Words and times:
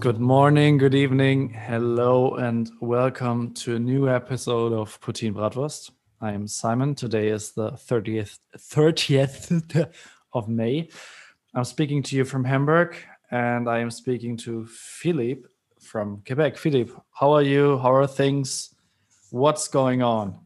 Good 0.00 0.18
morning, 0.18 0.78
good 0.78 0.94
evening, 0.94 1.50
hello, 1.50 2.34
and 2.34 2.68
welcome 2.80 3.52
to 3.54 3.76
a 3.76 3.78
new 3.78 4.08
episode 4.08 4.72
of 4.72 5.00
Poutine 5.00 5.32
Bratwurst. 5.32 5.92
I 6.20 6.32
am 6.32 6.48
Simon. 6.48 6.96
Today 6.96 7.28
is 7.28 7.52
the 7.52 7.70
30th, 7.72 8.38
30th 8.58 9.88
of 10.32 10.48
May. 10.48 10.88
I'm 11.54 11.62
speaking 11.64 12.02
to 12.04 12.16
you 12.16 12.24
from 12.24 12.42
Hamburg, 12.44 12.96
and 13.30 13.68
I 13.68 13.78
am 13.78 13.92
speaking 13.92 14.36
to 14.38 14.66
Philippe 14.66 15.42
from 15.80 16.22
Quebec. 16.26 16.56
Philippe, 16.56 16.92
how 17.12 17.30
are 17.32 17.42
you? 17.42 17.78
How 17.78 17.94
are 17.94 18.06
things? 18.08 18.74
What's 19.30 19.68
going 19.68 20.02
on? 20.02 20.40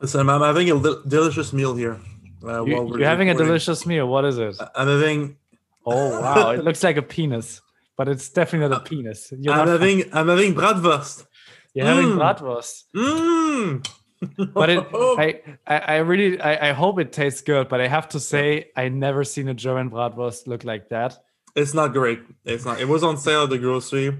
Listen, 0.00 0.28
I'm 0.30 0.40
having 0.40 0.70
a 0.70 0.74
li- 0.74 1.02
delicious 1.06 1.52
meal 1.52 1.74
here. 1.74 2.00
Uh, 2.42 2.64
You, 2.64 2.96
you're 2.98 3.06
having 3.08 3.28
a 3.28 3.34
delicious 3.34 3.84
meal. 3.86 4.08
What 4.08 4.24
is 4.24 4.38
it? 4.38 4.56
I'm 4.74 4.88
having. 4.88 5.36
Oh 5.86 6.20
wow, 6.20 6.50
it 6.50 6.64
looks 6.64 6.82
like 6.82 6.96
a 6.96 7.02
penis, 7.02 7.60
but 7.96 8.08
it's 8.08 8.28
definitely 8.28 8.68
not 8.68 8.82
a 8.82 8.84
penis. 8.88 9.32
You're, 9.36 9.52
I'm 9.54 9.66
not- 9.66 9.80
having. 9.80 10.04
I'm 10.14 10.28
having 10.28 10.54
bratwurst. 10.54 11.26
you're 11.74 11.86
having 11.86 12.06
Mm. 12.10 12.18
bratwurst. 12.18 12.84
Mmm. 12.94 13.88
but 14.54 14.70
it, 14.70 14.86
I, 14.94 15.40
I, 15.66 15.78
I 15.78 15.96
really, 15.98 16.40
I, 16.40 16.70
I 16.70 16.72
hope 16.72 17.00
it 17.00 17.12
tastes 17.12 17.40
good. 17.40 17.68
But 17.68 17.80
I 17.80 17.88
have 17.88 18.08
to 18.10 18.20
say, 18.20 18.70
I 18.76 18.88
never 18.88 19.24
seen 19.24 19.48
a 19.48 19.54
German 19.54 19.90
bratwurst 19.90 20.46
look 20.46 20.62
like 20.64 20.90
that. 20.90 21.18
it's 21.56 21.74
not 21.74 21.92
great. 21.92 22.20
It's 22.44 22.64
not. 22.64 22.80
It 22.80 22.86
was 22.88 23.02
on 23.02 23.16
sale 23.16 23.42
at 23.44 23.50
the 23.50 23.58
grocery. 23.58 24.16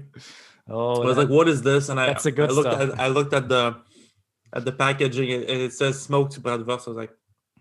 Oh, 0.69 1.01
I 1.01 1.05
was 1.05 1.15
that- 1.15 1.21
like, 1.23 1.29
"What 1.29 1.47
is 1.47 1.61
this?" 1.61 1.89
And 1.89 1.99
I, 1.99 2.07
That's 2.07 2.23
the 2.23 2.31
good 2.31 2.49
I 2.49 2.53
looked 2.53 2.71
stuff. 2.73 2.89
At, 2.93 2.99
I 2.99 3.07
looked 3.07 3.33
at 3.33 3.47
the 3.49 3.77
at 4.53 4.65
the 4.65 4.71
packaging 4.71 5.31
and 5.33 5.43
and 5.43 5.61
it 5.61 5.73
says 5.73 6.01
smoked 6.01 6.41
bratwurst. 6.43 6.87
I 6.87 6.89
was 6.91 6.97
like, 6.97 7.11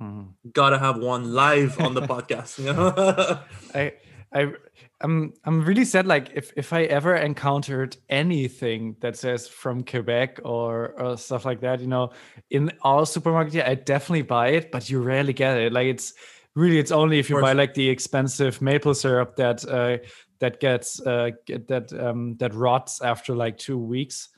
Mhm. 0.03 0.53
"Gotta 0.53 0.79
have 0.79 0.99
one 0.99 1.33
live 1.33 1.81
on 1.81 1.95
the 1.95 2.03
podcast." 2.03 2.59
You 2.59 2.73
know? 2.73 3.41
I, 3.75 3.93
I, 4.35 4.53
I'm, 5.01 5.33
I'm 5.45 5.65
really 5.65 5.85
sad. 5.85 6.07
Like, 6.07 6.31
if, 6.35 6.53
if 6.57 6.73
I 6.73 6.85
ever 6.85 7.15
encountered 7.17 7.97
anything 8.09 8.97
that 9.01 9.17
says 9.17 9.49
from 9.49 9.85
Quebec 9.85 10.41
or, 10.45 10.95
or 11.01 11.17
stuff 11.17 11.45
like 11.45 11.61
that, 11.61 11.81
you 11.81 11.87
know, 11.89 12.11
in 12.51 12.71
our 12.83 13.05
supermarket, 13.07 13.55
yeah, 13.55 13.69
I 13.69 13.75
definitely 13.75 14.23
buy 14.23 14.49
it. 14.49 14.71
But 14.73 14.89
you 14.91 15.03
rarely 15.03 15.33
get 15.33 15.59
it. 15.59 15.73
Like, 15.73 15.87
it's 15.87 16.15
really, 16.55 16.79
it's 16.79 16.93
only 16.93 17.19
if 17.19 17.29
you 17.31 17.41
buy 17.41 17.53
like 17.53 17.75
the 17.75 17.89
expensive 17.89 18.61
maple 18.63 18.95
syrup 18.95 19.37
that, 19.37 19.65
uh, 19.69 19.99
that 20.39 20.61
gets, 20.61 21.01
uh, 21.07 21.31
that, 21.47 21.93
um, 21.99 22.37
that 22.39 22.55
rots 22.55 23.01
after 23.03 23.35
like 23.35 23.59
two 23.59 23.79
weeks. 23.79 24.29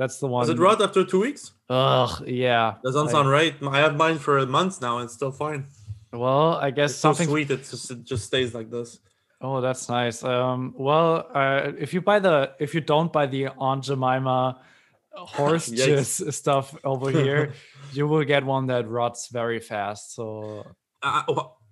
That's 0.00 0.16
the 0.18 0.26
one. 0.34 0.40
Was 0.40 0.48
it 0.48 0.58
rot 0.58 0.80
after 0.80 1.04
two 1.04 1.20
weeks? 1.26 1.52
Ugh, 1.68 2.12
yeah. 2.26 2.66
Doesn't 2.82 3.08
I- 3.08 3.12
sound 3.12 3.28
right. 3.38 3.54
I 3.76 3.78
have 3.84 3.94
mine 4.04 4.18
for 4.26 4.34
months 4.46 4.80
now, 4.86 4.96
and 4.98 5.04
it's 5.06 5.14
still 5.20 5.30
fine. 5.44 5.66
Well, 6.24 6.54
I 6.66 6.70
guess 6.76 6.90
It's 6.92 6.98
so 7.00 7.08
something 7.12 7.28
sweet. 7.28 7.50
It 7.50 7.60
just 7.70 7.90
it 7.94 8.00
just 8.12 8.24
stays 8.30 8.50
like 8.58 8.68
this. 8.76 8.98
Oh, 9.42 9.60
that's 9.60 9.84
nice. 9.88 10.24
Um, 10.24 10.74
well, 10.88 11.08
uh, 11.40 11.72
if 11.84 11.92
you 11.94 12.00
buy 12.10 12.18
the, 12.18 12.36
if 12.58 12.74
you 12.74 12.80
don't 12.80 13.10
buy 13.12 13.26
the 13.26 13.48
Aunt 13.68 13.84
Jemima 13.84 14.60
horse 15.36 15.68
jizz 15.68 16.32
stuff 16.32 16.74
over 16.82 17.08
here, 17.24 17.52
you 17.92 18.08
will 18.08 18.24
get 18.24 18.42
one 18.44 18.64
that 18.72 18.88
rots 18.88 19.28
very 19.40 19.60
fast. 19.60 20.14
So 20.16 20.64
Uh, 21.02 21.22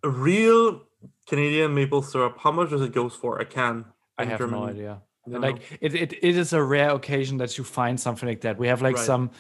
a 0.04 0.08
real 0.08 0.82
Canadian 1.30 1.70
maple 1.74 2.02
syrup. 2.02 2.34
How 2.44 2.52
much 2.52 2.68
does 2.70 2.82
it 2.82 2.92
go 2.92 3.08
for 3.08 3.38
a 3.40 3.46
can? 3.46 3.86
I 4.20 4.24
have 4.24 4.40
no 4.40 4.46
Germany? 4.46 4.72
idea. 4.72 4.94
Like 5.30 5.62
it, 5.80 5.94
it, 5.94 6.12
it 6.12 6.36
is 6.36 6.52
a 6.52 6.62
rare 6.62 6.90
occasion 6.90 7.38
that 7.38 7.56
you 7.58 7.64
find 7.64 7.98
something 8.00 8.28
like 8.28 8.40
that. 8.42 8.58
We 8.58 8.68
have 8.68 8.82
like 8.82 8.96
Right. 8.96 9.04
some, 9.04 9.30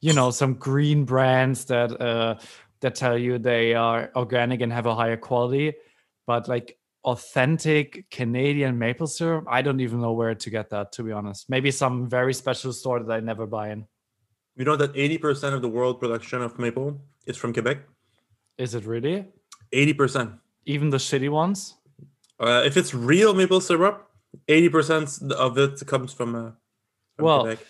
you 0.00 0.12
know, 0.12 0.30
some 0.30 0.54
green 0.54 1.04
brands 1.04 1.64
that 1.66 1.90
uh 2.00 2.36
that 2.80 2.94
tell 2.94 3.16
you 3.16 3.38
they 3.38 3.74
are 3.74 4.10
organic 4.16 4.60
and 4.60 4.72
have 4.72 4.86
a 4.86 4.94
higher 4.94 5.16
quality, 5.16 5.74
but 6.26 6.48
like 6.48 6.78
authentic 7.04 8.04
Canadian 8.10 8.78
maple 8.78 9.06
syrup, 9.06 9.44
I 9.48 9.62
don't 9.62 9.80
even 9.80 10.00
know 10.00 10.12
where 10.12 10.34
to 10.34 10.50
get 10.50 10.70
that. 10.70 10.92
To 10.92 11.02
be 11.02 11.12
honest, 11.12 11.48
maybe 11.48 11.70
some 11.70 12.08
very 12.08 12.34
special 12.34 12.72
store 12.72 13.00
that 13.02 13.12
I 13.12 13.20
never 13.20 13.46
buy 13.46 13.70
in. 13.70 13.86
you 14.56 14.64
know 14.64 14.76
that 14.76 14.90
eighty 14.96 15.18
percent 15.18 15.54
of 15.54 15.62
the 15.62 15.68
world 15.68 16.00
production 16.00 16.42
of 16.42 16.58
maple 16.58 17.00
is 17.26 17.36
from 17.36 17.52
Quebec. 17.52 17.78
Is 18.58 18.74
it 18.74 18.84
really? 18.86 19.26
Eighty 19.72 19.92
percent. 19.94 20.32
Even 20.64 20.90
the 20.90 20.96
shitty 20.98 21.30
ones? 21.30 21.76
Uh, 22.40 22.62
if 22.66 22.76
it's 22.76 22.92
real 22.92 23.32
maple 23.34 23.60
syrup, 23.60 24.05
eighty 24.48 24.68
percent 24.68 25.08
of 25.32 25.58
it 25.58 25.84
comes 25.86 26.12
from. 26.12 26.34
Uh, 26.34 26.50
from 27.16 27.24
Well, 27.24 27.40
Quebec. 27.44 27.66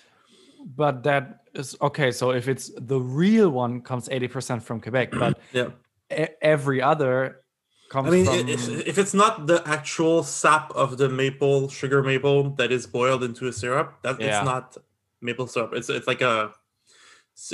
But 0.77 1.03
that 1.05 1.41
is 1.55 1.77
okay. 1.81 2.11
So 2.11 2.31
if 2.33 2.49
it's 2.49 2.71
the 2.77 3.01
real 3.01 3.51
one, 3.51 3.81
comes 3.83 4.09
eighty 4.11 4.29
percent 4.29 4.63
from 4.63 4.81
Quebec, 4.81 5.13
but 5.13 5.39
yeah. 5.53 5.69
e- 6.11 6.27
every 6.43 6.83
other 6.83 7.41
comes 7.89 8.09
I 8.09 8.11
mean, 8.11 8.25
from. 8.27 8.81
if 8.85 8.99
it's 8.99 9.15
not 9.15 9.47
the 9.47 9.63
actual 9.65 10.25
sap 10.25 10.73
of 10.75 10.99
the 10.99 11.09
maple 11.09 11.69
sugar 11.69 12.03
maple 12.03 12.51
that 12.59 12.73
is 12.73 12.85
boiled 12.87 13.23
into 13.23 13.47
a 13.47 13.53
syrup, 13.53 13.95
that 14.03 14.21
Yeah. 14.21 14.27
it's 14.41 14.45
not 14.45 14.77
maple 15.21 15.47
syrup. 15.47 15.73
It's 15.75 15.89
it's 15.89 16.09
like 16.09 16.21
a 16.21 16.51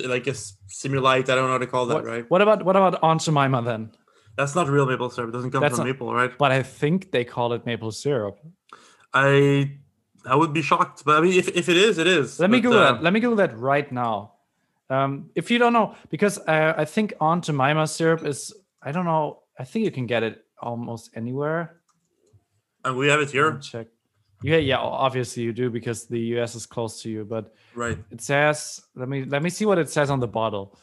like 0.06 0.27
a 0.27 0.31
simulite. 0.69 1.29
I 1.29 1.34
don't 1.34 1.47
know 1.47 1.53
how 1.53 1.59
to 1.59 1.67
call 1.67 1.84
that. 1.87 1.94
what, 1.97 2.05
Right. 2.06 2.25
what 2.31 2.41
about 2.41 2.65
what 2.65 2.77
about 2.77 2.99
Aunt 3.03 3.21
Jemima 3.21 3.61
then? 3.62 3.91
That's 4.39 4.55
not 4.55 4.69
real 4.69 4.87
maple 4.87 5.11
syrup. 5.11 5.29
It 5.29 5.33
doesn't 5.33 5.50
come 5.50 5.61
That's 5.61 5.77
from 5.77 5.87
not- 5.87 5.93
maple, 5.93 6.15
right? 6.15 6.33
But 6.39 6.50
I 6.53 6.62
think 6.62 7.11
they 7.12 7.25
call 7.25 7.53
it 7.53 7.67
maple 7.67 7.91
syrup. 7.93 8.39
I 9.15 9.78
I 10.25 10.37
would 10.37 10.53
be 10.53 10.62
shocked, 10.62 11.05
but 11.05 11.19
I 11.19 11.21
mean, 11.21 11.39
if, 11.39 11.49
if 11.49 11.69
it 11.69 11.77
is, 11.77 11.99
it 11.99 12.06
is. 12.06 12.39
Let 12.39 12.50
me 12.50 12.59
But, 12.59 12.62
Google 12.62 12.78
uh, 12.78 12.93
that. 12.93 13.03
Let 13.03 13.12
me 13.12 13.21
Google 13.21 13.37
that 13.37 13.59
right 13.59 13.91
now. 13.91 14.34
Um, 14.91 15.31
if 15.34 15.50
you 15.50 15.59
don't 15.59 15.73
know, 15.73 15.95
because 16.11 16.39
uh, 16.39 16.75
I 16.77 16.84
think 16.84 17.15
Aunt 17.21 17.45
Jemima 17.45 17.87
syrup 17.87 18.25
is, 18.27 18.53
I 18.83 18.93
don't 18.93 19.06
know, 19.06 19.43
I 19.59 19.65
think 19.65 19.84
you 19.84 19.91
can 19.91 20.06
get 20.06 20.23
it 20.23 20.45
almost 20.61 21.11
anywhere. 21.15 21.81
And 22.84 22.97
we 22.97 23.09
have 23.09 23.21
it 23.21 23.31
here, 23.31 23.59
Check. 23.59 23.87
Yeah, 24.43 24.56
yeah, 24.56 24.78
obviously 24.78 25.44
you 25.44 25.53
do 25.53 25.71
because 25.71 26.06
the 26.06 26.19
US 26.37 26.55
is 26.56 26.67
close 26.67 27.00
to 27.03 27.11
you, 27.11 27.25
but 27.25 27.55
right? 27.75 27.97
it 28.11 28.21
says, 28.21 28.83
let 28.97 29.09
me 29.09 29.25
let 29.25 29.41
me 29.43 29.50
see 29.50 29.65
what 29.65 29.79
it 29.79 29.89
says 29.89 30.11
on 30.11 30.19
the 30.19 30.27
bottle. 30.27 30.77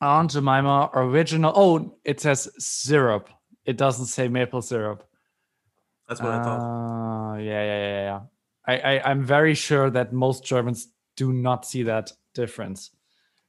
Aunt 0.00 0.32
Jemima 0.32 0.90
original. 0.92 1.52
Oh, 1.54 1.96
it 2.04 2.20
says 2.20 2.48
syrup. 2.58 3.28
It 3.64 3.76
doesn't 3.76 4.06
say 4.06 4.28
maple 4.28 4.62
syrup. 4.62 5.08
That's 6.08 6.20
what 6.20 6.32
I 6.32 6.42
thought. 6.42 7.34
Uh, 7.34 7.38
yeah, 7.38 7.62
yeah, 7.64 7.78
yeah, 7.78 8.02
yeah. 8.02 8.20
I, 8.66 8.96
I, 8.98 9.10
I'm 9.10 9.24
very 9.24 9.54
sure 9.54 9.90
that 9.90 10.12
most 10.12 10.44
Germans 10.44 10.88
do 11.16 11.32
not 11.32 11.66
see 11.66 11.82
that 11.84 12.12
difference. 12.34 12.90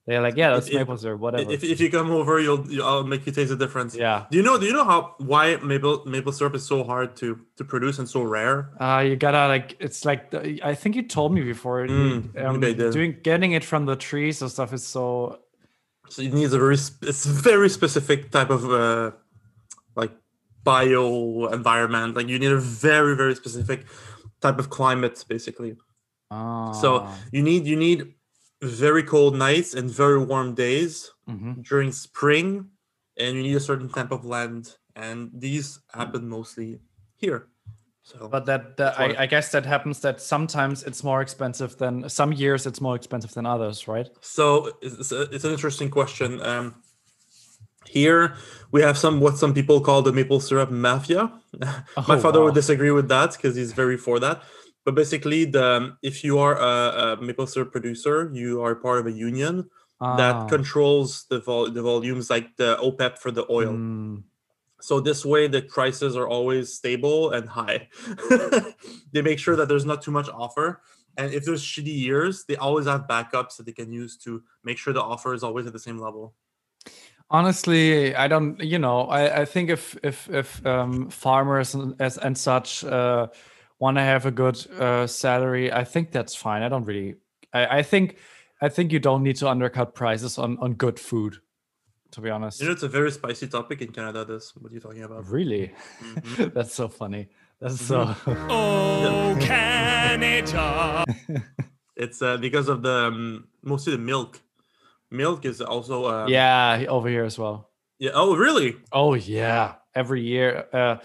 They're 0.06 0.22
like, 0.22 0.38
yeah, 0.38 0.52
that's 0.54 0.68
If- 0.68 0.74
maple 0.74 0.98
syrup, 0.98 1.20
whatever. 1.20 1.52
If, 1.52 1.64
if 1.64 1.80
you 1.80 1.92
come 1.92 2.10
over, 2.10 2.40
you'll, 2.40 2.66
you 2.68 2.84
I'll 2.84 3.04
make 3.04 3.28
you 3.28 3.32
taste 3.32 3.50
the 3.52 3.56
difference. 3.56 3.96
yeah. 3.96 4.26
Do 4.32 4.38
you 4.38 4.44
know? 4.44 4.58
Do 4.58 4.66
you 4.66 4.74
know 4.74 4.84
how 4.84 5.14
why 5.20 5.58
maple 5.58 6.04
maple 6.06 6.32
syrup 6.32 6.56
is 6.56 6.66
so 6.66 6.84
hard 6.84 7.16
to 7.18 7.40
to 7.58 7.64
produce 7.64 8.00
and 8.00 8.10
so 8.10 8.24
rare? 8.24 8.72
Uh, 8.80 9.02
you 9.02 9.16
gotta 9.16 9.48
like, 9.48 9.78
it's 9.80 10.06
like, 10.06 10.32
the, 10.32 10.60
I 10.64 10.74
think 10.74 10.96
you 10.96 11.04
told 11.04 11.32
me 11.32 11.42
before. 11.44 11.86
Mm, 11.86 12.44
um, 12.44 12.60
maybe 12.60 12.68
I 12.68 12.86
did. 12.86 12.94
doing 12.94 13.18
getting 13.22 13.52
it 13.52 13.64
from 13.64 13.86
the 13.86 13.96
trees 13.96 14.42
and 14.42 14.50
stuff 14.50 14.74
is 14.74 14.86
so. 14.86 15.40
So 16.10 16.24
it 16.24 16.34
needs 16.34 16.54
a 16.54 16.58
very 16.60 16.74
it's 16.74 17.26
a 17.28 17.30
very 17.30 17.70
specific 17.70 18.32
type 18.32 18.50
of 18.50 18.66
uh, 18.72 19.12
like 19.96 20.12
bio 20.64 21.48
environment. 21.48 22.16
Like 22.16 22.28
you 22.28 22.40
need 22.40 22.52
a 22.52 22.60
very 22.60 23.16
very 23.16 23.36
specific 23.36 23.86
type 24.42 24.60
of 24.60 24.70
climate, 24.70 25.24
basically. 25.28 25.76
So 26.32 27.00
Ah, 27.02 27.18
you 27.32 27.42
need 27.42 27.66
you 27.66 27.76
need 27.76 28.14
very 28.62 29.04
cold 29.04 29.36
nights 29.36 29.74
and 29.74 29.90
very 29.90 30.20
warm 30.24 30.54
days 30.54 31.12
mhm. 31.28 31.64
during 31.68 31.92
spring, 31.92 32.70
and 33.18 33.36
you 33.36 33.44
need 33.44 33.56
a 33.56 33.60
certain 33.60 33.90
type 33.90 34.12
of 34.12 34.26
land, 34.26 34.76
and 34.96 35.32
these 35.34 35.80
happen 35.94 36.28
mostly 36.30 36.80
here. 37.16 37.48
So 38.04 38.28
But 38.28 38.46
that, 38.48 38.78
that 38.78 39.00
I, 39.00 39.16
I 39.20 39.26
guess 39.28 39.52
that 39.52 39.66
happens 39.66 40.00
that 40.02 40.20
sometimes 40.20 40.84
it's 40.84 41.04
more 41.04 41.22
expensive 41.22 41.78
than 41.78 42.10
some 42.10 42.34
years 42.34 42.66
it's 42.66 42.82
more 42.82 42.96
expensive 42.96 43.34
than 43.34 43.46
others, 43.46 43.88
right? 43.88 44.10
So 44.22 44.72
it's, 44.82 44.96
it's, 44.96 45.12
a, 45.12 45.22
it's 45.30 45.44
an 45.44 45.52
interesting 45.52 45.92
question. 45.92 46.42
Um, 46.42 46.82
here 47.86 48.36
we 48.72 48.82
have 48.82 48.98
some 48.98 49.20
what 49.20 49.38
some 49.38 49.54
people 49.54 49.82
call 49.82 50.02
the 50.02 50.12
maple 50.14 50.40
syrup 50.40 50.70
mafia. 50.72 51.32
My 51.62 51.74
Oh, 51.98 52.18
father 52.18 52.40
wow. 52.40 52.46
would 52.46 52.54
disagree 52.56 52.92
with 52.92 53.08
that 53.10 53.32
because 53.34 53.56
he's 53.56 53.74
very 53.74 53.98
for 53.98 54.20
that. 54.20 54.44
But 54.86 54.96
basically, 54.96 55.46
the 55.46 55.96
if 56.02 56.24
you 56.24 56.40
are 56.40 56.56
a, 56.58 57.14
a 57.18 57.22
maple 57.22 57.48
syrup 57.48 57.72
producer, 57.72 58.30
you 58.34 58.62
are 58.64 58.76
part 58.76 59.00
of 59.00 59.08
a 59.08 59.12
union 59.12 59.70
Ah, 60.02 60.16
that 60.18 60.48
controls 60.50 61.26
the 61.30 61.40
vol- 61.40 61.70
the 61.72 61.82
volumes, 61.82 62.30
like 62.30 62.56
the 62.58 62.78
OPEP 62.82 63.18
for 63.18 63.32
the 63.32 63.46
oil. 63.52 63.74
mm, 63.74 64.24
So 64.82 65.00
this 65.02 65.26
way, 65.26 65.48
the 65.48 65.62
prices 65.62 66.16
are 66.16 66.28
always 66.28 66.74
stable 66.74 67.32
and 67.32 67.50
high. 67.50 67.90
they 69.12 69.22
make 69.22 69.40
sure 69.40 69.56
that 69.58 69.68
there's 69.68 69.86
not 69.86 70.02
too 70.02 70.12
much 70.12 70.30
offer, 70.30 70.82
and 71.18 71.34
if 71.34 71.44
there's 71.44 71.64
shitty 71.64 71.94
years, 72.00 72.46
they 72.48 72.56
always 72.56 72.86
have 72.86 73.08
backups 73.08 73.58
that 73.58 73.66
they 73.66 73.74
can 73.74 73.92
use 73.92 74.16
to 74.20 74.42
make 74.64 74.78
sure 74.78 74.94
the 74.94 75.02
offer 75.04 75.34
is 75.34 75.44
always 75.44 75.68
at 75.68 75.74
the 75.74 75.80
same 75.80 75.98
level. 75.98 76.34
Honestly, 77.32 78.16
I 78.16 78.28
don't. 78.28 78.60
You 78.60 78.80
know, 78.80 79.02
I, 79.02 79.42
I 79.42 79.46
think 79.46 79.70
if 79.70 79.96
if 80.04 80.30
if 80.30 80.66
um, 80.66 81.10
farmers 81.10 81.76
and, 81.76 81.94
as 82.00 82.18
and 82.18 82.36
such 82.38 82.84
uh, 82.84 83.28
want 83.78 83.98
to 83.98 84.02
have 84.02 84.26
a 84.26 84.32
good 84.32 84.58
uh, 84.80 85.06
salary, 85.08 85.72
I 85.72 85.84
think 85.84 86.12
that's 86.12 86.34
fine. 86.36 86.64
I 86.64 86.70
don't 86.70 86.86
really. 86.86 87.16
I, 87.54 87.80
I 87.80 87.84
think 87.84 88.18
I 88.62 88.70
think 88.70 88.92
you 88.92 89.00
don't 89.00 89.22
need 89.24 89.36
to 89.38 89.48
undercut 89.50 89.94
prices 89.94 90.38
on 90.40 90.58
on 90.60 90.74
good 90.74 91.00
food. 91.00 91.38
to 92.12 92.22
be 92.22 92.32
honest. 92.32 92.60
You 92.60 92.66
know, 92.66 92.74
it's 92.74 92.82
a 92.84 92.88
very 92.90 93.12
spicy 93.12 93.48
topic 93.48 93.82
in 93.82 93.92
Canada. 93.92 94.26
This 94.26 94.56
what 94.56 94.72
are 94.72 94.74
you 94.76 94.82
talking 94.82 95.04
about? 95.04 95.30
Really? 95.30 95.72
Mhm. 96.02 96.52
That's 96.56 96.74
so 96.74 96.88
funny. 96.88 97.30
That's 97.62 97.80
so. 97.80 98.16
Oh, 98.50 99.38
Canada. 99.40 101.06
It's 101.96 102.22
uh, 102.22 102.38
because 102.38 102.70
of 102.70 102.82
the 102.82 103.08
um, 103.12 103.48
mostly 103.62 103.92
the 103.92 104.00
milk. 104.02 104.40
Milk 105.12 105.46
is 105.46 105.62
also 105.62 106.08
um, 106.08 106.30
yeah, 106.30 106.86
over 106.88 107.10
here 107.10 107.24
as 107.26 107.38
well. 107.40 107.70
yeah. 108.00 108.12
Oh, 108.14 108.36
really? 108.36 108.78
Oh 108.92 109.14
yeah, 109.16 109.76
every 109.96 110.22
year 110.22 110.66
uh, 110.74 110.98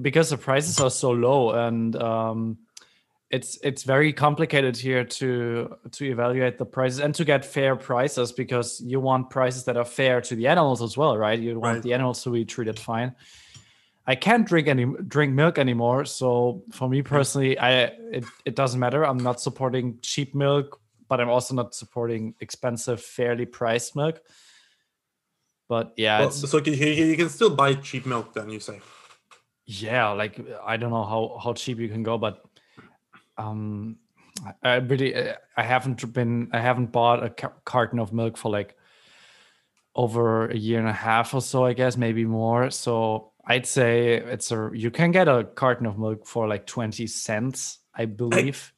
because 0.00 0.30
the 0.30 0.38
prices 0.38 0.80
are 0.80 0.90
so 0.90 1.10
low 1.10 1.50
and 1.50 1.94
um, 1.96 2.58
it's 3.30 3.58
it's 3.62 3.82
very 3.82 4.12
complicated 4.12 4.76
here 4.76 5.04
to 5.04 5.76
to 5.92 6.04
evaluate 6.04 6.58
the 6.58 6.66
prices 6.66 7.00
and 7.00 7.14
to 7.14 7.24
get 7.24 7.44
fair 7.44 7.76
prices 7.76 8.30
because 8.32 8.80
you 8.84 9.00
want 9.00 9.30
prices 9.30 9.64
that 9.64 9.76
are 9.76 9.84
fair 9.86 10.20
to 10.20 10.34
the 10.36 10.46
animals 10.48 10.82
as 10.82 10.96
well, 10.96 11.16
right? 11.16 11.38
You 11.40 11.58
want 11.58 11.74
Right. 11.76 11.82
the 11.82 11.94
animals 11.94 12.22
to 12.24 12.30
be 12.30 12.44
treated 12.44 12.78
fine. 12.78 13.14
I 14.06 14.16
can't 14.16 14.46
drink 14.46 14.66
any 14.68 14.84
drink 14.84 15.32
milk 15.32 15.58
anymore, 15.58 16.04
so 16.04 16.64
for 16.72 16.88
me 16.88 17.02
personally, 17.02 17.56
I 17.56 17.70
it, 18.12 18.24
it 18.44 18.54
doesn't 18.56 18.80
matter. 18.80 19.04
I'm 19.06 19.16
not 19.22 19.40
supporting 19.40 19.98
cheap 20.02 20.34
milk, 20.34 20.80
but 21.12 21.20
I'm 21.20 21.28
also 21.28 21.54
not 21.54 21.74
supporting 21.74 22.34
expensive, 22.40 23.02
fairly 23.02 23.44
priced 23.44 23.94
milk. 23.94 24.18
But 25.68 25.92
yeah, 25.98 26.20
Well, 26.20 26.28
it's 26.28 26.48
so 26.50 26.56
you, 26.56 27.16
can 27.16 27.28
still 27.28 27.54
buy 27.54 27.74
cheap 27.74 28.06
milk. 28.06 28.32
Then 28.32 28.48
you 28.48 28.60
say. 28.60 28.80
yeah 29.66 30.10
like 30.10 30.40
i 30.64 30.76
don't 30.76 30.90
know 30.90 31.04
how 31.04 31.38
how 31.42 31.52
cheap 31.52 31.78
you 31.78 31.88
can 31.88 32.02
go 32.02 32.18
but 32.18 32.42
um 33.38 33.96
i 34.62 34.74
really 34.74 35.14
i 35.56 35.62
haven't 35.62 36.12
been 36.12 36.48
i 36.52 36.58
haven't 36.58 36.90
bought 36.90 37.22
a 37.22 37.30
carton 37.64 37.98
of 37.98 38.12
milk 38.12 38.36
for 38.36 38.50
like 38.50 38.76
over 39.94 40.48
a 40.48 40.56
year 40.56 40.80
and 40.80 40.88
a 40.88 40.92
half 40.92 41.34
or 41.34 41.40
so 41.40 41.64
i 41.64 41.72
guess 41.72 41.96
maybe 41.96 42.24
more 42.24 42.70
so 42.70 43.30
i'd 43.46 43.66
say 43.66 44.14
it's 44.16 44.50
a 44.50 44.70
you 44.74 44.90
can 44.90 45.12
get 45.12 45.28
a 45.28 45.44
carton 45.54 45.86
of 45.86 45.98
milk 45.98 46.26
for 46.26 46.48
like 46.48 46.66
20 46.66 47.06
cents 47.06 47.78
i 47.94 48.04
believe 48.04 48.71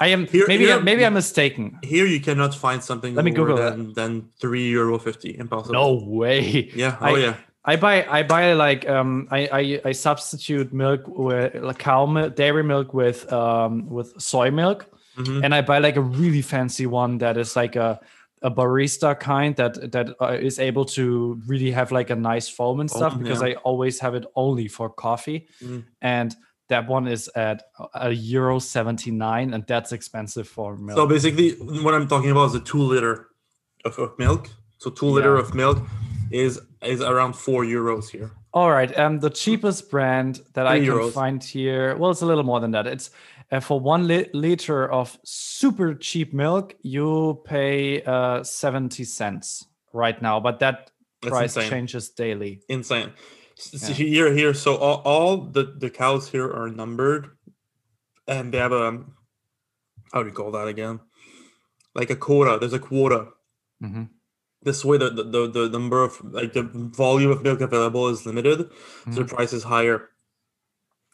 i 0.00 0.06
am 0.08 0.26
Here- 0.26 0.44
maybe 0.48 0.66
here- 0.66 0.80
maybe 0.80 1.04
i'm 1.06 1.14
mistaken 1.14 1.78
Here 1.82 2.06
you 2.06 2.20
cannot 2.20 2.54
find 2.54 2.82
something 2.82 3.14
Let 3.14 3.24
me 3.24 3.30
Google 3.30 3.56
that. 3.56 3.76
than, 3.76 3.92
than 3.94 4.28
three 4.40 4.68
euro 4.70 4.98
fifty. 4.98 5.36
Impossible. 5.38 5.74
no 5.74 5.94
way 6.06 6.70
Yeah. 6.74 6.96
Oh 7.00 7.14
I- 7.14 7.18
yeah. 7.18 7.34
I 7.66 7.76
buy 7.76 8.04
I 8.18 8.22
buy 8.24 8.52
like 8.52 8.86
um 8.88 9.26
I 9.30 9.40
I, 9.60 9.80
I 9.90 9.92
substitute 9.92 10.72
milk 10.72 11.00
with 11.06 11.54
like 11.62 11.78
cow 11.78 12.04
milk 12.06 12.36
dairy 12.36 12.62
milk 12.62 12.92
with 12.92 13.32
um 13.32 13.88
with 13.88 14.08
soy 14.20 14.50
milk 14.50 14.86
Mhm. 15.16 15.44
and 15.44 15.54
I 15.54 15.60
buy 15.62 15.78
like 15.78 15.96
a 15.96 16.02
really 16.02 16.42
fancy 16.42 16.86
one 16.86 17.18
that 17.18 17.36
is 17.36 17.54
like 17.56 17.76
a 17.76 18.00
a 18.42 18.50
barista 18.50 19.14
kind 19.18 19.56
that 19.56 19.92
that 19.92 20.06
uh, 20.20 20.36
is 20.48 20.58
able 20.58 20.84
to 20.96 21.40
really 21.46 21.70
have 21.70 21.92
like 21.98 22.10
a 22.12 22.16
nice 22.16 22.48
foam 22.56 22.80
and 22.80 22.90
stuff 22.90 23.12
Foam, 23.12 23.22
because 23.22 23.40
yeah. 23.40 23.48
I 23.48 23.54
always 23.62 24.00
have 24.00 24.14
it 24.18 24.26
only 24.34 24.68
for 24.68 24.90
coffee 24.90 25.46
Mhm. 25.62 25.84
and 26.02 26.34
that 26.68 26.86
one 26.88 27.06
is 27.06 27.28
at 27.34 27.62
a 27.94 28.10
euro 28.10 28.58
79 28.58 29.52
and 29.54 29.64
that's 29.66 29.92
expensive 29.92 30.48
for 30.48 30.76
milk. 30.76 30.96
So 30.96 31.06
basically, 31.06 31.52
what 31.82 31.94
I'm 31.94 32.08
talking 32.08 32.30
about 32.30 32.46
is 32.46 32.54
a 32.54 32.60
two 32.60 32.82
liter 32.82 33.28
of, 33.84 33.98
of 33.98 34.18
milk. 34.18 34.48
So 34.78 34.90
two 34.90 35.06
liter 35.06 35.34
Yeah. 35.34 35.40
of 35.42 35.54
milk 35.54 35.78
is 36.30 36.60
is 36.82 37.00
around 37.00 37.34
four 37.34 37.64
euros 37.64 38.08
here. 38.10 38.30
All 38.52 38.70
right. 38.70 38.96
Um, 38.98 39.20
the 39.20 39.30
cheapest 39.30 39.90
brand 39.90 40.40
that 40.54 40.66
I 40.66 40.78
can 40.78 40.88
euros. 40.88 41.12
find 41.12 41.42
here, 41.42 41.96
well, 41.96 42.10
it's 42.10 42.22
a 42.22 42.26
little 42.26 42.44
more 42.44 42.60
than 42.60 42.70
that. 42.72 42.86
It's 42.86 43.10
uh, 43.50 43.60
for 43.60 43.80
one 43.80 44.06
li- 44.06 44.28
liter 44.32 44.90
of 44.90 45.18
super 45.24 45.94
cheap 45.94 46.32
milk, 46.32 46.74
you 46.82 47.40
pay 47.44 48.02
uh, 48.02 48.42
70 48.42 49.04
cents 49.04 49.66
right 49.92 50.20
now, 50.22 50.40
but 50.40 50.58
that 50.60 50.90
That's 51.22 51.30
price 51.30 51.56
insane. 51.56 51.70
changes 51.70 52.10
daily. 52.10 52.60
Insane. 52.68 53.12
S- 53.58 53.74
s- 53.74 53.88
Yeah. 53.88 53.94
Here, 53.94 54.32
here. 54.34 54.54
So 54.54 54.76
all, 54.76 55.02
all 55.04 55.36
the 55.38 55.64
the 55.78 55.90
cows 55.90 56.28
here 56.28 56.50
are 56.50 56.68
numbered, 56.70 57.30
and 58.26 58.52
they 58.52 58.58
have 58.58 58.72
a 58.72 59.04
how 60.12 60.22
do 60.22 60.28
you 60.28 60.34
call 60.34 60.50
that 60.52 60.68
again? 60.68 61.00
Like 61.94 62.10
a 62.10 62.16
quota. 62.16 62.58
There's 62.58 62.72
a 62.72 62.78
quota. 62.78 63.28
Mhm. 63.82 64.08
This 64.62 64.84
way, 64.84 64.96
the, 64.96 65.10
the 65.10 65.46
the 65.50 65.68
number 65.68 66.02
of 66.02 66.18
like 66.24 66.52
the 66.54 66.62
volume 66.62 67.30
of 67.30 67.42
milk 67.42 67.60
available 67.60 68.08
is 68.08 68.24
limited, 68.26 68.70
so 69.12 69.22
the 69.22 69.24
price 69.24 69.52
is 69.52 69.64
higher. 69.64 70.08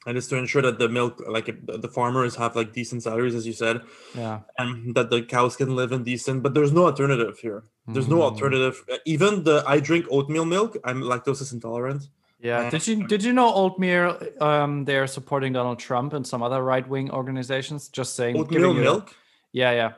And 0.06 0.16
it's 0.16 0.28
to 0.28 0.36
ensure 0.36 0.62
that 0.62 0.78
the 0.78 0.88
milk, 0.88 1.20
like 1.28 1.46
the 1.66 1.88
farmers, 1.88 2.36
have 2.36 2.56
like 2.56 2.72
decent 2.72 3.02
salaries, 3.02 3.34
as 3.34 3.46
you 3.46 3.52
said, 3.52 3.82
Yeah. 4.14 4.40
and 4.56 4.94
that 4.94 5.10
the 5.10 5.20
cows 5.22 5.56
can 5.56 5.76
live 5.76 5.92
in 5.92 6.04
decent. 6.04 6.42
But 6.42 6.54
there's 6.54 6.72
no 6.72 6.86
alternative 6.86 7.38
here. 7.38 7.64
There's 7.86 8.08
no 8.08 8.16
Mm. 8.20 8.22
alternative. 8.22 8.82
Even 9.04 9.44
the 9.44 9.62
I 9.66 9.78
drink 9.80 10.06
oatmeal 10.10 10.46
milk. 10.46 10.78
I'm 10.84 11.02
lactose 11.02 11.52
intolerant. 11.52 12.08
Yeah. 12.42 12.60
Uh, 12.60 12.70
Did 12.70 12.86
you 12.86 13.06
did 13.06 13.22
you 13.22 13.32
know 13.34 13.52
Oatmeal? 13.54 14.18
Um, 14.40 14.84
they're 14.86 15.06
supporting 15.06 15.52
Donald 15.52 15.78
Trump 15.78 16.14
and 16.14 16.26
some 16.26 16.42
other 16.42 16.62
right 16.62 16.88
wing 16.88 17.10
organizations. 17.10 17.88
Just 17.88 18.16
saying. 18.16 18.36
Oatmeal 18.38 18.60
giving 18.60 18.76
you- 18.76 18.82
milk. 18.82 19.14
Yeah, 19.52 19.72
yeah. 19.72 19.92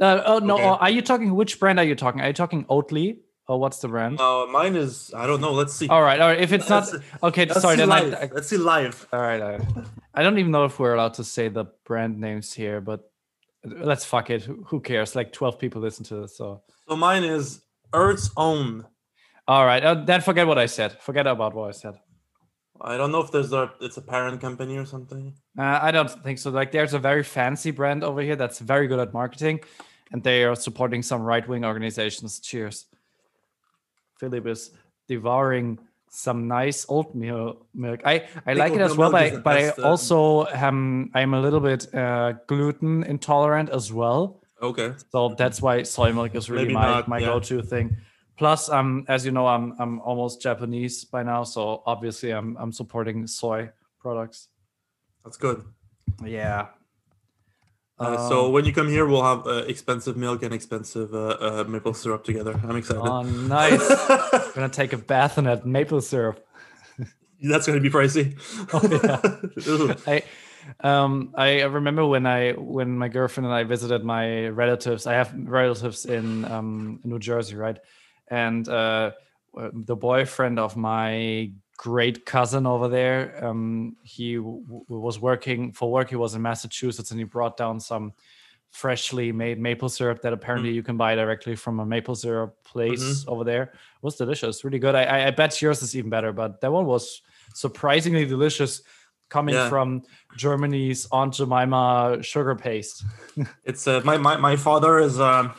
Uh, 0.00 0.22
oh 0.26 0.38
no! 0.40 0.54
Okay. 0.54 0.64
uh, 0.64 0.74
Are 0.76 0.90
you 0.90 1.00
talking? 1.02 1.34
Which 1.34 1.58
brand 1.60 1.78
are 1.78 1.84
you 1.84 1.94
talking? 1.94 2.20
Are 2.20 2.26
you 2.26 2.32
talking 2.32 2.64
Oatly 2.66 3.18
or 3.48 3.58
what's 3.60 3.78
the 3.78 3.88
brand? 3.88 4.20
Uh, 4.20 4.46
mine 4.46 4.74
is 4.76 5.12
I 5.16 5.26
don't 5.26 5.40
know. 5.40 5.52
Let's 5.52 5.72
see. 5.74 5.86
All 5.88 6.02
right, 6.02 6.20
all 6.20 6.28
right. 6.28 6.40
If 6.40 6.52
it's 6.52 6.68
not 6.68 6.92
Let's- 6.92 7.04
okay, 7.22 7.46
Let's 7.46 7.60
sorry. 7.62 7.76
see 7.76 7.80
Then 7.82 7.88
live. 7.88 8.14
I, 8.14 8.22
I, 8.24 8.30
Let's 8.32 8.48
see 8.48 8.56
live. 8.58 9.06
all 9.12 9.20
right, 9.20 9.40
all 9.40 9.50
right. 9.52 9.62
I 10.12 10.22
don't 10.22 10.38
even 10.38 10.50
know 10.50 10.64
if 10.64 10.78
we're 10.80 10.94
allowed 10.94 11.14
to 11.14 11.24
say 11.24 11.48
the 11.48 11.66
brand 11.84 12.18
names 12.20 12.52
here, 12.52 12.80
but 12.80 13.08
let's 13.64 14.04
fuck 14.04 14.28
it. 14.30 14.42
Who, 14.42 14.64
who 14.66 14.80
cares? 14.80 15.14
Like 15.14 15.32
twelve 15.32 15.58
people 15.58 15.80
listen 15.80 16.04
to 16.06 16.16
this, 16.22 16.36
so 16.36 16.62
So 16.88 16.96
mine 16.96 17.22
is 17.24 17.60
Earth's 17.94 18.30
own. 18.36 18.86
All 19.48 19.64
right. 19.66 19.82
Uh, 19.84 19.94
then 19.94 20.20
forget 20.20 20.46
what 20.46 20.58
I 20.58 20.66
said. 20.66 21.00
Forget 21.00 21.26
about 21.26 21.54
what 21.54 21.68
I 21.68 21.72
said. 21.72 21.94
I 22.80 22.96
don't 22.96 23.10
know 23.10 23.22
if 23.22 23.30
there's 23.30 23.52
a 23.52 23.72
it's 23.80 23.96
a 23.96 24.02
parent 24.02 24.40
company 24.40 24.76
or 24.76 24.84
something. 24.84 25.34
Uh, 25.58 25.78
I 25.82 25.90
don't 25.90 26.10
think 26.10 26.38
so. 26.38 26.50
Like, 26.50 26.72
there's 26.72 26.94
a 26.94 26.98
very 26.98 27.22
fancy 27.22 27.70
brand 27.70 28.04
over 28.04 28.20
here 28.20 28.36
that's 28.36 28.58
very 28.58 28.86
good 28.86 28.98
at 28.98 29.14
marketing, 29.14 29.60
and 30.12 30.22
they 30.22 30.44
are 30.44 30.54
supporting 30.54 31.02
some 31.02 31.22
right 31.22 31.46
wing 31.48 31.64
organizations. 31.64 32.38
Cheers. 32.40 32.86
Philip 34.20 34.46
is 34.46 34.70
devouring 35.08 35.78
some 36.10 36.48
nice 36.48 36.86
oatmeal 36.88 37.66
milk. 37.74 38.00
I, 38.04 38.26
I 38.46 38.54
like 38.54 38.72
it 38.72 38.80
as 38.80 38.96
well, 38.96 39.10
but, 39.10 39.22
I, 39.22 39.36
but 39.36 39.56
I 39.56 39.68
uh, 39.68 39.82
also 39.82 40.46
am 40.46 41.10
I'm 41.14 41.34
a 41.34 41.40
little 41.40 41.60
bit 41.60 41.94
uh, 41.94 42.34
gluten 42.46 43.04
intolerant 43.04 43.70
as 43.70 43.92
well. 43.92 44.42
Okay. 44.62 44.92
So 45.12 45.34
that's 45.36 45.60
why 45.60 45.82
soy 45.82 46.12
milk 46.12 46.34
is 46.34 46.48
really 46.48 46.64
Maybe 46.64 46.74
my, 46.74 46.86
not, 46.86 47.08
my 47.08 47.18
yeah. 47.18 47.26
go-to 47.26 47.62
thing. 47.62 47.96
Plus, 48.36 48.68
um, 48.68 49.04
as 49.08 49.24
you 49.24 49.32
know, 49.32 49.46
I'm 49.46 49.74
I'm 49.78 50.00
almost 50.00 50.42
Japanese 50.42 51.04
by 51.04 51.22
now, 51.22 51.44
so 51.44 51.82
obviously 51.86 52.30
I'm 52.30 52.56
I'm 52.58 52.72
supporting 52.72 53.26
soy 53.26 53.70
products. 53.98 54.48
That's 55.24 55.36
good. 55.38 55.64
Yeah. 56.24 56.68
Uh, 57.98 58.28
so 58.28 58.46
Um, 58.46 58.52
when 58.52 58.64
you 58.66 58.74
come 58.74 58.88
here, 58.88 59.06
we'll 59.06 59.24
have 59.24 59.46
uh, 59.46 59.64
expensive 59.66 60.18
milk 60.18 60.42
and 60.42 60.52
expensive 60.52 61.14
uh, 61.14 61.36
uh, 61.40 61.64
maple 61.66 61.94
syrup 61.94 62.24
together. 62.24 62.60
I'm 62.62 62.76
excited. 62.76 63.02
Oh, 63.02 63.22
nice. 63.22 63.80
I'm 64.10 64.52
gonna 64.54 64.68
take 64.68 64.92
a 64.92 64.98
bath 64.98 65.38
in 65.38 65.44
that 65.44 65.64
maple 65.64 66.02
syrup. 66.02 66.46
That's 67.42 67.66
going 67.66 67.82
to 67.82 67.82
be 67.82 67.90
pricey. 67.90 68.36
Oh, 68.72 69.94
I 70.06 70.22
um 70.80 71.32
I 71.36 71.62
remember 71.62 72.04
when 72.04 72.26
I 72.26 72.52
when 72.52 72.98
my 72.98 73.08
girlfriend 73.08 73.46
and 73.46 73.54
I 73.54 73.62
visited 73.64 74.04
my 74.04 74.48
relatives. 74.48 75.06
I 75.06 75.14
have 75.14 75.32
relatives 75.32 76.04
in 76.06 76.44
um 76.44 77.00
in 77.04 77.10
New 77.10 77.18
Jersey, 77.20 77.54
right? 77.56 77.78
And 78.28 78.68
uh 78.68 79.12
uh, 79.56 79.70
the 79.72 79.96
boyfriend 79.96 80.58
of 80.58 80.76
my 80.76 81.50
great 81.78 82.26
cousin 82.26 82.66
over 82.66 82.88
there, 82.88 83.44
um 83.44 83.96
he 84.02 84.34
w- 84.36 84.62
was 84.88 85.18
working 85.20 85.72
for 85.72 85.90
work. 85.90 86.10
He 86.10 86.16
was 86.16 86.34
in 86.34 86.42
Massachusetts 86.42 87.10
and 87.10 87.20
he 87.20 87.24
brought 87.24 87.56
down 87.56 87.80
some 87.80 88.12
freshly 88.70 89.32
made 89.32 89.58
maple 89.58 89.88
syrup 89.88 90.20
that 90.20 90.32
apparently 90.34 90.70
you 90.70 90.82
can 90.82 90.96
buy 90.98 91.14
directly 91.14 91.56
from 91.56 91.80
a 91.80 91.86
maple 91.86 92.14
syrup 92.14 92.62
place 92.64 93.24
over 93.28 93.44
there. 93.44 93.62
It 93.62 94.02
was 94.02 94.16
delicious, 94.16 94.64
really 94.64 94.78
good. 94.78 94.94
I, 94.94 95.04
I 95.04 95.26
I 95.28 95.30
bet 95.30 95.62
yours 95.62 95.82
is 95.82 95.96
even 95.96 96.10
better, 96.10 96.32
but 96.32 96.60
that 96.60 96.70
one 96.72 96.84
was 96.84 97.22
surprisingly 97.54 98.26
delicious 98.26 98.82
coming 99.30 99.54
Yeah. 99.54 99.68
from 99.70 100.02
Germany's 100.36 101.06
Aunt 101.10 101.32
Jemima 101.34 102.18
sugar 102.22 102.54
paste. 102.54 103.04
It's 103.64 103.86
uh, 103.86 104.00
my, 104.04 104.16
my 104.18 104.36
my 104.36 104.56
father 104.56 104.98
is 104.98 105.18
um 105.20 105.54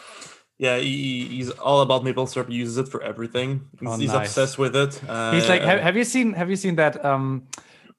yeah 0.57 0.77
he, 0.77 1.27
he's 1.27 1.49
all 1.51 1.81
about 1.81 2.03
maple 2.03 2.27
syrup. 2.27 2.49
He 2.49 2.55
uses 2.55 2.77
it 2.77 2.87
for 2.87 3.01
everything. 3.03 3.67
He's, 3.79 3.89
Oh, 3.89 3.97
he's 3.97 4.13
nice. 4.13 4.27
obsessed 4.29 4.57
with 4.57 4.75
it. 4.75 5.01
Uh, 5.07 5.33
He's 5.33 5.47
like, 5.49 5.61
have, 5.61 5.79
have 5.79 5.95
you 5.97 6.03
seen 6.03 6.33
have 6.33 6.49
you 6.49 6.55
seen 6.55 6.75
that 6.77 7.03
um 7.05 7.47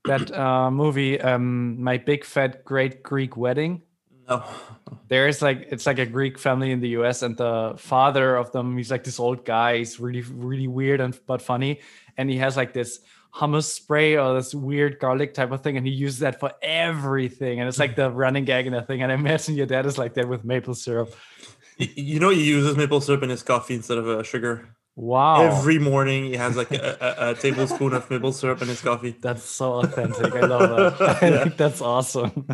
that 0.04 0.30
uh 0.32 0.70
movie 0.70 1.20
um 1.20 1.80
My 1.82 1.96
Big 1.98 2.24
Fat 2.24 2.64
Great 2.64 3.02
Greek 3.02 3.36
Wedding? 3.36 3.82
no. 4.28 4.42
There 5.08 5.26
is 5.28 5.40
like 5.40 5.68
it's 5.70 5.86
like 5.86 5.98
a 5.98 6.06
Greek 6.06 6.38
family 6.38 6.70
in 6.70 6.80
the 6.80 6.90
US 7.00 7.22
and 7.22 7.36
the 7.36 7.74
father 7.78 8.36
of 8.36 8.52
them 8.52 8.76
he's 8.76 8.90
like 8.90 9.04
this 9.04 9.18
old 9.20 9.44
guy, 9.44 9.78
he's 9.78 9.98
really 10.00 10.22
really 10.22 10.66
weird 10.68 11.00
and 11.00 11.18
but 11.26 11.40
funny 11.40 11.80
and 12.16 12.28
he 12.28 12.36
has 12.38 12.56
like 12.56 12.72
this 12.74 13.00
hummus 13.34 13.64
spray 13.70 14.16
or 14.16 14.34
this 14.34 14.54
weird 14.54 14.98
garlic 14.98 15.32
type 15.34 15.52
of 15.52 15.60
thing 15.62 15.76
and 15.76 15.86
he 15.86 15.92
uses 15.92 16.18
that 16.20 16.40
for 16.40 16.50
everything 16.62 17.60
and 17.60 17.68
it's 17.68 17.78
like 17.78 17.94
the 17.94 18.10
running 18.10 18.44
gag 18.44 18.66
in 18.66 18.72
the 18.72 18.82
thing 18.82 19.02
and 19.02 19.12
I 19.12 19.14
imagine 19.14 19.54
your 19.54 19.66
dad 19.66 19.86
is 19.86 19.96
like 19.98 20.14
that 20.14 20.28
with 20.28 20.44
maple 20.44 20.74
syrup. 20.74 21.14
You 21.96 22.18
know 22.20 22.30
he 22.30 22.44
uses 22.44 22.76
maple 22.76 23.00
syrup 23.00 23.22
in 23.22 23.30
his 23.30 23.42
coffee 23.42 23.74
instead 23.74 23.98
of 23.98 24.08
uh, 24.08 24.22
sugar. 24.22 24.68
Wow. 24.96 25.42
Every 25.42 25.78
morning 25.78 26.24
he 26.24 26.34
has 26.34 26.56
like 26.56 26.72
a, 26.72 26.96
a, 27.00 27.30
a 27.30 27.34
tablespoon 27.34 27.92
of 27.92 28.10
maple 28.10 28.32
syrup 28.32 28.60
in 28.62 28.68
his 28.68 28.80
coffee. 28.80 29.14
That's 29.20 29.44
so 29.44 29.74
authentic. 29.74 30.34
I 30.34 30.40
love 30.40 30.98
that. 30.98 31.00
I 31.22 31.28
Yeah. 31.28 31.42
think 31.44 31.56
that's 31.56 31.80
awesome. 31.80 32.48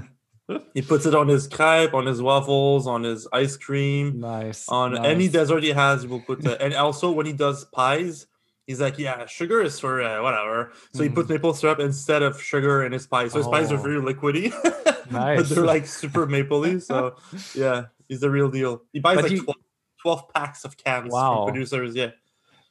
He 0.75 0.83
puts 0.83 1.07
it 1.07 1.15
on 1.15 1.29
his 1.29 1.47
crepe, 1.49 1.95
on 1.95 2.05
his 2.05 2.21
waffles, 2.21 2.87
on 2.87 3.03
his 3.03 3.27
ice 3.33 3.57
cream, 3.57 4.21
nice. 4.21 4.69
on 4.69 4.93
nice. 4.93 5.07
any 5.07 5.29
dessert 5.29 5.63
he 5.63 5.71
has. 5.71 6.03
He 6.03 6.09
will 6.09 6.21
put, 6.21 6.45
and 6.45 6.75
also 6.75 7.11
when 7.11 7.25
he 7.25 7.33
does 7.33 7.65
pies, 7.73 8.27
he's 8.67 8.79
like, 8.79 8.99
"Yeah, 8.99 9.25
sugar 9.25 9.63
is 9.63 9.81
for 9.81 10.03
uh, 10.03 10.23
whatever." 10.23 10.73
So 10.93 11.03
he 11.03 11.09
Mm. 11.09 11.15
puts 11.15 11.29
maple 11.31 11.55
syrup 11.55 11.81
instead 11.81 12.23
of 12.23 12.43
sugar 12.43 12.85
in 12.85 12.93
his 12.93 13.07
pies. 13.07 13.33
So 13.33 13.39
his 13.39 13.49
pies 13.49 13.73
are 13.73 13.79
Oh. 13.79 13.83
very 13.89 13.97
liquidy, 14.03 14.53
but 15.11 15.49
they're 15.49 15.65
like 15.65 15.87
super 15.87 16.27
mapley. 16.27 16.83
So 16.83 17.17
yeah, 17.55 17.87
he's 18.09 18.21
the 18.21 18.31
real 18.31 18.49
deal. 18.51 18.83
He 18.93 19.01
buys 19.01 19.17
But 19.17 19.25
like 19.25 19.33
you- 19.33 19.45
12, 19.45 19.57
12 20.03 20.35
packs 20.35 20.65
of 20.65 20.77
cans 20.77 21.13
Wow. 21.13 21.35
from 21.47 21.53
producers. 21.53 21.95
Yeah, 21.95 22.11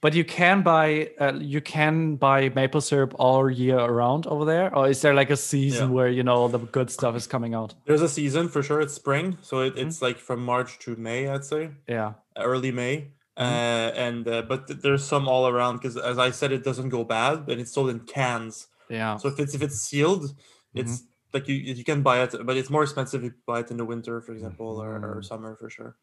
But 0.02 0.14
you 0.14 0.26
can 0.26 0.62
buy 0.64 1.10
uh, 1.20 1.34
you 1.40 1.62
can 1.62 2.18
buy 2.18 2.50
maple 2.50 2.82
syrup 2.82 3.14
all 3.18 3.50
year 3.50 3.80
around 3.80 4.28
over 4.28 4.46
there, 4.46 4.76
or 4.76 4.90
is 4.90 5.02
there 5.02 5.14
like 5.14 5.30
a 5.32 5.38
season 5.38 5.88
Yeah. 5.90 5.96
where 5.96 6.10
you 6.10 6.24
know 6.24 6.36
all 6.36 6.50
the 6.50 6.60
good 6.60 6.90
stuff 6.92 7.16
is 7.16 7.26
coming 7.28 7.54
out? 7.56 7.74
there's 7.86 8.02
a 8.02 8.10
season 8.10 8.50
for 8.50 8.62
sure. 8.62 8.82
It's 8.82 8.94
spring, 8.94 9.38
so 9.42 9.62
it, 9.62 9.76
Mm-hmm. 9.76 9.88
it's 9.88 10.02
like 10.02 10.18
from 10.20 10.44
March 10.44 10.78
to 10.80 10.96
May, 10.96 11.28
I'd 11.28 11.46
say. 11.46 11.72
Yeah. 11.88 12.14
early 12.38 12.72
May. 12.72 12.96
Mhm. 13.38 13.42
Uh, 13.46 13.92
and 14.08 14.28
uh, 14.28 14.42
but 14.44 14.68
th- 14.68 14.80
there's 14.84 15.04
some 15.04 15.28
all 15.28 15.48
around 15.48 15.78
because 15.78 15.98
as 15.98 16.18
I 16.20 16.30
said, 16.32 16.52
it 16.52 16.64
doesn't 16.64 16.90
go 16.90 17.04
bad, 17.04 17.50
and 17.50 17.60
it's 17.62 17.72
sold 17.72 17.90
in 17.90 18.02
cans. 18.02 18.68
Yeah. 18.90 19.18
So 19.18 19.28
if 19.30 19.40
it's 19.40 19.56
if 19.56 19.62
it's 19.64 19.80
sealed, 19.90 20.24
Mm-hmm. 20.76 20.80
Like 21.34 21.48
you 21.48 21.56
you 21.56 21.84
can 21.84 22.02
buy 22.02 22.22
it, 22.24 22.36
but 22.46 22.56
it's 22.58 22.70
more 22.70 22.84
expensive 22.84 23.24
if 23.24 23.32
you 23.32 23.38
buy 23.48 23.60
it 23.62 23.72
in 23.72 23.78
the 23.78 23.86
winter, 23.86 24.22
for 24.22 24.32
example, 24.34 24.82
or, 24.82 24.96
or 24.96 25.16
Mm. 25.20 25.26
summer 25.26 25.56
for 25.60 25.70
sure. 25.70 25.96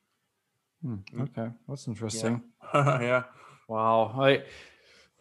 Hmm, 0.83 0.97
Mm. 1.15 1.23
Okay, 1.23 1.49
that's 1.69 1.87
interesting. 1.89 2.43
yeah, 2.75 3.25
Wow. 3.69 4.13
I 4.19 4.43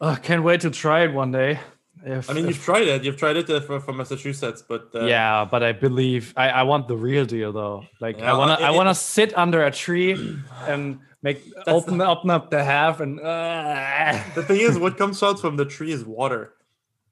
uh, 0.01 0.15
can't 0.15 0.43
wait 0.43 0.61
to 0.61 0.69
try 0.71 1.03
it 1.03 1.13
one 1.13 1.31
day. 1.31 1.59
If, 2.05 2.29
I 2.29 2.33
mean 2.33 2.45
if- 2.45 2.55
you've 2.55 2.63
tried 2.63 2.87
it, 2.87 3.03
you've 3.03 3.17
tried 3.17 3.35
it 3.37 3.49
uh, 3.49 3.59
from, 3.59 3.97
Massachusetts, 3.97 4.63
but 4.67 4.89
uh, 4.95 5.05
yeah, 5.05 5.43
but 5.45 5.61
I 5.63 5.73
believe 5.73 6.33
I, 6.37 6.49
I 6.49 6.63
want 6.63 6.87
the 6.87 6.95
real 6.95 7.25
deal 7.25 7.51
though. 7.51 7.83
Like 7.99 8.17
Yeah, 8.19 8.31
I 8.33 8.37
wanna 8.37 8.53
it- 8.53 8.61
I 8.69 8.71
wanna 8.71 8.95
sit 8.95 9.37
under 9.37 9.63
a 9.65 9.71
tree 9.71 10.13
and 10.71 10.99
make 11.21 11.43
open 11.67 11.99
open 12.01 12.29
up 12.29 12.49
the 12.49 12.63
half 12.63 13.01
and 13.01 13.19
uh, 13.19 14.15
the 14.35 14.43
thing 14.43 14.61
is, 14.61 14.79
what 14.79 14.97
comes 14.97 15.21
out 15.21 15.39
from 15.41 15.57
the 15.57 15.65
tree 15.65 15.91
is 15.91 16.05
water. 16.05 16.53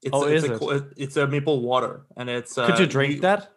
It's, 0.02 0.10
Oh, 0.14 0.24
it's 0.26 0.44
is 0.44 0.50
a, 0.50 0.54
it? 0.76 0.84
it's 0.96 1.16
a 1.16 1.26
maple 1.26 1.60
water, 1.62 2.06
and 2.16 2.28
it's. 2.30 2.56
Uh, 2.56 2.66
could 2.66 2.78
you 2.78 2.86
drink 2.86 3.20
that? 3.22 3.50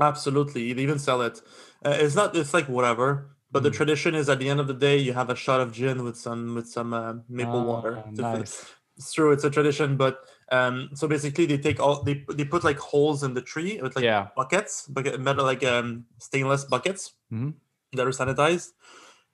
Absolutely, 0.00 0.72
they 0.72 0.82
even 0.82 0.98
sell 0.98 1.22
it. 1.22 1.40
Uh, 1.84 1.90
it's 1.98 2.14
not. 2.14 2.36
It's 2.36 2.52
like 2.52 2.68
whatever. 2.68 3.30
But 3.52 3.62
the 3.62 3.70
Mm. 3.70 3.74
tradition 3.74 4.14
is 4.14 4.28
at 4.28 4.38
the 4.40 4.50
end 4.50 4.58
of 4.60 4.66
the 4.66 4.74
day, 4.74 4.98
you 4.98 5.12
have 5.14 5.30
a 5.30 5.36
shot 5.36 5.60
of 5.60 5.72
gin 5.72 6.02
with 6.02 6.16
some 6.18 6.54
with 6.56 6.68
some 6.68 6.92
uh, 6.92 7.14
maple 7.28 7.64
water. 7.64 8.02
Ah, 8.04 8.10
Nice. 8.10 8.66
It's 8.98 9.12
true. 9.12 9.30
It's 9.30 9.44
a 9.44 9.50
tradition, 9.50 9.96
but 9.96 10.18
um, 10.50 10.90
so 10.94 11.06
basically 11.06 11.46
they 11.46 11.56
take 11.58 11.78
all 11.80 12.02
they 12.02 12.24
they 12.34 12.44
put 12.44 12.64
like 12.64 12.78
holes 12.78 13.22
in 13.22 13.34
the 13.34 13.42
tree 13.42 13.80
with 13.80 13.94
like 13.94 14.04
yeah. 14.04 14.28
buckets, 14.34 14.86
bucket 14.88 15.20
metal 15.20 15.44
like 15.44 15.62
um 15.64 16.06
stainless 16.18 16.64
buckets 16.64 17.12
Mhm. 17.32 17.54
that 17.92 18.06
are 18.06 18.10
sanitized. 18.10 18.72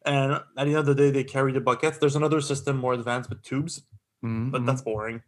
And 0.04 0.32
at 0.35 0.44
the 0.66 0.73
end 0.76 0.76
of 0.76 0.87
the 0.87 0.94
day, 0.94 1.11
they 1.11 1.25
carry 1.25 1.52
the 1.52 1.61
buckets. 1.61 1.99
There's 1.99 2.16
another 2.16 2.40
system 2.40 2.76
more 2.76 2.92
advanced 2.92 3.30
with 3.30 3.42
tubes, 3.42 3.82
Mhm, 4.23 4.50
but 4.52 4.62
mhm. 4.62 4.66
that's 4.66 4.82
boring. 4.82 5.23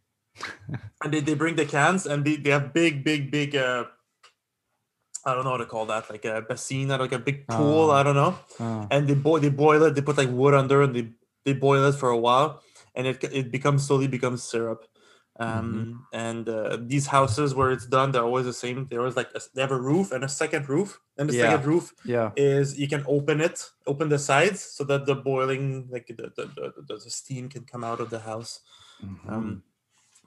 And 1.02 1.12
they, 1.12 1.20
they 1.20 1.34
bring 1.34 1.56
the 1.56 1.66
cans 1.66 2.06
and 2.06 2.24
they, 2.24 2.36
they 2.36 2.50
have 2.50 2.72
big, 2.72 3.04
big, 3.04 3.30
big 3.30 3.56
uh 3.56 3.84
I 5.26 5.32
don't 5.34 5.44
know 5.44 5.52
how 5.52 5.56
to 5.56 5.64
call 5.66 5.86
that, 5.86 6.10
like 6.10 6.26
a 6.26 6.42
basin, 6.42 6.88
like 6.88 7.12
a 7.12 7.18
big 7.18 7.46
pool, 7.48 7.90
Ah. 7.90 8.00
I 8.00 8.02
don't 8.02 8.14
know. 8.14 8.38
Oh, 8.60 8.86
And 8.90 9.08
they 9.08 9.14
boil 9.14 9.40
they 9.40 9.48
boil 9.48 9.82
it, 9.84 9.94
they 9.94 10.02
put 10.02 10.18
like 10.18 10.28
wood 10.30 10.52
under 10.54 10.82
and 10.82 10.94
they, 10.94 11.08
they 11.44 11.54
boil 11.54 11.84
it 11.88 11.94
for 11.94 12.10
a 12.10 12.18
while 12.18 12.62
and 12.94 13.06
it 13.06 13.22
it 13.32 13.50
becomes 13.50 13.86
slowly 13.86 14.08
becomes 14.08 14.42
syrup. 14.42 14.84
Um 15.40 16.06
and 16.12 16.48
uh, 16.48 16.76
these 16.80 17.06
houses 17.08 17.54
where 17.56 17.72
it's 17.72 17.86
done, 17.86 18.12
they're 18.12 18.22
always 18.22 18.46
the 18.46 18.52
same. 18.52 18.86
They're 18.88 19.00
always 19.00 19.16
like 19.16 19.30
a, 19.34 19.40
they 19.54 19.62
have 19.62 19.72
a 19.72 19.80
roof 19.80 20.12
and 20.12 20.22
a 20.22 20.28
second 20.28 20.68
roof. 20.68 21.00
And 21.18 21.28
the 21.28 21.34
Yeah. 21.34 21.50
second 21.50 21.66
roof 21.66 21.92
yeah. 22.04 22.30
is 22.36 22.78
you 22.78 22.86
can 22.86 23.02
open 23.08 23.40
it, 23.40 23.58
open 23.86 24.10
the 24.10 24.18
sides 24.18 24.60
so 24.62 24.84
that 24.84 25.06
the 25.06 25.16
boiling, 25.16 25.88
like 25.90 26.06
the 26.06 26.30
the, 26.36 26.44
the, 26.86 26.94
the, 26.94 27.10
steam 27.10 27.48
can 27.48 27.64
come 27.64 27.82
out 27.82 27.98
of 27.98 28.10
the 28.10 28.20
house. 28.20 28.60
Mhm. 29.02 29.32
Um, 29.32 29.62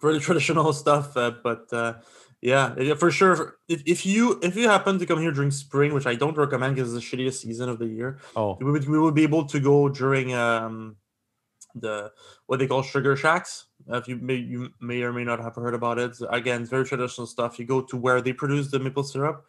very 0.02 0.20
traditional 0.28 0.74
stuff, 0.74 1.16
uh, 1.18 1.32
but 1.44 1.72
uh, 1.74 1.94
yeah, 2.42 2.76
yeah, 2.78 2.94
for 2.94 3.10
sure. 3.12 3.58
If, 3.68 3.82
if 3.86 4.06
you 4.06 4.40
if 4.44 4.56
you 4.56 4.70
happen 4.70 5.00
to 5.00 5.06
come 5.06 5.20
here 5.20 5.32
during 5.32 5.52
spring, 5.52 5.94
which 5.94 6.06
I 6.06 6.16
don't 6.16 6.38
recommend 6.38 6.76
because 6.76 6.94
it's 6.94 7.10
the 7.10 7.18
shittiest 7.18 7.42
season 7.42 7.70
of 7.70 7.80
the 7.80 7.88
year, 7.88 8.20
oh. 8.36 8.58
we 8.60 8.72
would 8.72 8.88
we 8.88 9.00
would 9.00 9.16
be 9.16 9.24
able 9.24 9.46
to 9.46 9.60
go 9.60 9.90
during 9.90 10.34
um 10.34 10.96
the 11.76 12.12
what 12.46 12.60
they 12.60 12.68
call 12.68 12.84
sugar 12.84 13.16
shacks. 13.16 13.66
Uh, 13.92 13.98
If 13.98 14.08
you 14.08 14.18
may 14.18 14.36
you 14.36 14.70
may 14.80 15.02
or 15.02 15.14
may 15.14 15.24
not 15.24 15.40
have 15.40 15.56
heard 15.56 15.74
about 15.74 15.98
it. 16.00 16.18
Again, 16.30 16.62
it's 16.62 16.70
very 16.70 16.86
traditional 16.86 17.28
stuff. 17.28 17.58
You 17.60 17.66
go 17.66 17.82
to 17.82 17.98
where 17.98 18.22
they 18.22 18.34
produce 18.34 18.70
the 18.70 18.80
maple 18.80 19.04
syrup, 19.04 19.46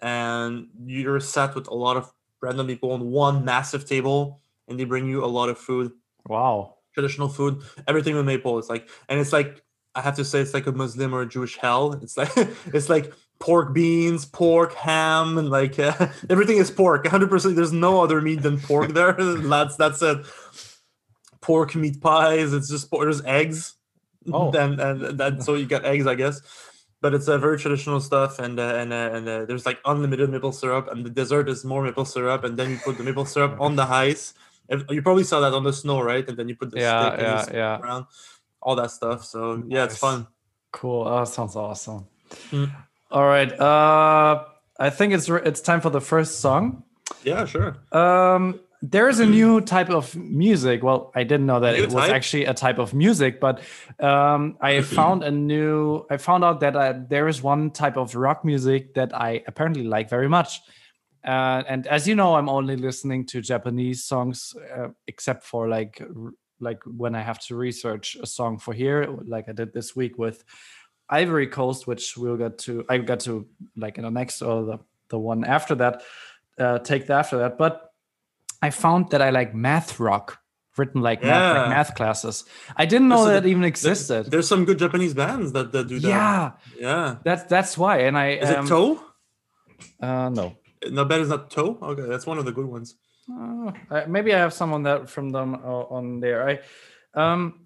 and 0.00 0.68
you're 0.84 1.20
sat 1.20 1.54
with 1.54 1.68
a 1.68 1.74
lot 1.74 1.96
of 1.96 2.12
random 2.40 2.66
people 2.66 2.92
on 2.92 3.10
one 3.10 3.44
massive 3.44 3.86
table, 3.86 4.40
and 4.68 4.78
they 4.78 4.84
bring 4.84 5.06
you 5.06 5.24
a 5.24 5.26
lot 5.26 5.48
of 5.48 5.58
food, 5.58 5.92
Wow. 6.28 6.76
traditional 6.94 7.28
food, 7.28 7.62
everything 7.86 8.14
with 8.16 8.24
maple. 8.26 8.58
It's 8.58 8.70
like, 8.70 8.88
and 9.08 9.20
it's 9.20 9.32
like 9.32 9.62
I 9.94 10.00
have 10.02 10.16
to 10.16 10.24
say, 10.24 10.40
it's 10.40 10.54
like 10.54 10.66
a 10.66 10.72
Muslim 10.72 11.14
or 11.14 11.22
a 11.22 11.26
Jewish 11.28 11.56
hell. 11.56 11.94
It's 12.02 12.16
like 12.16 12.30
it's 12.74 12.88
like 12.88 13.12
pork 13.40 13.72
beans, 13.72 14.24
pork, 14.26 14.74
ham, 14.74 15.38
and 15.38 15.50
like 15.50 15.78
uh, 15.78 16.08
everything 16.30 16.58
is 16.58 16.70
pork. 16.70 17.04
100. 17.04 17.28
percent 17.30 17.56
There's 17.56 17.72
no 17.72 18.02
other 18.02 18.20
meat 18.20 18.42
than 18.42 18.60
pork 18.60 18.92
there. 18.94 19.12
that's 19.14 19.76
that's 19.76 20.02
it. 20.02 20.18
Pork 21.40 21.74
meat 21.74 22.00
pies. 22.00 22.52
It's 22.52 22.68
just 22.68 22.90
pork. 22.90 23.04
There's 23.04 23.24
eggs. 23.24 23.74
Oh. 24.32 24.52
and 24.52 24.78
and 24.78 25.18
that 25.18 25.42
so 25.42 25.54
you 25.54 25.66
got 25.66 25.84
eggs, 25.84 26.06
I 26.06 26.14
guess. 26.14 26.40
But 27.02 27.14
it's 27.14 27.28
a 27.28 27.38
very 27.38 27.58
traditional 27.58 27.98
stuff, 28.00 28.38
and 28.38 28.60
uh, 28.60 28.74
and 28.76 28.92
uh, 28.92 29.10
and 29.14 29.26
uh, 29.26 29.44
there's 29.46 29.64
like 29.64 29.78
unlimited 29.86 30.28
maple 30.28 30.52
syrup, 30.52 30.88
and 30.92 31.02
the 31.04 31.08
dessert 31.08 31.48
is 31.48 31.64
more 31.64 31.82
maple 31.82 32.04
syrup, 32.04 32.44
and 32.44 32.58
then 32.58 32.70
you 32.70 32.78
put 32.84 32.98
the 32.98 33.04
maple 33.04 33.24
syrup 33.24 33.58
on 33.58 33.74
the 33.76 33.84
ice. 33.84 34.34
You 34.90 35.00
probably 35.00 35.24
saw 35.24 35.40
that 35.40 35.54
on 35.54 35.64
the 35.64 35.72
snow, 35.72 36.00
right? 36.02 36.28
And 36.28 36.36
then 36.36 36.46
you 36.48 36.54
put 36.56 36.70
the 36.70 36.78
Yeah, 36.78 37.08
stick 37.08 37.12
and 37.26 37.52
you 37.52 37.58
yeah, 37.58 37.78
yeah. 37.78 37.80
around, 37.80 38.04
all 38.62 38.76
that 38.76 38.90
stuff. 38.90 39.24
So 39.24 39.62
yeah, 39.66 39.84
it's 39.84 39.98
fun. 39.98 40.26
Cool. 40.72 41.06
Oh, 41.06 41.20
that 41.20 41.28
sounds 41.28 41.56
awesome. 41.56 42.06
Mm. 42.50 42.70
All 43.10 43.26
right. 43.26 43.52
Uh, 43.58 44.44
I 44.78 44.90
think 44.90 45.12
it's 45.12 45.28
re- 45.28 45.42
it's 45.44 45.60
time 45.60 45.80
for 45.80 45.90
the 45.90 46.00
first 46.00 46.40
song. 46.40 46.84
Yeah, 47.24 47.44
sure. 47.44 47.76
Um, 47.92 48.60
there 48.82 49.08
is 49.10 49.20
a 49.20 49.26
new 49.26 49.60
type 49.60 49.90
of 49.90 50.16
music. 50.16 50.82
Well, 50.82 51.12
I 51.14 51.22
didn't 51.24 51.44
know 51.44 51.60
that 51.60 51.76
New 51.76 51.82
it 51.82 51.92
was 51.92 52.04
type? 52.04 52.12
actually 52.12 52.46
a 52.46 52.54
type 52.54 52.78
of 52.78 52.94
music, 52.94 53.38
but 53.38 53.60
um, 53.98 54.56
I 54.60 54.80
found 54.80 55.22
a 55.22 55.30
new. 55.30 56.06
I 56.08 56.16
found 56.16 56.44
out 56.44 56.60
that 56.60 56.76
uh, 56.76 56.94
there 57.08 57.28
is 57.28 57.42
one 57.42 57.72
type 57.72 57.98
of 57.98 58.14
rock 58.14 58.42
music 58.42 58.94
that 58.94 59.14
I 59.14 59.42
apparently 59.46 59.82
like 59.84 60.08
very 60.08 60.28
much. 60.28 60.62
Uh, 61.22 61.62
and 61.68 61.86
as 61.88 62.08
you 62.08 62.14
know, 62.14 62.36
I'm 62.36 62.48
only 62.48 62.76
listening 62.76 63.26
to 63.26 63.42
Japanese 63.42 64.04
songs, 64.04 64.54
uh, 64.74 64.88
except 65.06 65.44
for 65.44 65.68
like 65.68 66.00
like 66.60 66.80
when 66.84 67.14
I 67.14 67.22
have 67.22 67.38
to 67.46 67.56
research 67.56 68.16
a 68.22 68.26
song 68.26 68.58
for 68.58 68.74
here, 68.74 69.06
like 69.26 69.48
I 69.48 69.52
did 69.52 69.72
this 69.72 69.96
week 69.96 70.18
with 70.18 70.44
Ivory 71.08 71.46
Coast, 71.48 71.86
which 71.86 72.16
we'll 72.16 72.36
get 72.36 72.58
to. 72.58 72.84
I 72.88 72.98
got 72.98 73.20
to 73.20 73.46
like 73.76 73.98
in 73.98 74.04
the 74.04 74.10
next 74.10 74.42
or 74.42 74.64
the 74.64 74.78
the 75.08 75.18
one 75.18 75.44
after 75.44 75.74
that, 75.76 76.02
uh, 76.58 76.78
take 76.78 77.06
the 77.06 77.14
after 77.14 77.38
that. 77.38 77.58
But 77.58 77.90
I 78.62 78.70
found 78.70 79.10
that 79.10 79.22
I 79.22 79.30
like 79.30 79.54
math 79.54 79.98
rock, 79.98 80.38
written 80.76 81.00
like, 81.00 81.22
math, 81.22 81.56
like 81.56 81.68
math 81.70 81.94
classes. 81.96 82.44
I 82.76 82.86
didn't 82.86 83.08
know 83.08 83.24
There's 83.24 83.38
a- 83.38 83.40
that 83.40 83.48
even 83.48 83.64
existed. 83.64 84.30
There's 84.30 84.46
some 84.46 84.64
good 84.64 84.78
Japanese 84.78 85.14
bands 85.14 85.52
that, 85.52 85.72
that 85.72 85.88
do 85.88 85.98
that. 85.98 86.08
yeah, 86.08 86.50
Yeah. 86.78 87.16
that's 87.24 87.44
that's 87.44 87.76
why. 87.76 88.02
And 88.02 88.16
I 88.16 88.26
Is 88.32 88.50
um, 88.50 88.64
it 88.66 88.68
Toe? 88.68 89.00
Uh, 90.00 90.28
no. 90.28 90.56
No, 90.90 91.04
bet 91.04 91.20
is 91.20 91.28
not 91.28 91.50
Toe. 91.50 91.78
Okay, 91.82 92.02
that's 92.02 92.26
one 92.26 92.38
of 92.38 92.44
the 92.44 92.52
good 92.52 92.66
ones. 92.66 92.94
Uh, 93.90 94.04
maybe 94.06 94.34
I 94.34 94.38
have 94.38 94.52
someone 94.52 94.82
that 94.84 95.08
from 95.08 95.30
them 95.30 95.54
uh, 95.54 95.84
on 95.90 96.20
there. 96.20 96.48
I 96.48 96.60
um, 97.14 97.60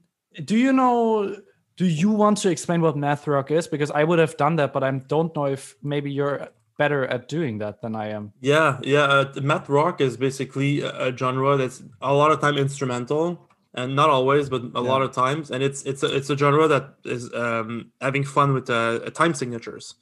do 0.44 0.56
you 0.56 0.73
know? 0.73 1.37
Do 1.76 1.87
you 1.87 2.11
want 2.11 2.38
to 2.38 2.50
explain 2.50 2.80
what 2.83 2.97
math 2.97 3.26
rock 3.26 3.50
is? 3.50 3.66
Because 3.66 3.90
I 3.90 4.04
would 4.04 4.21
have 4.21 4.37
done 4.37 4.56
that, 4.56 4.73
but 4.73 4.85
I 4.85 4.90
don't 4.92 5.35
know 5.35 5.47
if 5.47 5.75
maybe 5.83 6.12
you're 6.12 6.49
better 6.78 7.04
at 7.06 7.28
doing 7.28 7.59
that 7.59 7.83
than 7.83 7.97
I 7.97 8.11
am. 8.11 8.33
Yeah, 8.40 8.78
yeah. 8.83 9.02
Uh, 9.04 9.33
math 9.42 9.68
rock 9.68 10.00
is 10.00 10.16
basically 10.16 10.83
a, 10.83 11.16
genre 11.16 11.56
that's 11.56 11.83
a 12.00 12.14
lot 12.14 12.30
of 12.30 12.40
time 12.40 12.56
instrumental, 12.59 13.49
and 13.75 13.97
not 13.97 14.09
always, 14.09 14.49
but 14.49 14.62
a 14.75 14.80
lot 14.80 15.02
of 15.02 15.12
times. 15.12 15.50
And 15.50 15.62
it's 15.62 15.83
it's 15.83 16.02
a, 16.02 16.14
it's 16.14 16.30
a 16.30 16.37
genre 16.37 16.68
that 16.68 16.94
is 17.04 17.33
um, 17.35 17.90
having 18.00 18.25
fun 18.25 18.54
with 18.54 18.71
uh, 18.71 19.00
time 19.11 19.35
signatures. 19.35 19.94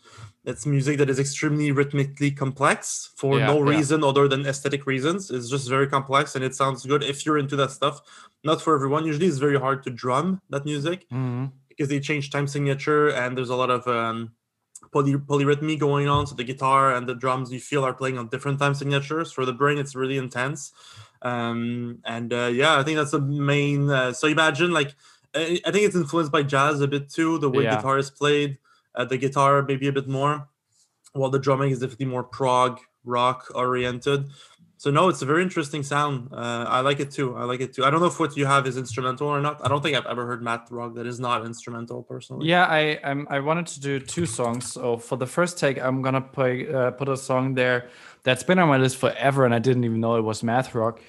It's 0.44 0.66
music 0.66 0.98
that 0.98 1.08
is 1.08 1.20
extremely 1.20 1.70
rhythmically 1.70 2.32
complex 2.32 3.10
for 3.16 3.38
Yeah, 3.38 3.46
no 3.46 3.58
yeah. 3.64 3.76
reason 3.76 4.02
other 4.02 4.26
than 4.26 4.44
aesthetic 4.44 4.86
reasons. 4.86 5.30
It's 5.30 5.48
just 5.48 5.68
very 5.68 5.86
complex 5.86 6.34
and 6.34 6.44
it 6.44 6.54
sounds 6.54 6.84
good 6.84 7.02
if 7.04 7.24
you're 7.24 7.38
into 7.38 7.54
that 7.56 7.70
stuff. 7.70 8.00
Not 8.42 8.60
for 8.60 8.74
everyone. 8.74 9.06
Usually, 9.06 9.26
it's 9.26 9.38
very 9.38 9.58
hard 9.58 9.84
to 9.84 9.90
drum 9.90 10.40
that 10.50 10.64
music 10.64 11.06
Mhm. 11.12 11.52
because 11.68 11.88
they 11.88 12.00
change 12.00 12.30
time 12.30 12.48
signature 12.48 13.08
and 13.08 13.36
there's 13.38 13.50
a 13.50 13.54
lot 13.54 13.70
of 13.70 13.86
um, 13.86 14.32
poly- 14.92 15.14
polyrhythmy 15.14 15.78
going 15.78 16.08
on. 16.08 16.26
So 16.26 16.34
the 16.34 16.42
guitar 16.44 16.92
and 16.92 17.08
the 17.08 17.14
drums 17.14 17.52
you 17.52 17.60
feel 17.60 17.84
are 17.84 17.94
playing 17.94 18.18
on 18.18 18.26
different 18.26 18.58
time 18.58 18.74
signatures. 18.74 19.30
For 19.30 19.44
the 19.46 19.52
brain, 19.52 19.78
it's 19.78 19.94
really 19.94 20.18
intense. 20.18 20.72
Um, 21.22 21.98
and 22.04 22.32
uh, 22.32 22.50
yeah, 22.52 22.78
I 22.78 22.82
think 22.82 22.96
that's 22.96 23.12
the 23.12 23.20
main. 23.20 23.88
Uh, 23.90 24.12
so 24.12 24.26
imagine 24.26 24.72
like 24.72 24.94
I 25.36 25.60
I 25.64 25.70
think 25.70 25.84
it's 25.86 25.94
influenced 25.96 26.32
by 26.32 26.42
jazz 26.42 26.80
a 26.80 26.88
bit 26.88 27.08
too. 27.08 27.38
The 27.38 27.48
way 27.48 27.62
Yeah. 27.62 27.76
guitar 27.76 27.96
is 27.98 28.10
played, 28.10 28.58
uh, 28.94 29.04
the 29.04 29.18
guitar 29.18 29.62
maybe 29.62 29.88
a 29.88 29.92
bit 29.92 30.08
more, 30.08 30.48
while 31.12 31.30
the 31.30 31.38
drumming 31.38 31.70
is 31.70 31.80
definitely 31.80 32.06
more 32.06 32.24
prog 32.24 32.80
rock 33.04 33.50
oriented. 33.54 34.28
So 34.82 34.90
no, 34.90 35.08
it's 35.08 35.22
a 35.22 35.26
very 35.26 35.44
interesting 35.44 35.84
sound. 35.84 36.30
Uh, 36.32 36.64
I 36.68 36.80
like 36.80 36.98
it 36.98 37.12
too. 37.12 37.36
I 37.36 37.44
like 37.44 37.60
it 37.60 37.72
too. 37.72 37.84
I 37.84 37.90
don't 37.90 38.00
know 38.00 38.06
if 38.06 38.18
what 38.18 38.36
you 38.36 38.46
have 38.46 38.66
is 38.66 38.76
instrumental 38.76 39.28
or 39.28 39.40
not. 39.40 39.64
I 39.64 39.68
don't 39.68 39.80
think 39.80 39.96
I've 39.96 40.06
ever 40.06 40.26
heard 40.26 40.42
math 40.42 40.72
rock 40.72 40.96
that 40.96 41.06
is 41.06 41.20
not 41.20 41.46
instrumental 41.46 42.02
personally. 42.02 42.48
Yeah, 42.48 42.64
I 42.64 42.98
I 43.30 43.38
wanted 43.38 43.68
to 43.68 43.80
do 43.80 44.00
two 44.00 44.26
songs. 44.26 44.72
So 44.72 44.96
for 44.96 45.16
the 45.16 45.26
first 45.26 45.56
take, 45.56 45.78
I'm 45.80 46.02
gonna 46.02 46.20
play 46.20 46.68
uh, 46.72 46.90
put 46.90 47.08
a 47.08 47.16
song 47.16 47.54
there 47.54 47.90
that's 48.24 48.42
been 48.42 48.58
on 48.58 48.68
my 48.68 48.78
list 48.78 48.96
forever, 48.96 49.44
and 49.44 49.54
I 49.54 49.60
didn't 49.60 49.84
even 49.84 50.00
know 50.00 50.16
it 50.16 50.22
was 50.22 50.42
math 50.42 50.74
rock. 50.74 51.00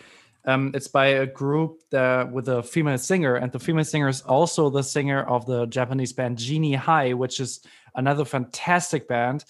Um, 0.45 0.71
it's 0.73 0.87
by 0.89 1.05
a 1.07 1.25
group 1.25 1.79
that, 1.91 2.31
with 2.31 2.49
a 2.49 2.61
female 2.63 2.97
singer, 2.97 3.35
and 3.35 3.51
the 3.51 3.59
female 3.59 3.85
singer 3.85 4.09
is 4.09 4.21
also 4.23 4.69
the 4.69 4.83
singer 4.83 5.23
of 5.23 5.45
the 5.45 5.65
Japanese 5.67 6.11
band 6.13 6.37
Genie 6.37 6.73
High, 6.75 7.13
which 7.13 7.39
is 7.39 7.61
another 7.95 8.25
fantastic 8.25 9.07
band. 9.07 9.45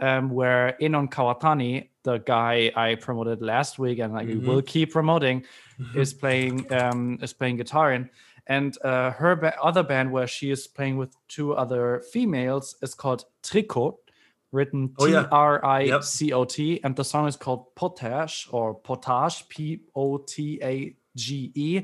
Um, 0.00 0.30
where 0.30 0.76
Enon 0.80 1.08
Kawatani, 1.08 1.88
the 2.04 2.18
guy 2.18 2.70
I 2.76 2.94
promoted 2.94 3.42
last 3.42 3.80
week, 3.80 3.98
and 3.98 4.12
like 4.12 4.28
Mhm. 4.28 4.46
will 4.46 4.62
keep 4.62 4.92
promoting, 4.92 5.42
is 5.96 6.14
playing 6.14 6.72
um, 6.72 7.18
is 7.20 7.32
playing 7.32 7.56
guitar 7.56 7.92
in. 7.92 8.08
And 8.46 8.78
uh, 8.84 9.10
her 9.10 9.34
ba- 9.34 9.60
other 9.60 9.82
band, 9.82 10.12
where 10.12 10.28
she 10.28 10.52
is 10.52 10.68
playing 10.68 10.98
with 10.98 11.16
two 11.26 11.52
other 11.56 12.04
females, 12.12 12.76
is 12.80 12.94
called 12.94 13.24
Tricot, 13.42 13.96
written 14.52 14.94
Oh, 14.98 15.06
T. 15.06 15.14
R 15.30 15.64
I 15.64 16.00
C 16.00 16.32
O 16.32 16.44
T, 16.44 16.80
and 16.82 16.94
the 16.96 17.04
song 17.04 17.26
is 17.28 17.36
called 17.36 17.74
Potage 17.74 18.48
or 18.50 18.74
Potage, 18.80 19.48
P 19.48 19.80
O 19.94 20.18
T 20.18 20.58
A 20.62 20.94
G 21.16 21.52
E. 21.54 21.82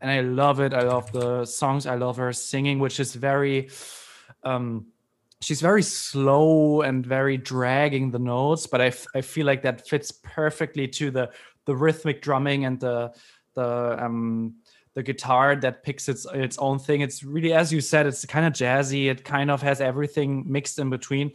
And 0.00 0.10
I 0.10 0.20
love 0.20 0.60
it. 0.60 0.74
I 0.74 0.82
love 0.82 1.12
the 1.12 1.44
songs. 1.44 1.86
I 1.86 1.94
love 1.94 2.16
her 2.16 2.32
singing, 2.32 2.78
which 2.80 2.98
is 2.98 3.14
very. 3.14 3.70
Um, 4.42 4.86
she's 5.40 5.60
very 5.60 5.82
slow 5.82 6.82
and 6.82 7.04
very 7.04 7.36
dragging 7.36 8.12
the 8.12 8.18
notes 8.18 8.68
but 8.68 8.80
I, 8.80 8.86
f- 8.86 9.06
I 9.12 9.22
feel 9.22 9.44
like 9.44 9.62
that 9.62 9.88
fits 9.88 10.12
perfectly 10.12 10.86
to 10.88 11.10
the 11.10 11.30
the 11.66 11.74
rhythmic 11.74 12.22
drumming 12.22 12.64
and 12.64 12.78
the 12.78 13.12
the 13.54 13.96
um 14.04 14.54
the 14.94 15.02
guitar 15.02 15.56
that 15.56 15.82
picks 15.82 16.08
its 16.08 16.26
its 16.32 16.58
own 16.58 16.78
thing 16.78 17.00
it's 17.00 17.24
really 17.24 17.52
as 17.52 17.72
you 17.72 17.80
said 17.80 18.06
it's 18.06 18.24
kind 18.24 18.46
of 18.46 18.52
jazzy 18.52 19.10
it 19.10 19.24
kind 19.24 19.50
of 19.50 19.60
has 19.62 19.80
everything 19.80 20.44
mixed 20.46 20.78
in 20.78 20.90
between 20.90 21.32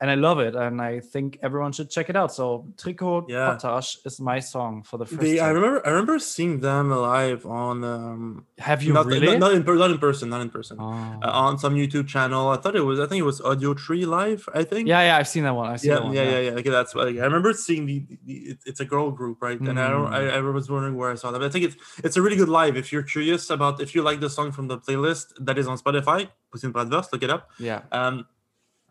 and 0.00 0.10
i 0.10 0.14
love 0.14 0.38
it 0.38 0.54
and 0.54 0.80
i 0.80 1.00
think 1.00 1.38
everyone 1.42 1.72
should 1.72 1.90
check 1.90 2.08
it 2.08 2.16
out 2.16 2.30
so 2.32 2.64
tricot 2.76 3.24
Yeah. 3.28 3.48
potage 3.50 3.98
is 4.06 4.20
my 4.20 4.38
song 4.40 4.82
for 4.88 4.96
the 5.00 5.06
first 5.06 5.20
They, 5.20 5.38
I 5.40 5.50
remember. 5.50 5.80
I 5.86 5.90
remember 5.90 6.18
seeing 6.18 6.60
them 6.60 6.90
live 6.90 7.42
on. 7.46 7.82
Um, 7.84 8.46
have 8.58 8.80
you 8.82 8.92
not, 8.92 9.06
really 9.06 9.26
not, 9.38 9.38
not 9.40 9.52
in 9.52 9.62
not 9.84 9.90
in 9.90 9.98
person. 9.98 10.30
Not 10.34 10.40
in 10.46 10.50
person. 10.50 10.76
Oh. 10.80 10.86
Uh, 11.24 11.30
on 11.46 11.58
some 11.58 11.74
YouTube 11.74 12.06
channel. 12.14 12.48
I 12.54 12.56
thought 12.60 12.76
it 12.76 12.86
was. 12.90 12.98
I 13.00 13.06
think 13.08 13.20
it 13.24 13.28
was 13.32 13.40
Audiotree 13.40 14.06
Live. 14.06 14.42
I 14.54 14.62
think. 14.70 14.82
yeah 14.92 15.02
yeah 15.08 15.16
i've 15.18 15.28
seen 15.34 15.44
that 15.48 15.54
one 15.60 15.66
i've 15.72 15.80
seen 15.80 15.90
Yeah, 15.90 15.96
that 15.96 16.04
one, 16.04 16.14
yeah, 16.18 16.22
yeah, 16.34 16.40
yeah. 16.46 16.58
Okay, 16.60 16.70
that's 16.78 16.94
what 16.94 17.08
I 17.08 17.26
remember 17.30 17.52
seeing 17.66 17.82
the. 17.90 17.96
the 18.26 18.34
it, 18.52 18.58
it's 18.70 18.80
a 18.80 18.88
girl 18.92 19.10
group, 19.10 19.36
right? 19.46 19.58
And 19.68 19.76
I 19.80 19.88
don't. 19.94 20.10
I, 20.18 20.20
I 20.36 20.40
was 20.40 20.66
wondering 20.70 20.96
where 21.00 21.10
I 21.14 21.16
saw 21.16 21.30
that. 21.32 21.38
But 21.40 21.46
I 21.50 21.52
think 21.54 21.64
it's 21.68 21.76
it's 22.06 22.16
a 22.16 22.22
really 22.24 22.36
good 22.42 22.48
live. 22.60 22.74
If 22.82 22.86
you're 22.92 23.02
curious 23.16 23.50
about 23.56 23.80
if 23.84 23.90
you 23.94 24.00
like 24.02 24.20
the 24.26 24.30
song 24.38 24.48
from 24.56 24.66
the 24.72 24.78
playlist 24.78 25.26
that 25.46 25.56
is 25.58 25.66
on 25.72 25.76
Spotify, 25.84 26.28
Poutine 26.52 26.72
Bratwurst, 26.72 27.08
look 27.12 27.22
it 27.26 27.30
up. 27.36 27.42
yeah 27.58 27.80
Um, 28.00 28.26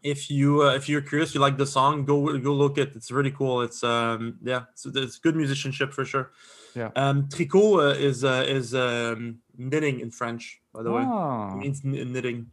if 0.03 0.29
you 0.29 0.63
uh, 0.63 0.75
if 0.75 0.87
you're 0.87 1.01
curious, 1.01 1.33
you 1.33 1.41
like 1.41 1.57
the 1.57 1.65
song, 1.65 2.05
go 2.05 2.37
go 2.37 2.53
look 2.53 2.77
it. 2.77 2.95
It's 2.95 3.11
really 3.11 3.31
cool. 3.31 3.61
It's 3.61 3.83
um 3.83 4.37
yeah, 4.43 4.63
so 4.75 4.91
it's 4.93 5.17
good 5.17 5.35
musicianship 5.35 5.93
for 5.93 6.05
sure. 6.05 6.31
Yeah. 6.75 6.91
Um, 6.95 7.27
tricot 7.27 7.79
uh, 7.79 7.95
is 7.97 8.23
uh, 8.23 8.45
is 8.47 8.75
um, 8.75 9.39
knitting 9.57 9.99
in 9.99 10.11
French, 10.11 10.61
by 10.73 10.83
the 10.83 10.91
way. 10.91 11.03
Oh. 11.03 11.53
It 11.53 11.57
means 11.57 11.83
knitting. 11.83 12.51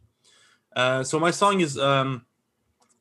Uh, 0.75 1.03
so 1.03 1.19
my 1.19 1.31
song 1.31 1.61
is 1.61 1.77
um, 1.77 2.25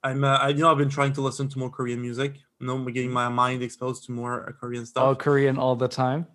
I'm 0.02 0.22
uh, 0.22 0.36
I 0.36 0.48
you 0.48 0.58
know 0.58 0.70
I've 0.70 0.78
been 0.78 0.90
trying 0.90 1.14
to 1.14 1.22
listen 1.22 1.48
to 1.48 1.58
more 1.58 1.70
Korean 1.70 2.00
music. 2.00 2.36
You 2.60 2.66
know, 2.66 2.78
getting 2.84 3.10
my 3.10 3.28
mind 3.28 3.62
exposed 3.62 4.04
to 4.04 4.12
more 4.12 4.48
uh, 4.48 4.52
Korean 4.52 4.86
stuff. 4.86 5.02
all 5.02 5.14
korean 5.14 5.58
all 5.58 5.76
the 5.76 5.88
time 5.88 6.26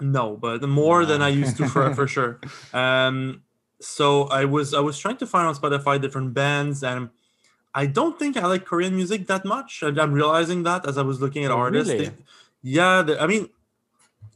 No, 0.00 0.36
but 0.36 0.62
more 0.62 1.06
than 1.06 1.22
I 1.22 1.28
used 1.28 1.56
to 1.58 1.68
for 1.68 1.94
for 1.98 2.06
sure. 2.06 2.40
Um, 2.72 3.42
so 3.80 4.24
I 4.24 4.44
was 4.44 4.74
I 4.74 4.80
was 4.80 4.98
trying 4.98 5.16
to 5.18 5.26
find 5.26 5.46
on 5.46 5.54
Spotify 5.54 6.00
different 6.00 6.34
bands, 6.34 6.82
and 6.82 7.10
I 7.76 7.84
don't 7.86 8.18
think 8.18 8.36
I 8.38 8.46
like 8.46 8.64
Korean 8.64 8.96
music 8.96 9.26
that 9.28 9.44
much. 9.44 9.82
I'm 9.84 10.12
realizing 10.12 10.62
that 10.64 10.88
as 10.88 10.96
I 10.96 11.02
was 11.02 11.20
looking 11.20 11.44
at 11.44 11.50
Oh, 11.50 11.58
artists. 11.58 11.92
really? 11.92 12.06
They- 12.08 12.16
yeah, 12.62 13.02
the, 13.02 13.20
I 13.22 13.26
mean, 13.28 13.50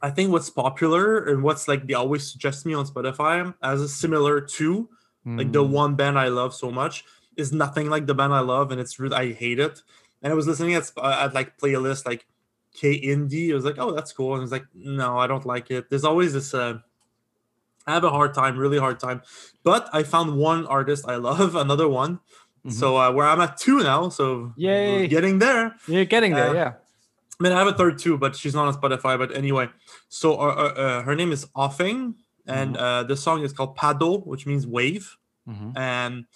I 0.02 0.10
think 0.10 0.30
what's 0.30 0.50
popular 0.50 1.24
and 1.24 1.42
what's 1.42 1.66
like 1.66 1.86
they 1.86 1.94
always 1.94 2.22
suggest 2.30 2.64
me 2.66 2.74
on 2.74 2.84
Spotify 2.86 3.52
as 3.62 3.80
a 3.80 3.88
similar 3.88 4.40
to 4.60 4.88
like 5.26 5.52
the 5.52 5.64
Mm. 5.64 5.70
one 5.82 5.92
band 5.96 6.18
I 6.18 6.28
love 6.28 6.54
so 6.54 6.70
much 6.70 7.04
is 7.36 7.52
nothing 7.52 7.90
like 7.90 8.06
the 8.06 8.14
band 8.14 8.32
I 8.32 8.40
love, 8.40 8.70
and 8.72 8.80
it's 8.80 8.98
really 9.00 9.16
I 9.16 9.32
hate 9.32 9.58
it. 9.58 9.82
And 10.22 10.32
I 10.32 10.36
was 10.36 10.46
listening 10.46 10.74
at 10.74 10.90
at 11.02 11.34
like 11.34 11.56
playlist 11.58 12.06
like 12.06 12.26
K 12.72 13.00
indie. 13.00 13.50
I 13.52 13.54
was 13.54 13.64
like, 13.64 13.78
oh, 13.78 13.92
that's 13.92 14.12
cool. 14.12 14.32
And 14.34 14.40
I 14.40 14.46
was 14.48 14.52
like, 14.52 14.66
no, 14.74 15.18
I 15.18 15.26
don't 15.26 15.44
like 15.44 15.70
it. 15.70 15.88
There's 15.90 16.04
always 16.04 16.32
this. 16.32 16.52
Uh, 16.54 16.78
I 17.86 17.92
have 17.94 18.04
a 18.04 18.10
hard 18.10 18.32
time, 18.34 18.56
really 18.58 18.78
hard 18.78 19.00
time. 19.00 19.22
But 19.64 19.88
I 19.92 20.02
found 20.04 20.36
one 20.36 20.66
artist 20.66 21.04
I 21.08 21.16
love, 21.16 21.54
another 21.66 21.88
one. 21.88 22.20
Mhm. 22.66 22.72
So 22.72 22.96
uh, 22.98 23.10
where 23.12 23.26
I'm 23.26 23.40
at 23.40 23.56
two 23.56 23.82
now, 23.82 24.08
so 24.10 24.52
Yay. 24.56 25.06
getting 25.08 25.38
there. 25.38 25.74
You're 25.86 26.04
getting 26.04 26.34
there, 26.34 26.50
Uh, 26.50 26.54
yeah. 26.54 26.72
I 27.38 27.42
mean, 27.42 27.52
I 27.52 27.58
have 27.58 27.68
a 27.68 27.72
third 27.72 27.98
too, 27.98 28.18
but 28.18 28.36
she's 28.36 28.54
not 28.54 28.66
on 28.68 28.74
Spotify. 28.74 29.16
But 29.16 29.34
anyway, 29.34 29.68
so 30.08 30.34
uh, 30.34 30.44
uh, 30.44 30.80
uh, 30.80 31.02
her 31.04 31.14
name 31.16 31.32
is 31.32 31.46
Offing, 31.56 32.14
and 32.46 32.76
uh, 32.76 33.02
the 33.04 33.16
song 33.16 33.42
is 33.44 33.52
called 33.52 33.76
Paddle, 33.76 34.20
which 34.22 34.46
means 34.46 34.66
wave 34.66 35.16
Mhm. 35.48 35.72
and 35.76 36.26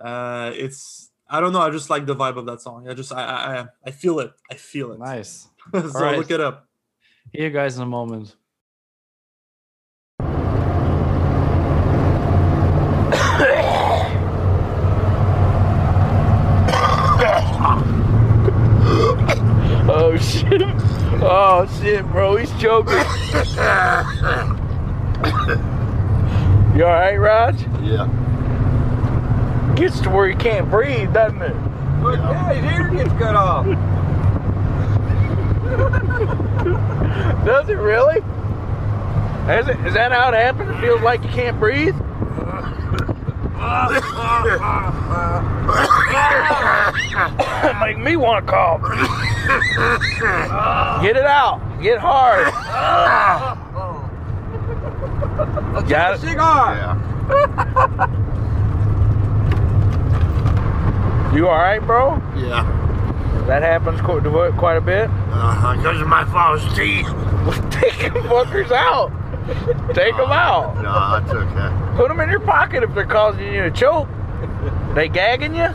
uh 0.00 0.50
it's 0.54 1.10
i 1.30 1.40
don't 1.40 1.52
know 1.54 1.60
i 1.62 1.70
just 1.70 1.88
like 1.88 2.04
the 2.04 2.14
vibe 2.14 2.36
of 2.36 2.44
that 2.46 2.60
song 2.60 2.86
i 2.88 2.92
just 2.94 3.10
i 3.12 3.22
i, 3.22 3.64
I- 3.86 3.90
feel 3.90 4.18
it 4.20 4.32
i 4.50 4.54
feel 4.54 4.92
it 4.92 4.98
Nice. 4.98 5.48
so 5.72 5.80
right. 6.04 6.18
look 6.18 6.30
it 6.30 6.40
up 6.40 6.68
Hear 7.32 7.44
you 7.46 7.50
guys 7.50 7.76
in 7.78 7.82
a 7.82 7.86
moment. 7.86 8.36
Oh 19.86 20.16
shit. 20.16 20.62
Oh 21.66 21.80
shit, 21.80 22.04
bro. 22.12 22.36
He's 22.36 22.50
choking. 22.60 22.92
you 26.76 26.84
alright, 26.84 27.18
Raj? 27.18 27.58
Yeah. 27.80 28.04
Gets 29.74 30.00
to 30.00 30.10
where 30.10 30.28
he 30.28 30.34
can't 30.34 30.70
breathe, 30.70 31.14
doesn't 31.14 31.40
it? 31.40 31.56
But 32.02 32.18
yeah, 32.18 32.52
his 32.52 32.64
ear 32.70 32.90
gets 32.90 33.08
cut 33.18 33.34
off. 33.34 33.64
Does 37.46 37.70
it 37.70 37.78
really? 37.78 38.18
Is, 39.48 39.68
it, 39.68 39.80
is 39.86 39.94
that 39.94 40.12
how 40.12 40.28
it 40.28 40.34
happens? 40.34 40.70
It 40.70 40.80
feels 40.82 41.00
like 41.00 41.22
you 41.22 41.30
can't 41.30 41.58
breathe? 41.58 41.94
Make 47.80 47.98
me 47.98 48.16
want 48.16 48.44
to 48.46 48.52
cough. 48.52 48.82
Get 51.02 51.16
it 51.16 51.24
out. 51.24 51.60
Get 51.80 51.98
hard. 51.98 52.52
Got 55.88 56.14
it? 56.14 56.20
Cigar. 56.20 56.74
Yeah. 56.74 58.10
You 61.34 61.48
all 61.48 61.58
right, 61.58 61.80
bro? 61.80 62.20
Yeah. 62.36 62.62
That 63.46 63.62
happens 63.62 64.00
qu- 64.00 64.20
quite 64.56 64.76
a 64.76 64.80
bit. 64.80 65.10
Uh, 65.30 65.76
because 65.76 66.00
of 66.00 66.06
my 66.08 66.24
false 66.26 66.62
teeth. 66.76 67.06
Take 67.70 68.12
them 68.12 68.22
fuckers 68.24 68.70
out. 68.70 69.10
Take 69.94 70.16
them 70.16 70.32
out. 70.32 70.76
No, 70.76 71.20
that's 71.20 71.32
okay. 71.32 71.96
Put 71.96 72.08
them 72.08 72.20
in 72.20 72.30
your 72.30 72.40
pocket 72.40 72.82
if 72.82 72.94
they're 72.94 73.04
causing 73.04 73.52
you 73.52 73.62
to 73.62 73.70
choke. 73.70 74.08
They 74.94 75.08
gagging 75.08 75.54
you? 75.54 75.68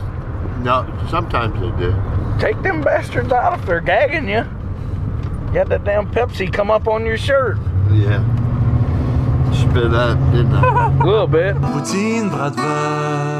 No, 0.60 0.86
sometimes 1.10 1.54
they 1.60 1.72
do. 1.80 1.96
Take 2.40 2.62
them 2.64 2.82
bastards 2.82 3.32
out 3.32 3.60
if 3.60 3.66
they're 3.66 3.80
gagging 3.82 4.28
you. 4.28 4.44
You 5.54 5.58
had 5.60 5.70
that 5.70 5.84
damn 5.86 6.12
Pepsi 6.12 6.52
come 6.52 6.70
up 6.70 6.88
on 6.88 7.06
your 7.06 7.18
shirt. 7.18 7.58
Yeah. 7.92 8.20
Spit 9.54 9.94
up, 9.94 10.18
didn't 10.32 10.54
I? 10.54 10.98
A 11.02 11.06
little 11.06 11.28
bit. 11.28 11.56
Poutine 11.56 12.30
Bratwurst. 12.30 13.40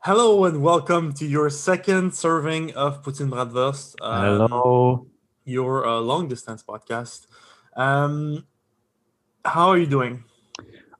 Hello 0.00 0.44
and 0.44 0.62
welcome 0.62 1.12
to 1.14 1.26
your 1.26 1.50
second 1.50 2.14
serving 2.14 2.72
of 2.74 3.02
Poutine 3.02 3.28
Bratwurst. 3.30 3.96
um, 4.00 4.24
Hello. 4.48 5.06
Your 5.44 5.84
uh, 5.86 5.98
long 5.98 6.28
distance 6.28 6.62
podcast. 6.62 7.26
Um, 7.76 8.46
how 9.44 9.68
are 9.70 9.78
you 9.78 9.86
doing? 9.86 10.24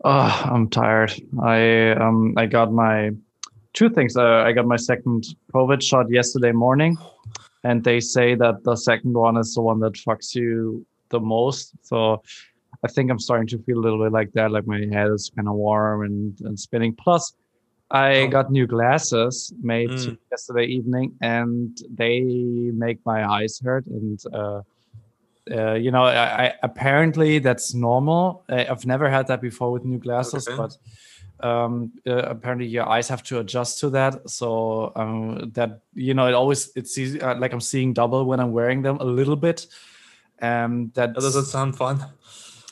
Oh, 0.04 0.42
I'm 0.52 0.68
tired. 0.68 1.12
I 1.42 1.90
um 1.90 2.34
I 2.36 2.46
got 2.46 2.72
my 2.72 3.10
two 3.72 3.88
things. 3.88 4.16
Uh, 4.16 4.42
I 4.46 4.52
got 4.52 4.66
my 4.66 4.76
second 4.76 5.24
COVID 5.54 5.82
shot 5.82 6.10
yesterday 6.10 6.52
morning, 6.52 6.96
and 7.64 7.84
they 7.84 8.00
say 8.00 8.34
that 8.34 8.64
the 8.64 8.76
second 8.76 9.14
one 9.14 9.36
is 9.36 9.54
the 9.54 9.62
one 9.62 9.78
that 9.80 9.92
fucks 9.94 10.34
you 10.34 10.84
the 11.10 11.20
most. 11.20 11.72
So 11.82 12.22
I 12.84 12.88
think 12.88 13.10
I'm 13.10 13.18
starting 13.20 13.46
to 13.48 13.58
feel 13.64 13.78
a 13.78 13.84
little 13.84 14.02
bit 14.02 14.12
like 14.12 14.32
that, 14.32 14.50
like 14.50 14.66
my 14.66 14.80
head 14.92 15.10
is 15.12 15.30
kind 15.36 15.46
of 15.48 15.54
warm 15.54 16.02
and, 16.04 16.40
and 16.40 16.58
spinning. 16.58 16.94
Plus, 16.96 17.34
I 17.90 18.22
Oh. 18.22 18.28
got 18.28 18.50
new 18.50 18.66
glasses 18.66 19.52
made 19.62 19.90
Mm. 19.90 20.18
yesterday 20.32 20.64
evening, 20.66 21.14
and 21.20 21.76
they 21.94 22.22
make 22.84 22.98
my 23.06 23.20
eyes 23.36 23.60
hurt. 23.62 23.86
And 23.86 24.18
uh, 24.32 24.62
uh, 25.50 25.74
you 25.74 25.90
know, 25.90 26.04
I, 26.04 26.46
I 26.46 26.54
apparently 26.62 27.38
that's 27.40 27.74
normal. 27.74 28.44
I, 28.48 28.66
I've 28.66 28.86
never 28.86 29.08
had 29.10 29.26
that 29.26 29.40
before 29.40 29.72
with 29.72 29.84
new 29.84 29.98
glasses, 29.98 30.46
Okay. 30.48 30.56
but 30.56 30.76
um 31.44 31.90
uh, 32.06 32.22
apparently 32.30 32.66
your 32.68 32.88
eyes 32.88 33.08
have 33.08 33.20
to 33.24 33.40
adjust 33.40 33.80
to 33.80 33.90
that 33.90 34.30
so 34.30 34.92
um 34.94 35.50
that 35.54 35.80
you 35.92 36.14
know 36.14 36.28
it 36.28 36.34
always 36.34 36.70
it's 36.76 36.96
easy, 36.96 37.20
uh, 37.20 37.34
like 37.36 37.52
i'm 37.52 37.60
seeing 37.60 37.92
double 37.92 38.24
when 38.26 38.38
i'm 38.38 38.52
wearing 38.52 38.80
them 38.82 38.96
a 39.00 39.04
little 39.04 39.34
bit 39.34 39.66
um 40.40 40.92
that 40.94 41.14
That 41.14 41.20
doesn't 41.20 41.46
sound 41.46 41.74
fun. 41.76 41.98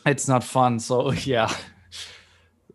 it's 0.07 0.29
not 0.29 0.45
fun 0.45 0.79
so 0.79 1.11
yeah 1.27 1.51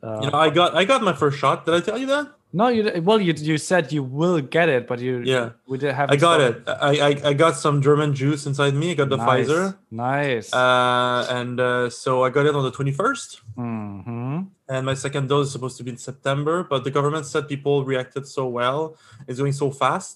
uh, 0.04 0.20
You 0.22 0.32
know, 0.32 0.38
I 0.38 0.50
got 0.50 0.76
I 0.76 0.84
got 0.84 1.02
my 1.02 1.14
first 1.14 1.38
shot. 1.40 1.66
Did 1.66 1.76
I 1.76 1.80
tell 1.80 1.98
you 1.98 2.08
that? 2.08 2.35
No 2.60 2.66
you 2.76 2.82
well 3.08 3.20
you 3.28 3.34
you 3.52 3.58
said 3.70 3.84
you 3.96 4.04
will 4.20 4.40
get 4.56 4.68
it 4.76 4.84
but 4.90 4.98
you 5.06 5.14
Yeah. 5.34 5.48
we 5.72 5.76
did 5.84 5.92
have 6.00 6.08
I 6.14 6.16
got 6.28 6.40
it. 6.48 6.56
I, 6.90 6.92
I 7.10 7.12
I 7.30 7.34
got 7.44 7.54
some 7.66 7.78
German 7.88 8.10
juice 8.22 8.42
inside 8.50 8.74
me. 8.82 8.88
I 8.94 8.96
got 9.02 9.10
the 9.16 9.20
nice. 9.20 9.28
Pfizer, 9.28 9.64
nice 9.92 10.48
uh, 10.64 11.22
and 11.40 11.56
uh, 11.60 11.90
so 12.04 12.10
I 12.28 12.30
got 12.36 12.44
it 12.50 12.54
on 12.60 12.64
the 12.68 12.74
twenty 12.78 12.94
first. 13.02 13.30
hmm 13.60 14.38
And 14.74 14.82
my 14.92 14.96
second 15.06 15.26
dose 15.32 15.48
is 15.48 15.54
supposed 15.56 15.78
to 15.80 15.84
be 15.88 15.92
in 15.96 16.02
September, 16.10 16.56
but 16.72 16.80
the 16.88 16.94
government 16.98 17.26
said 17.34 17.42
people 17.56 17.76
reacted 17.94 18.24
so 18.38 18.44
well, 18.60 18.82
it's 19.28 19.38
going 19.44 19.54
so 19.64 19.68
fast 19.84 20.16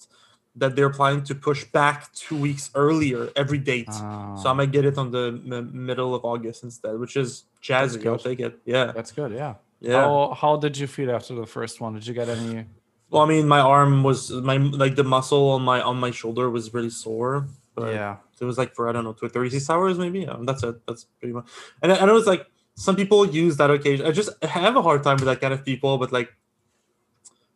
that 0.60 0.70
they're 0.76 0.94
planning 1.00 1.22
to 1.30 1.34
push 1.48 1.60
back 1.78 1.96
two 2.22 2.34
weeks 2.46 2.64
earlier 2.74 3.22
every 3.42 3.60
date. 3.72 3.86
Ah. 3.94 4.34
So 4.40 4.44
I 4.50 4.54
might 4.60 4.72
get 4.76 4.84
it 4.90 4.96
on 5.02 5.08
the 5.16 5.26
m- 5.54 5.70
middle 5.88 6.12
of 6.18 6.20
August 6.32 6.58
instead, 6.68 6.94
which 7.02 7.14
is 7.22 7.28
jazzy. 7.66 8.02
I'll 8.10 8.18
take 8.30 8.40
it. 8.48 8.52
Yeah, 8.74 8.86
that's 8.96 9.12
good 9.20 9.30
yeah 9.42 9.54
yeah. 9.80 10.02
how, 10.02 10.36
how 10.40 10.56
did 10.56 10.76
you 10.78 10.86
feel 10.86 11.10
after 11.10 11.34
the 11.34 11.46
first 11.46 11.80
one 11.80 11.94
did 11.94 12.06
you 12.06 12.14
get 12.14 12.28
any 12.28 12.66
Well, 13.10 13.22
I 13.22 13.26
mean, 13.26 13.48
my 13.48 13.60
arm 13.60 14.02
was 14.02 14.30
my 14.30 14.56
like 14.56 14.94
the 14.94 15.04
muscle 15.04 15.50
on 15.50 15.62
my 15.62 15.80
on 15.80 15.98
my 15.98 16.10
shoulder 16.10 16.48
was 16.48 16.72
really 16.72 16.90
sore. 16.90 17.48
But 17.74 17.94
yeah 17.94 18.16
it 18.40 18.44
was 18.44 18.58
like 18.58 18.74
for 18.74 18.88
I 18.88 18.92
don't 18.92 19.04
know, 19.04 19.12
36 19.12 19.68
hours 19.68 19.98
maybe. 19.98 20.26
Um, 20.26 20.44
that's 20.44 20.62
it. 20.62 20.74
That's 20.86 21.04
pretty 21.04 21.34
much. 21.34 21.46
And 21.82 21.92
I, 21.92 21.98
I 21.98 22.06
know 22.06 22.16
it's 22.16 22.26
like 22.26 22.46
some 22.74 22.96
people 22.96 23.26
use 23.26 23.58
that 23.58 23.70
occasion. 23.70 24.06
I 24.06 24.12
just 24.12 24.30
have 24.42 24.76
a 24.76 24.82
hard 24.82 25.02
time 25.02 25.16
with 25.16 25.26
that 25.26 25.40
kind 25.40 25.52
of 25.52 25.64
people. 25.64 25.98
But 25.98 26.10
like, 26.10 26.34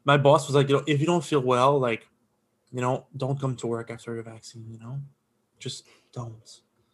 my 0.04 0.18
boss 0.18 0.46
was 0.46 0.54
like, 0.54 0.68
you 0.68 0.76
know, 0.76 0.84
if 0.86 1.00
you 1.00 1.06
don't 1.06 1.24
feel 1.24 1.40
well, 1.40 1.78
like, 1.78 2.06
you 2.70 2.82
know, 2.82 3.06
don't 3.16 3.40
come 3.40 3.56
to 3.56 3.66
work 3.66 3.90
after 3.90 4.14
your 4.14 4.22
vaccine. 4.22 4.66
You 4.70 4.78
know, 4.78 5.00
just 5.58 5.86
don't. 6.12 6.36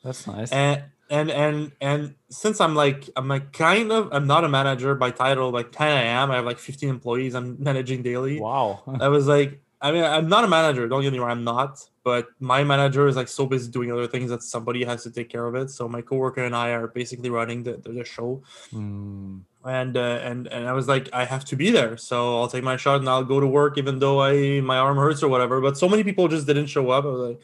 that's 0.04 0.26
nice 0.26 0.52
And 0.52 0.84
and 1.10 1.30
and 1.30 1.72
and 1.80 2.14
since 2.30 2.60
I'm 2.60 2.74
like 2.76 3.10
I'm 3.16 3.26
like 3.28 3.52
kind 3.52 3.90
of 3.90 4.08
I'm 4.12 4.26
not 4.28 4.44
a 4.44 4.48
manager 4.48 4.94
by 4.94 5.10
title. 5.10 5.50
Like 5.50 5.72
kind 5.72 5.92
of 5.92 6.04
am. 6.04 6.30
I 6.30 6.36
have 6.36 6.44
like 6.44 6.58
15 6.58 6.88
employees. 6.88 7.34
I'm 7.34 7.56
managing 7.62 8.02
daily. 8.02 8.40
wow 8.40 8.82
I 9.00 9.08
was 9.08 9.26
like, 9.26 9.60
I 9.82 9.90
mean, 9.90 10.04
I'm 10.04 10.28
not 10.28 10.44
a 10.44 10.48
manager. 10.48 10.86
Don't 10.86 11.02
get 11.02 11.12
me 11.12 11.18
wrong, 11.18 11.30
I'm 11.30 11.44
not. 11.44 11.84
But 12.04 12.28
my 12.38 12.62
manager 12.62 13.08
is 13.08 13.16
like 13.16 13.28
so 13.28 13.44
busy 13.44 13.70
doing 13.70 13.90
other 13.90 14.06
things 14.06 14.30
that 14.30 14.42
somebody 14.42 14.84
has 14.84 15.02
to 15.02 15.10
take 15.10 15.28
care 15.28 15.46
of 15.46 15.54
it. 15.56 15.70
So 15.70 15.88
my 15.88 16.00
coworker 16.00 16.44
and 16.44 16.54
I 16.54 16.70
are 16.70 16.86
basically 16.86 17.28
running 17.28 17.64
the, 17.64 17.72
the, 17.72 17.90
the 17.90 18.04
show. 18.04 18.42
Hmm. 18.70 19.38
And 19.64 19.96
uh, 19.96 20.20
and 20.22 20.46
and 20.46 20.66
I 20.66 20.72
was 20.72 20.88
like, 20.88 21.10
I 21.12 21.24
have 21.24 21.44
to 21.46 21.56
be 21.56 21.70
there. 21.70 21.96
So 21.96 22.40
I'll 22.40 22.48
take 22.48 22.64
my 22.64 22.76
shot 22.76 23.00
and 23.00 23.08
I'll 23.08 23.24
go 23.24 23.40
to 23.40 23.46
work, 23.46 23.76
even 23.76 23.98
though 23.98 24.22
I 24.22 24.60
my 24.60 24.78
arm 24.78 24.96
hurts 24.96 25.22
or 25.22 25.28
whatever. 25.28 25.60
But 25.60 25.76
so 25.76 25.88
many 25.88 26.04
people 26.04 26.28
just 26.28 26.46
didn't 26.46 26.66
show 26.66 26.90
up. 26.90 27.04
I 27.04 27.08
was 27.08 27.20
like. 27.30 27.40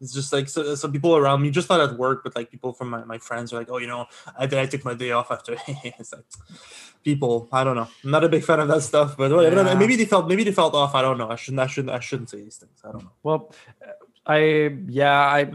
It's 0.00 0.12
just 0.12 0.32
like 0.32 0.48
so, 0.48 0.74
some 0.74 0.92
people 0.92 1.16
around 1.16 1.42
me, 1.42 1.50
just 1.50 1.68
not 1.68 1.80
at 1.80 1.98
work, 1.98 2.22
but 2.22 2.36
like 2.36 2.50
people 2.50 2.72
from 2.72 2.90
my, 2.90 3.04
my 3.04 3.18
friends 3.18 3.52
are 3.52 3.58
like, 3.58 3.70
oh, 3.70 3.78
you 3.78 3.86
know, 3.86 4.06
I, 4.38 4.46
did 4.46 4.58
I 4.58 4.66
took 4.66 4.84
my 4.84 4.94
day 4.94 5.10
off 5.10 5.30
after. 5.30 5.56
it's 5.68 6.12
like 6.12 6.24
people, 7.02 7.48
I 7.52 7.64
don't 7.64 7.76
know. 7.76 7.88
I'm 8.04 8.10
not 8.10 8.24
a 8.24 8.28
big 8.28 8.44
fan 8.44 8.60
of 8.60 8.68
that 8.68 8.82
stuff, 8.82 9.16
but. 9.16 9.30
Yeah. 9.30 9.74
maybe 9.74 9.96
they 9.96 10.04
felt 10.04 10.28
maybe 10.28 10.44
they 10.44 10.52
felt 10.52 10.74
off. 10.74 10.94
I 10.94 11.02
don't 11.02 11.18
know. 11.18 11.30
I 11.30 11.36
shouldn't 11.36 11.60
I 11.60 11.66
shouldn't 11.66 11.94
I 11.94 12.00
shouldn't 12.00 12.30
say 12.30 12.42
these 12.42 12.56
things. 12.56 12.80
I 12.84 12.92
don't 12.92 13.02
know. 13.02 13.10
Well, 13.22 13.52
I 14.28 14.76
yeah 14.86 15.18
I 15.18 15.50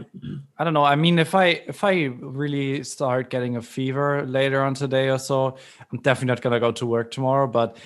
I 0.58 0.64
don't 0.64 0.74
know. 0.74 0.84
I 0.84 0.96
mean, 0.96 1.18
if 1.20 1.34
I 1.34 1.62
if 1.68 1.84
I 1.84 2.06
really 2.20 2.82
start 2.82 3.30
getting 3.30 3.56
a 3.56 3.62
fever 3.62 4.26
later 4.26 4.62
on 4.62 4.74
today 4.74 5.08
or 5.08 5.18
so, 5.18 5.56
I'm 5.92 6.00
definitely 6.00 6.28
not 6.28 6.42
gonna 6.42 6.60
go 6.60 6.72
to 6.72 6.86
work 6.86 7.12
tomorrow. 7.12 7.46
But 7.46 7.76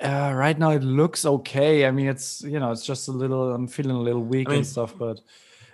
uh, 0.00 0.32
right 0.34 0.56
now 0.56 0.70
it 0.70 0.84
looks 0.84 1.26
okay. 1.26 1.86
I 1.86 1.90
mean, 1.90 2.06
it's 2.06 2.42
you 2.42 2.60
know 2.60 2.70
it's 2.70 2.86
just 2.86 3.08
a 3.08 3.12
little. 3.12 3.52
I'm 3.52 3.66
feeling 3.66 3.96
a 3.96 4.00
little 4.00 4.22
weak 4.22 4.48
I 4.48 4.52
mean, 4.52 4.58
and 4.58 4.66
stuff. 4.66 4.96
But 4.96 5.20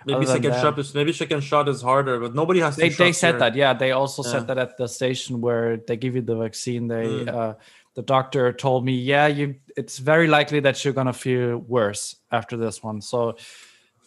Maybe 0.05 0.17
Other 0.17 0.25
than 0.25 0.35
second 0.35 0.51
that- 0.51 0.61
shot 0.61 0.79
is 0.79 0.93
maybe 0.93 1.13
second 1.13 1.41
shot 1.41 1.67
is 1.67 1.81
harder, 1.81 2.19
but 2.19 2.35
nobody 2.35 2.59
has. 2.59 2.75
they 2.75 2.89
two 2.89 2.95
they 3.03 3.11
said 3.11 3.31
here. 3.31 3.39
that. 3.39 3.55
Yeah, 3.55 3.73
they 3.73 3.91
also 3.91 4.23
Yeah. 4.23 4.31
said 4.31 4.47
that 4.47 4.57
at 4.57 4.77
the 4.77 4.87
station 4.87 5.41
where 5.41 5.77
they 5.77 5.97
give 5.97 6.15
you 6.15 6.21
the 6.21 6.35
vaccine. 6.35 6.87
They 6.87 7.07
Mm. 7.25 7.33
uh, 7.33 7.53
the 7.95 8.01
doctor 8.03 8.51
told 8.53 8.85
me, 8.85 8.93
yeah, 8.93 9.27
you 9.27 9.55
it's 9.77 9.97
very 9.99 10.27
likely 10.27 10.59
that 10.61 10.83
you're 10.83 10.93
gonna 10.93 11.13
feel 11.13 11.57
worse 11.57 12.17
after 12.31 12.55
this 12.57 12.83
one. 12.83 13.01
So 13.01 13.35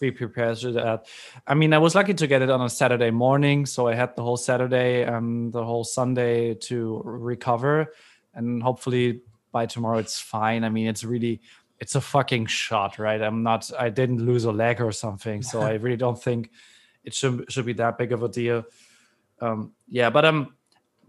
be 0.01 0.11
prepared 0.13 0.59
for 0.61 0.71
that. 0.73 1.07
I 1.47 1.55
mean, 1.55 1.73
I 1.75 1.79
was 1.79 1.95
lucky 1.97 2.15
to 2.15 2.27
get 2.29 2.41
it 2.43 2.51
on 2.51 2.61
a 2.61 2.69
Saturday 2.71 3.11
morning, 3.11 3.67
so 3.67 3.89
I 3.89 3.95
had 3.95 4.15
the 4.15 4.23
whole 4.23 4.37
Saturday 4.37 5.03
and 5.03 5.53
the 5.53 5.65
whole 5.65 5.83
Sunday 5.83 6.55
to 6.69 7.03
recover, 7.05 7.93
and 8.35 8.63
hopefully 8.63 9.21
by 9.51 9.67
tomorrow 9.67 9.99
it's 9.99 10.21
fine. 10.21 10.63
I 10.63 10.69
mean, 10.69 10.87
it's 10.87 11.03
really 11.03 11.41
it's 11.81 11.95
a 11.95 12.01
fucking 12.01 12.47
shot, 12.47 12.99
right? 12.99 13.21
I'm 13.21 13.43
not 13.43 13.71
I 13.79 13.89
didn't 13.89 14.25
lose 14.25 14.45
a 14.45 14.53
leg 14.53 14.81
or 14.81 14.93
something, 14.93 15.43
so 15.43 15.61
I 15.61 15.75
really 15.85 15.97
don't 15.97 16.21
think 16.21 16.51
it 17.05 17.15
should 17.15 17.51
should 17.51 17.67
be 17.67 17.75
that 17.75 17.99
big 17.99 18.13
of 18.13 18.23
a 18.23 18.29
deal. 18.29 18.65
Um, 19.41 19.73
yeah, 19.89 20.11
but 20.11 20.25
um, 20.25 20.55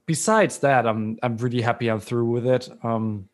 besides 0.05 0.59
that, 0.59 0.85
I'm 0.87 1.17
I'm 1.23 1.37
really 1.37 1.61
happy 1.61 1.87
I'm 1.89 1.99
through 1.99 2.25
with 2.25 2.45
it. 2.45 2.69
Um, 2.83 3.29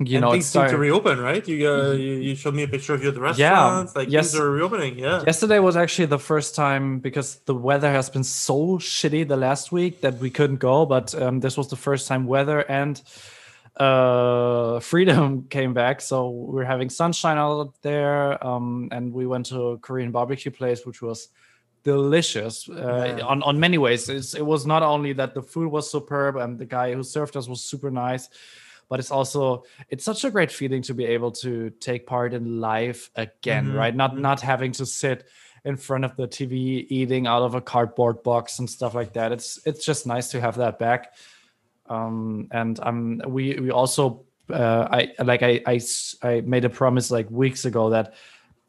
you 0.00 0.16
and 0.16 0.22
know, 0.22 0.30
things 0.30 0.44
it's 0.44 0.52
seem 0.52 0.68
to 0.68 0.78
reopen, 0.78 1.18
right? 1.18 1.46
You, 1.46 1.68
uh, 1.68 1.92
you 1.92 2.12
you 2.14 2.34
showed 2.36 2.54
me 2.54 2.62
a 2.62 2.68
picture 2.68 2.94
of 2.94 3.02
you 3.02 3.08
at 3.08 3.14
the 3.16 3.34
Yeah. 3.36 3.84
Like 3.96 4.08
yes. 4.08 4.30
things 4.30 4.40
are 4.40 4.50
reopening. 4.50 4.96
Yeah. 4.96 5.24
Yesterday 5.26 5.58
was 5.58 5.76
actually 5.76 6.06
the 6.06 6.20
first 6.20 6.54
time 6.54 7.00
because 7.00 7.36
the 7.46 7.54
weather 7.54 7.90
has 7.90 8.08
been 8.08 8.22
so 8.22 8.78
shitty 8.78 9.26
the 9.26 9.36
last 9.36 9.72
week 9.72 10.00
that 10.02 10.18
we 10.18 10.30
couldn't 10.30 10.60
go. 10.60 10.86
But 10.86 11.20
um, 11.20 11.40
this 11.40 11.56
was 11.56 11.68
the 11.68 11.76
first 11.76 12.06
time 12.06 12.26
weather 12.26 12.60
and 12.60 13.02
uh, 13.78 14.80
freedom 14.92 15.44
came 15.48 15.72
back. 15.74 16.00
So 16.00 16.30
we're 16.30 16.64
having 16.64 16.90
sunshine 16.90 17.38
out 17.38 17.74
there. 17.82 18.44
Um, 18.44 18.88
and 18.92 19.12
we 19.12 19.26
went 19.26 19.46
to 19.46 19.60
a 19.70 19.78
Korean 19.78 20.10
barbecue 20.10 20.50
place, 20.50 20.84
which 20.86 21.00
was 21.02 21.28
delicious 21.84 22.68
uh, 22.68 23.14
Yeah. 23.18 23.24
on, 23.24 23.42
on 23.42 23.58
many 23.58 23.78
ways. 23.78 24.08
It's, 24.08 24.34
it 24.34 24.44
was 24.44 24.66
not 24.66 24.82
only 24.82 25.12
that 25.14 25.34
the 25.34 25.42
food 25.42 25.70
was 25.70 25.90
superb 25.90 26.36
and 26.36 26.58
the 26.58 26.66
guy 26.66 26.92
who 26.94 27.02
served 27.02 27.36
us 27.36 27.48
was 27.48 27.62
super 27.64 27.90
nice, 27.90 28.28
but 28.90 28.98
it's 28.98 29.10
also 29.10 29.64
it's 29.90 30.04
such 30.04 30.24
a 30.24 30.30
great 30.30 30.50
feeling 30.50 30.82
to 30.82 30.94
be 30.94 31.04
able 31.04 31.30
to 31.30 31.70
take 31.78 32.06
part 32.06 32.32
in 32.34 32.58
life 32.60 33.10
again 33.16 33.66
Mhm, 33.68 33.74
right 33.76 33.94
not 33.94 34.14
mhm. 34.14 34.20
not 34.20 34.40
having 34.40 34.72
to 34.72 34.86
sit 34.86 35.26
in 35.66 35.76
front 35.76 36.06
of 36.06 36.16
the 36.16 36.26
tv 36.26 36.86
eating 36.88 37.26
out 37.26 37.42
of 37.42 37.54
a 37.54 37.60
cardboard 37.60 38.22
box 38.22 38.58
and 38.60 38.70
stuff 38.70 38.94
like 38.94 39.12
that 39.12 39.30
it's 39.30 39.60
it's 39.66 39.84
just 39.84 40.06
nice 40.06 40.30
to 40.30 40.40
have 40.40 40.56
that 40.56 40.78
back 40.78 41.12
um 41.88 42.48
and 42.52 42.80
we 43.26 43.58
we 43.60 43.70
also 43.70 44.24
uh 44.50 44.88
i 44.90 45.12
like 45.24 45.42
I 45.42 45.80
I 46.22 46.40
made 46.42 46.64
a 46.64 46.70
promise 46.70 47.10
like 47.10 47.30
weeks 47.30 47.64
ago 47.64 47.90
that 47.90 48.14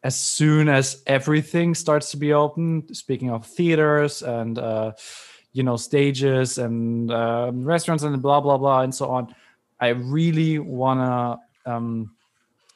as 0.03 0.15
soon 0.17 0.69
as 0.69 1.03
everything 1.07 1.75
starts 1.75 2.11
to 2.11 2.17
be 2.17 2.33
open 2.33 2.93
speaking 2.93 3.29
of 3.29 3.45
theaters 3.45 4.21
and 4.21 4.57
uh 4.57 4.93
you 5.51 5.63
know 5.63 5.75
stages 5.75 6.57
and 6.57 7.11
um, 7.11 7.63
restaurants 7.65 8.03
and 8.03 8.21
blah 8.21 8.39
blah 8.39 8.57
blah 8.57 8.81
and 8.81 8.93
so 8.93 9.09
on 9.09 9.33
i 9.79 9.89
really 9.89 10.59
want 10.59 10.99
to 10.99 11.71
um 11.71 12.11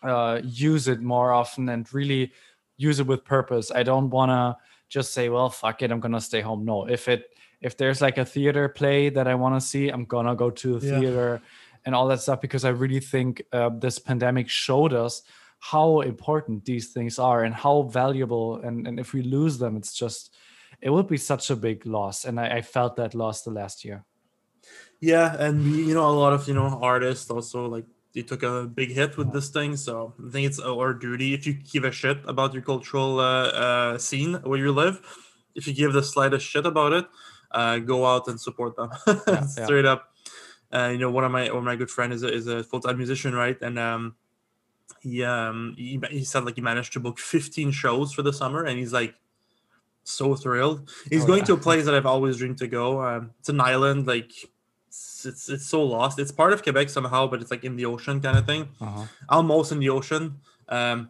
uh 0.04 0.42
use 0.44 0.88
it 0.88 1.02
more 1.02 1.32
often 1.32 1.70
and 1.70 1.94
really 1.94 2.32
use 2.78 3.00
it 3.00 3.06
with 3.06 3.24
purpose. 3.24 3.72
I 3.72 3.84
don't 3.84 4.10
want 4.10 4.32
to 4.32 4.58
just 4.90 5.14
say 5.14 5.30
well 5.30 5.50
fuck 5.50 5.82
it 5.82 5.92
i'm 5.92 6.00
gonna 6.00 6.20
stay 6.22 6.42
home. 6.42 6.66
No 6.66 6.88
if 6.88 7.08
it 7.08 7.33
if 7.64 7.78
there's 7.78 8.02
like 8.02 8.18
a 8.18 8.26
theater 8.26 8.68
play 8.70 9.10
that 9.10 9.28
i 9.28 9.36
want 9.36 9.56
to 9.56 9.62
see 9.62 9.90
i'm 9.90 10.06
gonna 10.06 10.36
go 10.36 10.50
to 10.50 10.80
the 10.80 10.88
Yeah. 10.88 11.00
theater 11.00 11.42
and 11.86 11.96
all 11.96 12.08
that 12.08 12.22
stuff 12.22 12.40
because 12.42 12.64
i 12.66 12.70
really 12.70 13.00
think 13.00 13.42
uh, 13.52 13.70
this 13.70 14.00
pandemic 14.00 14.50
showed 14.50 14.94
us 14.94 15.24
how 15.60 16.02
important 16.02 16.66
these 16.66 16.90
things 16.92 17.18
are 17.20 17.44
and 17.44 17.56
how 17.56 17.84
valuable 17.84 18.56
and, 18.66 18.88
and 18.88 19.00
if 19.00 19.14
we 19.14 19.22
lose 19.22 19.58
them 19.58 19.78
it's 19.78 19.94
just 19.94 20.36
it 20.82 20.90
would 20.90 21.08
be 21.08 21.18
such 21.18 21.50
a 21.50 21.56
big 21.56 21.86
loss 21.86 22.26
and 22.26 22.40
I, 22.40 22.58
I 22.58 22.62
felt 22.62 22.96
that 22.98 23.14
loss 23.16 23.44
the 23.44 23.52
last 23.52 23.86
year 23.86 24.04
Yeah, 25.00 25.36
and 25.38 25.64
we, 25.64 25.84
you 25.90 25.94
know, 25.94 26.08
a 26.10 26.16
lot 26.16 26.34
of 26.34 26.48
you 26.48 26.54
know 26.54 26.80
artists 26.82 27.30
also 27.30 27.68
like 27.68 27.86
they 28.16 28.22
took 28.24 28.44
a 28.44 28.66
big 28.68 28.92
hit 28.92 29.18
with 29.18 29.34
this 29.34 29.50
thing. 29.50 29.76
So 29.76 30.14
I 30.16 30.32
think 30.32 30.48
it's 30.48 30.60
our 30.60 30.94
duty 30.94 31.34
if 31.34 31.46
you 31.48 31.54
give 31.74 31.84
a 31.84 31.92
shit 31.92 32.20
about 32.26 32.54
your 32.54 32.62
cultural 32.64 33.20
uh, 33.20 33.48
uh, 33.66 33.98
scene 33.98 34.36
where 34.44 34.60
you 34.60 34.72
live, 34.72 35.02
if 35.56 35.68
you 35.68 35.74
give 35.74 35.92
the 35.94 36.04
slightest 36.04 36.46
shit 36.46 36.66
about 36.66 36.94
it, 36.94 37.06
uh, 37.54 37.78
go 37.80 38.06
out 38.06 38.28
and 38.28 38.40
support 38.40 38.76
them 38.76 38.90
yeah. 39.28 39.46
straight 39.46 39.86
up. 39.86 40.10
Uh, 40.74 40.90
you 40.92 40.98
know, 40.98 41.12
one 41.12 41.24
of 41.24 41.32
my 41.32 41.48
one 41.50 41.60
of 41.60 41.64
my 41.64 41.76
good 41.76 41.90
friend 41.92 42.12
is 42.12 42.24
a, 42.24 42.34
is 42.34 42.48
a 42.48 42.64
full 42.64 42.80
time 42.80 42.98
musician, 42.98 43.34
right? 43.36 43.62
And 43.62 43.78
um, 43.78 44.16
he 45.02 45.24
um 45.24 45.76
he, 45.78 46.00
he 46.10 46.24
said 46.24 46.46
like 46.46 46.56
he 46.56 46.62
managed 46.62 46.94
to 46.94 47.00
book 47.00 47.20
15 47.20 47.72
shows 47.72 48.14
for 48.14 48.22
the 48.22 48.34
summer 48.34 48.64
and 48.64 48.78
he's 48.80 48.94
like 48.94 49.16
so 50.04 50.36
thrilled 50.36 50.90
he's 51.10 51.24
Oh, 51.24 51.28
going 51.28 51.40
yeah. 51.40 51.46
to 51.46 51.54
a 51.54 51.58
place 51.58 51.86
that 51.86 51.96
i've 51.96 52.06
always 52.06 52.38
dreamed 52.38 52.58
to 52.60 52.68
go 52.68 53.02
um, 53.02 53.32
it's 53.40 53.48
an 53.50 53.62
island 53.62 54.06
like 54.06 54.32
it's, 54.88 55.26
it's 55.26 55.50
it's 55.50 55.66
so 55.66 55.82
lost 55.84 56.20
it's 56.20 56.32
part 56.32 56.52
of 56.54 56.62
quebec 56.64 56.90
somehow 56.90 57.26
but 57.28 57.42
it's 57.42 57.52
like 57.52 57.64
in 57.64 57.76
the 57.78 57.86
ocean 57.86 58.20
kind 58.22 58.38
of 58.38 58.46
thing 58.46 58.68
Uh-huh. 58.82 59.06
almost 59.30 59.72
in 59.72 59.80
the 59.80 59.90
ocean 59.90 60.40
um 60.70 61.10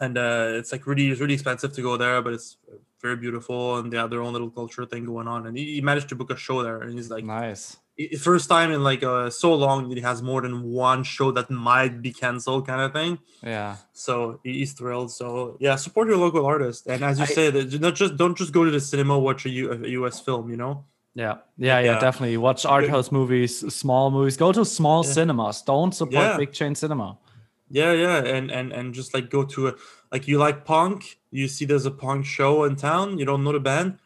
and 0.00 0.16
uh 0.18 0.48
it's 0.54 0.72
like 0.72 0.86
really 0.86 1.08
it's 1.10 1.20
really 1.20 1.34
expensive 1.34 1.72
to 1.74 1.82
go 1.82 1.96
there 1.98 2.20
but 2.22 2.32
it's 2.32 2.56
very 3.04 3.16
beautiful 3.16 3.76
and 3.78 3.92
they 3.92 3.98
have 4.02 4.08
their 4.12 4.22
own 4.26 4.32
little 4.32 4.50
culture 4.60 4.84
thing 4.86 5.04
going 5.04 5.28
on 5.28 5.46
and 5.46 5.54
he, 5.58 5.64
he 5.74 5.80
managed 5.90 6.08
to 6.08 6.14
book 6.20 6.30
a 6.30 6.36
show 6.46 6.62
there 6.62 6.78
and 6.84 6.94
he's 6.98 7.10
like 7.10 7.22
Nice. 7.22 7.76
first 8.30 8.48
time 8.48 8.72
in 8.76 8.82
like 8.90 9.02
uh, 9.12 9.28
so 9.28 9.54
long 9.64 9.88
that 9.90 9.96
he 10.00 10.04
has 10.10 10.22
more 10.30 10.40
than 10.46 10.54
one 10.86 11.04
show 11.04 11.28
that 11.38 11.50
might 11.50 12.00
be 12.06 12.10
canceled 12.22 12.66
kind 12.66 12.80
of 12.86 12.90
thing 12.98 13.18
Yeah. 13.42 13.76
so 13.92 14.40
he- 14.42 14.54
he's 14.60 14.72
thrilled 14.72 15.10
so 15.20 15.58
yeah 15.66 15.76
support 15.76 16.08
your 16.08 16.16
local 16.26 16.46
artist 16.46 16.86
and 16.86 17.04
as 17.10 17.18
you 17.18 17.24
I- 17.30 17.36
said 17.38 17.80
not 17.86 17.94
just 17.94 18.16
don't 18.16 18.36
just 18.42 18.52
go 18.58 18.62
to 18.64 18.70
the 18.70 18.80
cinema 18.80 19.18
watch 19.18 19.44
a, 19.44 19.50
U, 19.50 19.64
a 19.72 20.06
us 20.08 20.18
film 20.28 20.44
you 20.52 20.56
know 20.64 20.74
Yeah, 21.22 21.34
yeah, 21.68 21.78
yeah, 21.78 21.84
Yeah. 21.88 22.00
definitely. 22.06 22.38
Watch 22.48 22.62
art 22.74 22.88
house 22.94 23.08
movies, 23.18 23.52
small 23.82 24.06
movies. 24.16 24.36
Go 24.44 24.48
to 24.58 24.64
small 24.78 25.00
Yeah. 25.04 25.12
cinemas. 25.16 25.56
Don't 25.72 25.92
support 26.00 26.26
Yeah. 26.28 26.36
big 26.42 26.50
chain 26.58 26.72
cinema. 26.82 27.08
yeah 27.80 27.92
yeah 28.04 28.16
and 28.34 28.46
and 28.58 28.68
and 28.78 28.86
just 28.98 29.10
like 29.16 29.26
go 29.36 29.42
to 29.54 29.60
a 29.70 29.72
like 30.14 30.24
you 30.30 30.36
like 30.46 30.58
punk 30.64 31.18
you 31.38 31.46
see 31.48 31.64
there's 31.70 31.86
a 31.86 31.96
punk 32.04 32.20
show 32.36 32.52
in 32.68 32.76
town 32.76 33.18
you 33.18 33.26
don't 33.30 33.42
know 33.44 33.54
the 33.58 33.64
band 33.70 33.98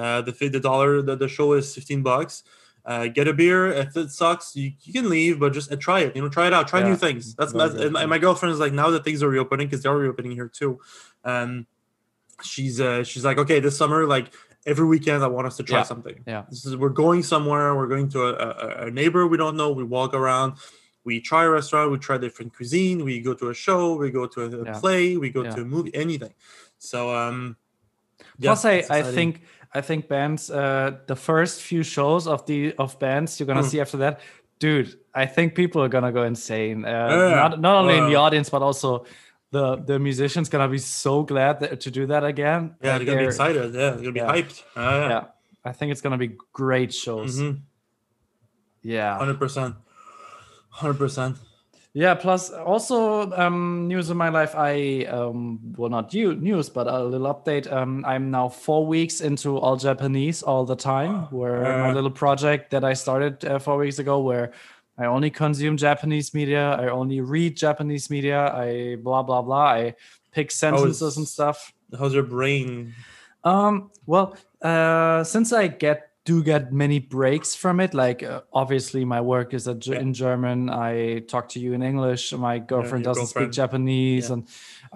uh 0.00 0.20
the 0.26 0.32
the 0.56 0.60
dollar 0.60 1.02
the, 1.08 1.14
the 1.16 1.28
show 1.36 1.48
is 1.58 1.74
15 1.74 2.02
bucks 2.02 2.44
uh, 2.88 3.06
get 3.06 3.28
a 3.28 3.34
beer. 3.34 3.60
If 3.84 3.94
it 3.98 4.10
sucks, 4.10 4.56
you, 4.56 4.72
you 4.80 4.92
can 4.94 5.10
leave, 5.10 5.38
but 5.38 5.52
just 5.52 5.70
uh, 5.70 5.76
try 5.76 6.00
it. 6.00 6.16
You 6.16 6.22
know, 6.22 6.30
try 6.30 6.46
it 6.46 6.54
out. 6.54 6.68
Try 6.68 6.80
Yeah. 6.80 6.88
new 6.88 6.96
things. 6.96 7.34
That's, 7.34 7.52
that's 7.52 7.74
and 7.74 7.92
my, 7.92 8.00
yeah. 8.00 8.06
my 8.06 8.16
girlfriend 8.16 8.54
is 8.54 8.60
like 8.60 8.72
now 8.72 8.88
that 8.94 9.04
things 9.04 9.22
are 9.22 9.28
reopening 9.28 9.66
because 9.66 9.82
they 9.82 9.90
are 9.90 9.98
reopening 9.98 10.32
here 10.32 10.48
too. 10.48 10.80
Um, 11.22 11.66
she's 12.42 12.80
uh, 12.80 13.04
she's 13.04 13.26
like, 13.26 13.36
okay, 13.36 13.60
this 13.60 13.76
summer, 13.76 14.06
like 14.06 14.32
every 14.64 14.86
weekend, 14.86 15.22
I 15.22 15.26
want 15.26 15.46
us 15.46 15.58
to 15.58 15.64
try 15.64 15.80
Yeah. 15.80 15.82
something. 15.82 16.24
Yeah. 16.26 16.44
This 16.48 16.64
is 16.64 16.76
we're 16.76 16.88
going 17.04 17.22
somewhere. 17.22 17.74
We're 17.76 17.88
going 17.88 18.08
to 18.10 18.22
a, 18.22 18.32
a, 18.32 18.86
a 18.86 18.90
neighbor 18.90 19.26
we 19.26 19.36
don't 19.36 19.56
know. 19.56 19.70
We 19.70 19.84
walk 19.84 20.14
around. 20.14 20.54
We 21.04 21.20
try 21.20 21.44
a 21.44 21.50
restaurant. 21.50 21.90
We 21.90 21.98
try 21.98 22.18
different 22.18 22.54
cuisine. 22.54 23.04
We 23.04 23.20
go 23.20 23.34
to 23.34 23.48
a 23.50 23.54
show. 23.54 23.94
We 23.96 24.10
go 24.10 24.26
to 24.26 24.40
a, 24.42 24.64
Yeah. 24.64 24.78
play. 24.80 25.16
We 25.16 25.30
go 25.30 25.42
Yeah. 25.44 25.54
to 25.54 25.62
a 25.62 25.64
movie. 25.64 25.94
Anything. 25.94 26.34
So 26.78 27.14
um, 27.14 27.56
yeah, 28.38 28.50
Plus, 28.50 28.64
I, 28.64 28.84
I 28.90 29.02
think 29.02 29.42
I 29.74 29.80
think 29.80 30.08
bands 30.08 30.50
uh, 30.50 30.98
the 31.06 31.16
first 31.16 31.62
few 31.62 31.82
shows 31.82 32.26
of 32.26 32.44
the 32.46 32.74
of 32.78 32.98
bands 32.98 33.38
you're 33.38 33.46
gonna 33.46 33.62
Mm. 33.62 33.70
see 33.70 33.80
after 33.80 33.98
that, 33.98 34.20
dude. 34.58 34.98
I 35.14 35.26
think 35.26 35.54
people 35.54 35.82
are 35.82 35.88
gonna 35.88 36.12
go 36.12 36.22
insane. 36.24 36.84
Uh. 36.84 37.30
Not 37.34 37.60
not 37.60 37.74
only 37.76 37.96
in 37.96 38.06
the 38.10 38.16
Uh. 38.16 38.22
audience 38.26 38.50
but 38.50 38.62
also 38.62 39.04
the 39.50 39.76
the 39.76 39.98
musicians 39.98 40.48
gonna 40.50 40.68
be 40.68 40.78
so 40.78 41.22
glad 41.22 41.60
that, 41.60 41.80
to 41.80 41.90
do 41.90 42.06
that 42.06 42.22
again. 42.24 42.74
yeah, 42.82 42.92
Like, 42.92 42.98
they're 42.98 43.06
gonna 43.06 43.18
be 43.18 43.26
excited. 43.26 43.74
Yeah, 43.74 43.90
they're 43.90 43.96
gonna 43.96 44.12
be 44.12 44.20
Yeah. 44.20 44.32
hyped. 44.34 44.62
Uh, 44.76 44.80
yeah. 44.80 45.08
Yeah, 45.08 45.24
I 45.64 45.72
think 45.72 45.92
it's 45.92 46.02
gonna 46.02 46.18
be 46.18 46.36
great 46.52 46.92
shows. 46.92 47.40
Mhm. 47.40 47.60
Yeah. 48.82 49.16
Hundred 49.18 49.38
percent. 49.38 49.74
Hundred 50.78 50.98
percent. 50.98 51.36
Yeah. 51.92 52.14
Plus, 52.14 52.50
also 52.50 53.32
um, 53.32 53.88
news 53.88 54.10
in 54.10 54.16
my 54.16 54.28
life. 54.28 54.54
I 54.54 55.04
um, 55.10 55.58
well, 55.76 55.90
not 55.90 56.14
you 56.14 56.34
news, 56.36 56.68
but 56.68 56.86
a 56.86 57.02
little 57.02 57.26
update. 57.34 57.66
Um, 57.72 58.04
I'm 58.06 58.30
now 58.30 58.48
four 58.48 58.86
weeks 58.86 59.20
into 59.20 59.58
all 59.58 59.76
Japanese 59.76 60.42
all 60.42 60.64
the 60.64 60.76
time. 60.76 61.26
Where 61.34 61.62
my 61.62 61.90
Uh. 61.90 61.94
little 61.94 62.10
project 62.10 62.70
that 62.70 62.84
I 62.84 62.94
started 62.94 63.44
uh, 63.44 63.58
four 63.58 63.76
weeks 63.78 63.98
ago, 63.98 64.20
where 64.20 64.52
I 64.96 65.06
only 65.06 65.30
consume 65.30 65.76
Japanese 65.76 66.32
media. 66.34 66.76
I 66.78 66.88
only 66.90 67.20
read 67.20 67.56
Japanese 67.56 68.10
media. 68.10 68.52
I 68.54 68.96
blah 69.02 69.22
blah 69.24 69.42
blah. 69.42 69.66
I 69.82 69.94
pick 70.30 70.50
sentences 70.52 71.16
and 71.16 71.26
stuff. 71.26 71.72
How's 71.98 72.14
your 72.14 72.22
brain? 72.22 72.94
Um, 73.42 73.90
well, 74.06 74.36
uh, 74.62 75.24
since 75.24 75.52
I 75.52 75.68
get 75.68 76.07
do 76.32 76.42
get 76.42 76.72
many 76.72 76.98
breaks 77.00 77.54
from 77.62 77.80
it, 77.80 77.92
like 77.94 78.22
uh, 78.22 78.40
obviously 78.52 79.04
my 79.04 79.20
work 79.20 79.54
is 79.54 79.64
Ge- 79.78 79.88
Yeah. 79.88 80.02
in 80.04 80.12
German. 80.14 80.68
I 80.70 81.20
talk 81.32 81.48
to 81.54 81.58
you 81.64 81.72
in 81.74 81.82
English. 81.82 82.32
My 82.32 82.58
girlfriend 82.72 83.04
your 83.04 83.10
doesn't 83.14 83.24
girlfriend. 83.34 83.54
speak 83.54 83.62
Japanese, 83.62 84.26
Yeah. 84.28 84.34
and 84.34 84.42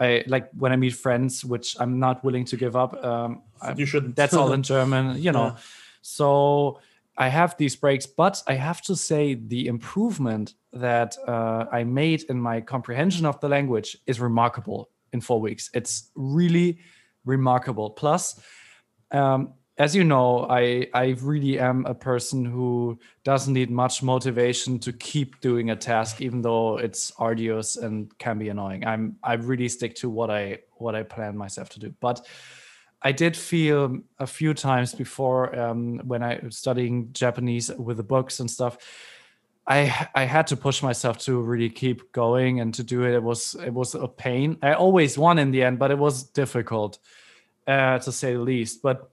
I 0.06 0.08
like 0.34 0.46
when 0.62 0.72
I 0.72 0.76
meet 0.76 0.94
friends, 0.94 1.44
which 1.44 1.76
I'm 1.80 1.98
not 1.98 2.16
willing 2.24 2.46
to 2.50 2.56
give 2.56 2.74
up. 2.82 2.92
Um, 3.04 3.30
You 3.76 3.86
shouldn't. 3.86 4.14
that's 4.16 4.34
all 4.34 4.52
in 4.52 4.62
German, 4.74 5.04
you 5.26 5.32
know. 5.32 5.46
Yeah. 5.54 5.56
So 6.02 6.78
I 7.26 7.28
have 7.28 7.54
these 7.56 7.76
breaks, 7.80 8.06
but 8.06 8.42
I 8.52 8.54
have 8.54 8.80
to 8.82 8.94
say 8.96 9.34
the 9.34 9.66
improvement 9.66 10.54
that 10.72 11.16
uh, 11.28 11.64
I 11.78 11.84
made 11.84 12.20
in 12.30 12.40
my 12.40 12.60
comprehension 12.62 13.26
of 13.26 13.38
the 13.40 13.48
language 13.48 13.96
is 14.06 14.18
remarkable 14.20 14.88
in 15.12 15.20
four 15.20 15.40
weeks. 15.40 15.70
It's 15.74 16.10
really 16.14 16.78
remarkable. 17.24 17.90
Plus, 17.90 18.40
um, 19.10 19.52
as 19.82 19.96
you 19.96 20.04
know, 20.04 20.46
I 20.48 20.86
I 20.94 21.16
really 21.20 21.58
am 21.58 21.86
a 21.86 21.94
person 21.94 22.44
who 22.44 23.00
doesn't 23.24 23.52
need 23.52 23.68
much 23.68 24.00
motivation 24.00 24.78
to 24.78 24.92
keep 24.92 25.40
doing 25.40 25.70
a 25.70 25.76
task, 25.76 26.20
even 26.20 26.40
though 26.40 26.78
it's 26.78 27.12
arduous 27.18 27.76
and 27.76 28.16
can 28.18 28.38
be 28.38 28.48
annoying. 28.48 28.86
I'm 28.86 29.16
I 29.24 29.34
really 29.34 29.68
stick 29.68 29.96
to 29.96 30.08
what 30.08 30.30
I 30.30 30.60
what 30.76 30.94
I 30.94 31.02
plan 31.02 31.36
myself 31.36 31.68
to 31.70 31.80
do, 31.80 31.94
but. 32.00 32.26
I 33.04 33.10
did 33.10 33.36
feel 33.36 33.98
a 34.20 34.28
few 34.28 34.54
times 34.54 34.94
before 34.94 35.58
um, 35.58 35.98
when 36.06 36.22
I 36.22 36.38
was 36.40 36.56
studying 36.56 37.12
Japanese 37.12 37.68
with 37.68 37.96
the 37.96 38.04
books 38.04 38.38
and 38.38 38.48
stuff. 38.48 38.78
I 39.66 40.08
I 40.14 40.22
had 40.22 40.46
to 40.46 40.56
push 40.56 40.84
myself 40.84 41.18
to 41.26 41.40
really 41.40 41.68
keep 41.68 42.12
going 42.12 42.60
and 42.60 42.72
to 42.74 42.84
do 42.84 43.02
it. 43.02 43.14
It 43.14 43.22
was 43.22 43.56
it 43.56 43.74
was 43.74 43.96
a 43.96 44.06
pain. 44.06 44.56
I 44.62 44.74
always 44.74 45.18
won 45.18 45.40
in 45.40 45.50
the 45.50 45.64
end, 45.64 45.80
but 45.80 45.90
it 45.90 45.98
was 45.98 46.22
difficult 46.22 47.00
uh, 47.66 47.98
to 47.98 48.12
say 48.12 48.34
the 48.34 48.40
least. 48.40 48.82
But 48.82 49.11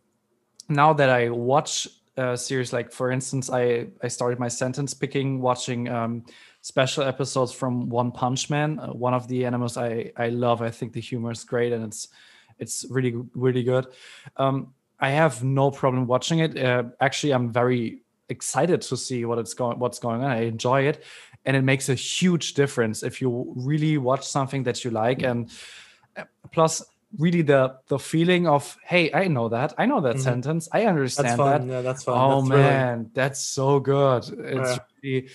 now 0.70 0.94
that 0.94 1.10
I 1.10 1.30
watch 1.30 1.88
uh, 2.18 2.36
series 2.36 2.74
like, 2.74 2.92
for 2.92 3.12
instance, 3.12 3.50
I 3.50 3.88
I 4.04 4.08
started 4.08 4.40
my 4.40 4.50
sentence 4.50 4.94
picking 4.94 5.42
watching 5.42 5.90
um, 5.90 6.26
special 6.62 7.04
episodes 7.04 7.52
from 7.52 7.90
One 7.90 8.12
Punch 8.12 8.50
Man, 8.50 8.80
uh, 8.80 8.88
one 8.88 9.14
of 9.14 9.28
the 9.28 9.46
animals 9.46 9.78
I 9.78 10.12
I 10.18 10.30
love. 10.30 10.62
I 10.62 10.70
think 10.70 10.94
the 10.94 11.02
humor 11.02 11.32
is 11.32 11.44
great 11.44 11.74
and 11.74 11.84
it's 11.84 12.10
it's 12.60 12.86
really 12.90 13.16
really 13.34 13.64
good. 13.64 13.88
Um, 14.38 14.74
I 15.00 15.12
have 15.12 15.44
no 15.44 15.72
problem 15.72 16.08
watching 16.08 16.40
it. 16.40 16.58
Uh, 16.58 16.84
actually, 17.00 17.34
I'm 17.34 17.52
very 17.52 18.02
excited 18.28 18.82
to 18.82 18.98
see 18.98 19.26
what 19.26 19.40
it's 19.40 19.54
going 19.54 19.80
what's 19.80 20.00
going 20.00 20.24
on. 20.24 20.30
I 20.30 20.42
enjoy 20.42 20.84
it, 20.84 21.04
and 21.46 21.56
it 21.56 21.64
makes 21.64 21.90
a 21.90 21.96
huge 21.96 22.54
difference 22.54 23.02
if 23.02 23.22
you 23.22 23.54
really 23.56 23.98
watch 23.98 24.28
something 24.28 24.64
that 24.64 24.84
you 24.84 24.92
like. 24.92 25.24
And 25.24 25.50
uh, 26.18 26.26
plus, 26.52 26.84
really 27.18 27.42
the 27.42 27.76
the 27.88 27.98
feeling 28.00 28.48
of 28.48 28.78
hey, 28.84 29.12
I 29.14 29.28
know 29.28 29.50
that, 29.50 29.74
I 29.78 29.86
know 29.86 30.02
that 30.02 30.18
Mhm. 30.18 30.24
sentence, 30.24 30.70
I 30.72 30.86
understand 30.86 31.40
that. 31.40 31.66
Yeah, 31.66 31.82
that's 31.82 32.04
fun. 32.04 32.16
Oh 32.18 32.42
that's 32.42 32.50
man, 32.50 33.12
that's 33.14 33.42
so 33.44 33.80
good. 33.80 34.24
It's 34.30 34.72
Yeah. 34.78 34.78
really, 35.04 35.30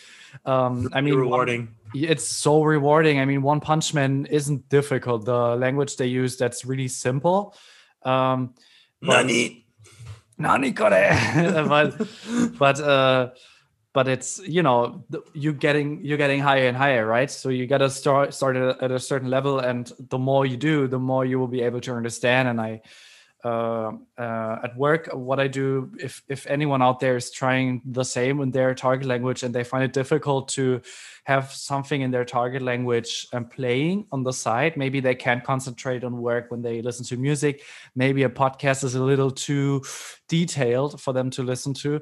um, 0.46 0.88
I 0.92 0.98
Really 1.00 1.02
mean, 1.02 1.14
one- 1.14 1.22
rewarding. 1.22 1.68
it's 1.94 2.26
so 2.28 2.62
rewarding. 2.62 3.18
I 3.18 3.24
mean, 3.24 3.42
One 3.42 3.60
Punch 3.60 3.92
Man 3.94 4.26
isn't 4.26 4.68
difficult. 4.68 5.24
The 5.24 5.56
language 5.56 5.96
they 5.96 6.06
use 6.06 6.36
that's 6.36 6.64
really 6.64 6.88
simple. 6.88 7.54
Um, 8.02 8.54
Nani. 9.02 9.66
Nani 10.38 10.72
kore? 10.72 10.90
but 11.68 11.94
but 12.58 12.80
uh, 12.80 13.30
but 13.94 14.08
it's 14.08 14.40
you 14.40 14.62
know 14.62 15.04
you 15.32 15.54
getting 15.54 16.04
you're 16.04 16.18
getting 16.18 16.40
higher 16.40 16.66
and 16.66 16.76
higher, 16.76 17.06
right? 17.06 17.30
So 17.30 17.48
you 17.48 17.66
got 17.66 17.78
to 17.78 17.88
start 17.88 18.34
start 18.34 18.56
at 18.56 18.62
a, 18.62 18.84
at 18.84 18.90
a 18.90 18.98
certain 18.98 19.30
level, 19.30 19.60
and 19.60 19.90
the 20.10 20.18
more 20.18 20.44
you 20.44 20.58
do, 20.58 20.88
the 20.88 20.98
more 20.98 21.24
you 21.24 21.38
will 21.38 21.48
be 21.48 21.62
able 21.62 21.80
to 21.82 21.94
understand. 21.94 22.48
And 22.48 22.60
I. 22.60 22.82
Uh, 23.44 23.92
uh, 24.16 24.58
at 24.64 24.74
work, 24.74 25.10
what 25.12 25.38
I 25.38 25.48
do, 25.48 25.92
if 26.00 26.22
if 26.30 26.46
anyone 26.46 26.80
out 26.80 26.98
there 26.98 27.14
is 27.14 27.30
trying 27.30 27.82
the 27.84 28.02
same 28.02 28.40
in 28.40 28.50
their 28.50 28.74
target 28.74 29.06
language 29.06 29.42
and 29.42 29.54
they 29.54 29.62
find 29.62 29.84
it 29.84 29.92
difficult 29.92 30.48
to 30.48 30.80
have 31.24 31.52
something 31.52 32.00
in 32.00 32.10
their 32.10 32.24
target 32.24 32.62
language 32.62 33.26
and 33.34 33.50
playing 33.50 34.06
on 34.12 34.22
the 34.22 34.32
side, 34.32 34.78
maybe 34.78 34.98
they 34.98 35.14
can't 35.14 35.44
concentrate 35.44 36.04
on 36.04 36.22
work 36.22 36.50
when 36.50 36.62
they 36.62 36.80
listen 36.80 37.04
to 37.04 37.18
music. 37.18 37.60
Maybe 37.94 38.22
a 38.22 38.30
podcast 38.30 38.82
is 38.82 38.94
a 38.94 39.02
little 39.02 39.30
too 39.30 39.82
detailed 40.26 41.02
for 41.02 41.12
them 41.12 41.28
to 41.32 41.42
listen 41.42 41.74
to. 41.74 42.00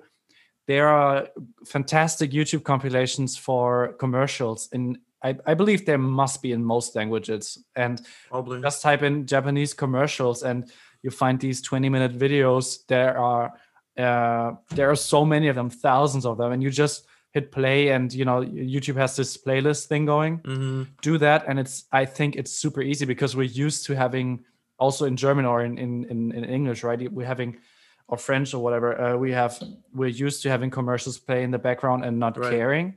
There 0.66 0.88
are 0.88 1.29
fantastic 1.66 2.31
YouTube 2.31 2.62
compilations 2.62 3.37
for 3.37 3.94
commercials 3.94 4.68
in 4.72 4.98
I, 5.25 5.37
I 5.46 5.55
believe 5.55 5.87
there 5.87 5.98
must 5.98 6.42
be 6.42 6.53
in 6.53 6.64
most 6.64 6.96
languages. 6.96 7.64
And 7.77 8.03
Probably. 8.29 8.61
just 8.61 8.83
type 8.83 9.03
in 9.03 9.27
Japanese 9.27 9.72
commercials 9.72 10.42
and 10.42 10.70
you 11.03 11.11
find 11.11 11.38
these 11.38 11.62
20 11.62 11.88
minute 11.88 12.18
videos. 12.18 12.87
There 12.87 13.16
are 13.18 13.53
uh, 13.96 14.53
there 14.70 14.90
are 14.90 14.96
so 14.96 15.25
many 15.25 15.48
of 15.48 15.55
them, 15.55 15.68
thousands 15.68 16.25
of 16.25 16.38
them, 16.38 16.53
and 16.53 16.62
you 16.62 16.70
just 16.70 17.07
hit 17.33 17.53
play 17.53 17.90
and 17.90 18.12
you 18.12 18.25
know 18.25 18.40
YouTube 18.42 18.96
has 18.96 19.16
this 19.16 19.37
playlist 19.37 19.87
thing 19.87 20.07
going. 20.07 20.38
hmm 20.38 20.85
Do 21.03 21.18
that, 21.18 21.44
and 21.46 21.59
it's 21.59 21.85
I 21.92 22.07
think 22.07 22.37
it's 22.37 22.53
super 22.53 22.81
easy 22.81 23.05
because 23.05 23.37
we're 23.37 23.42
used 23.42 23.87
to 23.87 23.94
having 23.94 24.44
also 24.79 25.05
in 25.05 25.16
German 25.16 25.44
or 25.44 25.62
in 25.62 25.77
in, 25.79 26.05
in, 26.05 26.33
in 26.33 26.44
English, 26.44 26.83
right? 26.85 27.12
We're 27.12 27.27
having 27.27 27.59
or 28.08 28.18
French 28.18 28.54
or 28.54 28.62
whatever. 28.62 29.00
Uh, 29.00 29.16
we 29.16 29.32
have 29.32 29.58
we're 29.94 30.08
used 30.08 30.42
to 30.42 30.48
having 30.50 30.70
commercials 30.70 31.18
play 31.18 31.42
in 31.42 31.50
the 31.50 31.58
background 31.58 32.04
and 32.04 32.18
not 32.18 32.36
Right. 32.38 32.50
caring. 32.50 32.96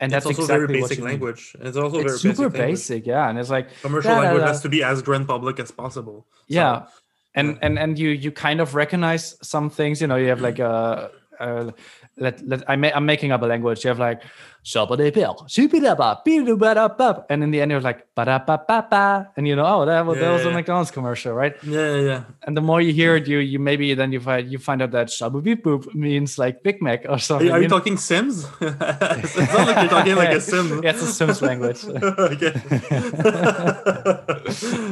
and 0.00 0.12
It's 0.12 0.24
that's 0.24 0.26
also 0.26 0.42
exactly 0.42 0.66
very 0.66 0.80
basic 0.82 1.00
language. 1.04 1.56
It's 1.60 1.76
also 1.76 1.98
It's 2.00 2.22
very 2.22 2.34
super 2.34 2.50
basic. 2.50 2.66
basic, 2.66 3.06
yeah, 3.06 3.28
and 3.30 3.38
it's 3.38 3.48
like 3.50 3.68
Commercial 3.82 4.10
da, 4.10 4.16
da, 4.16 4.22
language 4.24 4.46
has 4.46 4.60
to 4.62 4.68
be 4.68 4.82
as 4.82 5.00
grand 5.02 5.26
public 5.26 5.58
as 5.60 5.70
possible. 5.70 6.26
So, 6.30 6.36
yeah 6.48 6.86
and 7.34 7.48
yeah. 7.48 7.58
and 7.66 7.78
and 7.78 7.98
you 7.98 8.10
you 8.10 8.30
kind 8.32 8.60
of 8.60 8.74
recognize 8.74 9.36
some 9.42 9.70
things 9.70 10.00
you 10.00 10.06
know 10.06 10.16
you 10.16 10.28
have 10.28 10.40
like 10.40 10.58
a, 10.58 11.10
a 11.40 11.72
let, 12.18 12.46
let 12.46 12.68
I 12.68 12.74
I'm 12.74 13.06
making 13.06 13.32
up 13.32 13.42
a 13.42 13.46
language 13.46 13.84
you 13.84 13.88
have 13.88 13.98
like 13.98 14.22
"Shabba-de-bill, 14.64 15.46
shoo-be-da-ba, 15.48 16.22
be-do-ba-da-ba," 16.24 17.26
and 17.28 17.42
in 17.42 17.50
the 17.50 17.60
end 17.60 17.70
you're 17.70 17.80
like 17.80 18.06
ba-da-ba-ba-ba 18.14 19.28
and 19.36 19.46
you 19.46 19.54
know 19.54 19.66
oh 19.66 19.84
that, 19.84 20.06
was 20.06 20.18
that 20.18 20.32
was 20.32 20.44
a 20.46 20.50
McDonald's 20.50 20.90
commercial 20.90 21.34
right 21.34 21.54
yeah, 21.62 21.94
yeah, 21.94 22.00
yeah. 22.00 22.24
and 22.46 22.56
the 22.56 22.62
more 22.62 22.80
you 22.80 22.92
hear 22.92 23.16
it 23.16 23.28
you 23.28 23.38
you 23.38 23.58
maybe 23.58 23.92
then 23.92 24.10
you 24.10 24.20
find 24.20 24.50
you 24.50 24.58
find 24.58 24.80
out 24.80 24.90
that 24.90 25.08
shabu 25.08 25.42
beep 25.42 25.62
boop 25.62 25.94
means 25.94 26.38
like 26.38 26.62
Big 26.62 26.80
Mac 26.80 27.04
or 27.08 27.18
something 27.18 27.50
are 27.50 27.58
you 27.58 27.64
you 27.64 27.68
know? 27.68 27.78
talking 27.78 27.98
Sims? 27.98 28.46
it's 28.60 29.36
not 29.36 29.66
like 29.68 29.76
you're 29.76 29.90
talking 29.90 30.16
like 30.16 30.30
a 30.30 30.40
Sim. 30.40 30.82
yeah, 30.82 30.90
it's 30.90 31.02
a 31.02 31.12
Sims 31.12 31.42
language 31.42 31.84
okay. 31.84 32.52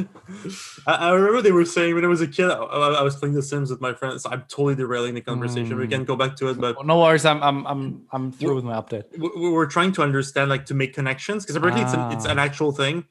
I, 0.87 0.93
I 0.93 1.09
remember 1.13 1.41
they 1.41 1.51
were 1.51 1.65
saying 1.65 1.95
when 1.95 2.03
I 2.05 2.07
was 2.07 2.21
a 2.21 2.27
kid, 2.27 2.49
I, 2.49 2.55
I 2.55 3.01
was 3.01 3.15
playing 3.15 3.35
The 3.35 3.41
Sims 3.43 3.69
with 3.69 3.81
my 3.81 3.93
friends. 3.93 4.25
I'm 4.25 4.41
totally 4.47 4.75
derailing 4.75 5.13
the 5.15 5.21
conversation. 5.21 5.77
We 5.77 5.87
Mm. 5.87 5.89
can 5.89 6.03
go 6.05 6.15
back 6.15 6.35
to 6.37 6.49
it, 6.49 6.59
but 6.59 6.85
no 6.85 6.99
worries 6.99 7.25
I'm 7.25 7.41
I'm 7.43 7.65
I'm 7.67 8.05
I'm 8.11 8.31
through 8.31 8.55
with 8.55 8.63
my 8.65 8.73
update 8.81 9.03
we 9.17 9.29
we 9.35 9.49
were 9.49 9.67
trying 9.67 9.91
to 9.93 10.01
understand, 10.03 10.49
like, 10.49 10.65
to 10.67 10.73
make 10.73 10.93
connections 10.93 11.43
because 11.43 11.55
apparently 11.55 11.81
it's 11.83 11.93
an, 11.93 12.05
it's 12.11 12.25
Ah. 12.25 12.31
an 12.31 12.39
actual 12.39 12.71
thing, 12.71 13.05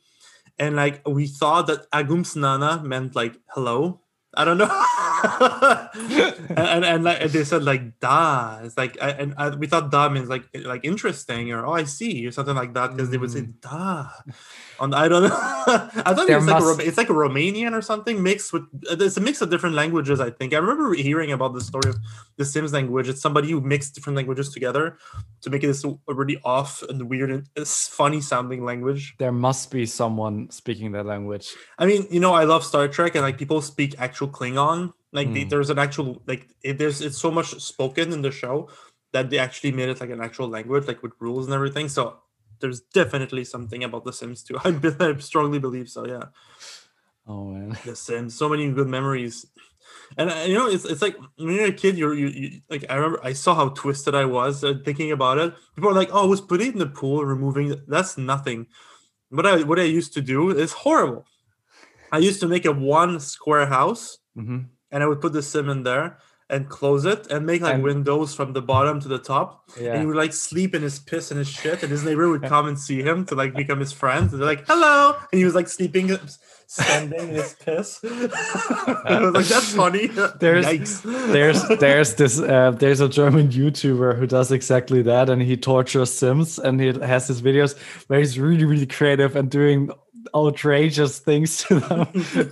and 0.58 0.76
like 0.76 1.02
we 1.06 1.26
thought 1.26 1.66
that 1.68 1.90
Agums 1.92 2.36
Nana 2.36 2.82
meant 2.84 3.14
like 3.16 3.36
hello. 3.54 4.00
I 4.36 4.44
don't 4.44 4.58
know. 4.58 4.66
and, 5.94 6.58
and 6.58 6.84
and 6.84 7.04
like 7.04 7.20
they 7.32 7.44
said 7.44 7.62
like 7.64 7.98
da. 8.00 8.60
It's 8.62 8.76
like 8.76 9.00
I- 9.00 9.10
and 9.10 9.34
I, 9.36 9.50
we 9.50 9.66
thought 9.66 9.90
da 9.90 10.08
means 10.08 10.28
like 10.28 10.44
like 10.54 10.84
interesting 10.84 11.52
or 11.52 11.64
oh 11.66 11.72
I 11.72 11.84
see 11.84 12.26
or 12.26 12.32
something 12.32 12.54
like 12.56 12.74
that 12.74 12.92
because 12.96 13.10
they 13.10 13.18
would 13.18 13.30
say 13.30 13.42
Mm. 13.42 13.60
da. 13.60 14.08
On 14.80 14.92
I 14.92 15.06
don't 15.08 15.22
know. 15.24 15.34
I 15.34 16.14
thought 16.14 16.26
There 16.26 16.36
it 16.36 16.40
was 16.42 16.46
like 16.46 16.60
a, 16.60 16.64
must- 16.64 16.78
Ro- 16.80 16.84
it's 16.86 16.96
like 16.98 17.10
a 17.10 17.14
Romanian 17.14 17.72
or 17.72 17.82
something 17.82 18.22
mixed 18.22 18.52
with. 18.52 18.62
Uh, 18.90 18.96
it's 19.00 19.16
a 19.16 19.20
mix 19.20 19.40
of 19.40 19.50
different 19.50 19.74
languages. 19.76 20.20
I 20.20 20.30
think 20.30 20.52
I 20.52 20.58
remember 20.58 20.94
hearing 20.94 21.32
about 21.32 21.54
the 21.54 21.60
story 21.60 21.90
of 21.90 21.96
the 22.36 22.44
Sims 22.44 22.72
language. 22.72 23.08
It's 23.08 23.20
somebody 23.20 23.50
who 23.50 23.60
mixed 23.60 23.94
different 23.94 24.16
languages 24.16 24.50
together 24.50 24.98
to 25.42 25.50
make 25.50 25.62
it 25.62 25.68
this 25.68 25.84
really 26.08 26.40
off 26.44 26.82
and 26.88 27.08
weird 27.08 27.30
and 27.30 27.48
uh, 27.56 27.64
funny 27.64 28.20
sounding 28.20 28.64
language. 28.64 29.14
there 29.18 29.32
must 29.32 29.70
be 29.70 29.86
someone 29.86 30.50
speaking 30.50 30.92
that 30.92 31.06
language 31.06 31.54
I 31.78 31.86
mean, 31.86 32.06
you 32.10 32.18
know, 32.20 32.32
I 32.34 32.44
love 32.44 32.64
Star 32.64 32.88
Trek, 32.88 33.14
and 33.14 33.22
like 33.22 33.38
people 33.38 33.60
speak 33.62 33.94
actual 33.98 34.28
Klingon. 34.28 34.92
Like 35.14 35.28
Mm. 35.28 35.48
there's 35.50 35.70
an 35.70 35.78
actual 35.78 36.22
like 36.26 36.48
it, 36.62 36.78
there's 36.78 37.00
it's 37.00 37.18
so 37.18 37.30
much 37.30 37.50
spoken 37.62 38.12
in 38.12 38.22
the 38.22 38.32
show 38.32 38.68
that 39.12 39.30
they 39.30 39.38
actually 39.38 39.72
made 39.72 39.88
it 39.90 40.00
like 40.00 40.10
an 40.10 40.20
actual 40.20 40.48
language, 40.48 40.88
like 40.88 41.02
with 41.02 41.14
rules 41.20 41.46
and 41.46 41.54
everything. 41.54 41.88
So 41.88 42.18
there's 42.60 42.80
definitely 42.92 43.44
something 43.44 43.84
about 43.84 44.04
The 44.04 44.12
Sims 44.12 44.42
too. 44.44 44.58
I, 44.64 44.70
I 45.00 45.16
strongly 45.18 45.60
believe 45.60 45.88
so. 45.88 46.06
Yeah, 46.06 46.26
oh 47.26 47.44
man 47.46 47.76
The 47.84 47.96
Sims, 47.96 48.36
so 48.36 48.48
many 48.48 48.70
good 48.72 48.88
memories. 48.88 49.46
And 50.18 50.30
uh, 50.30 50.44
you 50.46 50.54
know, 50.54 50.68
it's 50.68 50.84
it's 50.86 51.02
like 51.02 51.16
when 51.36 51.54
you're 51.54 51.66
a 51.66 51.72
kid, 51.72 51.98
you're 51.98 52.14
you, 52.14 52.28
you 52.28 52.60
like 52.70 52.84
I 52.90 52.96
remember 52.96 53.20
I 53.24 53.34
saw 53.34 53.54
how 53.54 53.70
twisted 53.70 54.14
I 54.14 54.26
was 54.26 54.64
uh, 54.64 54.74
thinking 54.84 55.12
about 55.12 55.38
it. 55.38 55.54
People 55.76 55.90
are 55.90 55.94
like, 55.94 56.10
"Oh, 56.12 56.24
I 56.24 56.26
was 56.26 56.40
putting 56.40 56.68
it 56.68 56.72
in 56.74 56.78
the 56.78 56.86
pool, 56.86 57.24
removing 57.24 57.72
it." 57.72 57.88
That's 57.88 58.18
nothing. 58.18 58.68
What 59.30 59.46
I 59.46 59.62
what 59.64 59.78
I 59.80 59.84
used 59.84 60.14
to 60.14 60.22
do 60.22 60.50
is 60.50 60.72
horrible. 60.72 61.26
I 62.12 62.18
used 62.18 62.40
to 62.40 62.48
make 62.48 62.64
a 62.66 62.72
one 62.72 63.20
square 63.20 63.66
house, 63.66 64.18
hmm 64.36 64.60
and 64.94 65.02
I 65.02 65.06
would 65.06 65.20
put 65.20 65.32
the 65.34 65.42
sim 65.42 65.68
in 65.68 65.82
there 65.82 66.16
and 66.50 66.68
close 66.68 67.04
it 67.06 67.26
and 67.32 67.44
make 67.46 67.62
like 67.62 67.74
And- 67.76 67.82
windows 67.82 68.34
from 68.34 68.52
the 68.52 68.60
bottom 68.62 69.00
to 69.00 69.08
the 69.08 69.18
top. 69.18 69.48
Yeah. 69.80 69.92
And 69.92 70.00
he 70.00 70.06
would 70.06 70.16
like 70.24 70.32
sleep 70.34 70.74
in 70.74 70.82
his 70.82 70.98
piss 70.98 71.30
and 71.32 71.38
his 71.38 71.48
shit, 71.48 71.82
and 71.82 71.90
his 71.90 72.04
neighbor 72.04 72.28
would 72.28 72.42
come 72.54 72.66
and 72.68 72.78
see 72.78 73.02
him 73.02 73.24
to 73.26 73.34
like 73.34 73.52
become 73.54 73.80
his 73.80 73.92
friend. 73.92 74.30
And 74.30 74.38
they're 74.40 74.46
like, 74.54 74.64
"Hello," 74.68 75.16
and 75.32 75.38
he 75.40 75.44
was 75.44 75.54
like 75.54 75.68
sleeping, 75.68 76.06
standing 76.66 77.18
in 77.20 77.34
his 77.42 77.54
piss. 77.64 78.00
I 78.04 79.18
was 79.22 79.32
like, 79.34 79.46
"That's 79.46 79.72
funny." 79.74 80.06
There's- 80.44 80.66
Yikes. 80.66 81.02
there's 81.32 81.60
there's 81.80 82.14
this 82.20 82.38
uh, 82.38 82.72
there's 82.72 83.00
a 83.00 83.08
German 83.08 83.48
YouTuber 83.48 84.18
who 84.18 84.26
does 84.26 84.52
exactly 84.52 85.02
that, 85.02 85.30
and 85.30 85.40
he 85.42 85.56
tortures 85.56 86.12
Sims, 86.12 86.58
and 86.58 86.80
he 86.80 86.88
has 87.12 87.26
his 87.28 87.40
videos 87.42 87.72
where 88.08 88.18
he's 88.18 88.38
really 88.38 88.64
really 88.64 88.86
creative 88.86 89.34
and 89.36 89.50
doing 89.50 89.90
outrageous 90.34 91.18
things 91.18 91.58
to 91.64 91.80
them. 91.88 92.08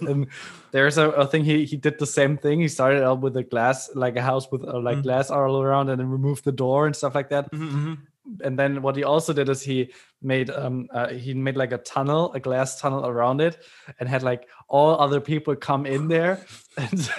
and 0.08 0.26
there's 0.72 0.98
a, 0.98 1.10
a 1.10 1.26
thing 1.26 1.44
he 1.44 1.64
he 1.64 1.76
did 1.76 1.98
the 1.98 2.06
same 2.06 2.36
thing. 2.38 2.60
He 2.60 2.68
started 2.68 3.02
out 3.04 3.20
with 3.20 3.36
a 3.36 3.42
glass 3.44 3.90
like 3.94 4.16
a 4.16 4.22
house 4.22 4.50
with 4.50 4.62
uh, 4.64 4.80
like 4.80 4.98
Mm. 4.98 5.02
glass 5.02 5.30
all 5.30 5.60
around, 5.62 5.88
and 5.90 6.00
then 6.00 6.08
removed 6.10 6.44
the 6.44 6.52
door 6.52 6.86
and 6.86 6.94
stuff 6.96 7.14
like 7.14 7.28
that. 7.30 7.50
Mhm, 7.52 7.70
mhm. 7.70 7.98
and 8.44 8.56
then 8.58 8.82
what 8.82 8.96
he 8.96 9.02
also 9.04 9.32
did 9.32 9.48
is 9.48 9.62
he 9.62 9.90
made 10.22 10.48
um 10.50 10.86
uh, 10.94 11.08
he 11.08 11.34
made 11.34 11.56
like 11.56 11.72
a 11.72 11.78
tunnel 11.78 12.32
a 12.34 12.40
glass 12.40 12.80
tunnel 12.80 13.04
around 13.04 13.40
it 13.40 13.58
and 13.98 14.08
had 14.08 14.22
like 14.22 14.46
all 14.68 14.94
other 15.00 15.20
people 15.20 15.56
come 15.56 15.84
in 15.86 16.06
there 16.08 16.38
and, 16.78 17.10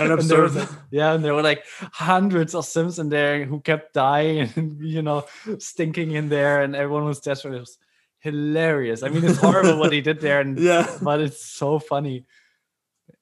and 0.00 0.10
observe 0.12 0.54
was- 0.56 0.68
yeah 0.90 1.14
and 1.14 1.24
there 1.24 1.32
were 1.34 1.42
like 1.46 1.62
hundreds 1.92 2.54
of 2.56 2.64
sims 2.66 2.98
in 2.98 3.08
there 3.08 3.44
who 3.46 3.60
kept 3.60 3.94
dying 3.94 4.50
and 4.56 4.82
you 4.82 5.00
know 5.00 5.24
stinking 5.58 6.10
in 6.12 6.28
there 6.28 6.60
and 6.62 6.74
everyone 6.74 7.04
was 7.04 7.20
desperate 7.20 7.54
it 7.54 7.60
was 7.60 7.78
hilarious 8.22 9.02
i 9.02 9.08
mean 9.08 9.24
it's 9.24 9.38
horrible 9.38 9.76
what 9.78 9.92
he 9.92 10.00
did 10.00 10.20
there 10.20 10.40
and 10.40 10.58
Yeah. 10.70 10.86
but 11.02 11.20
it's 11.20 11.44
so 11.44 11.78
funny 11.78 12.24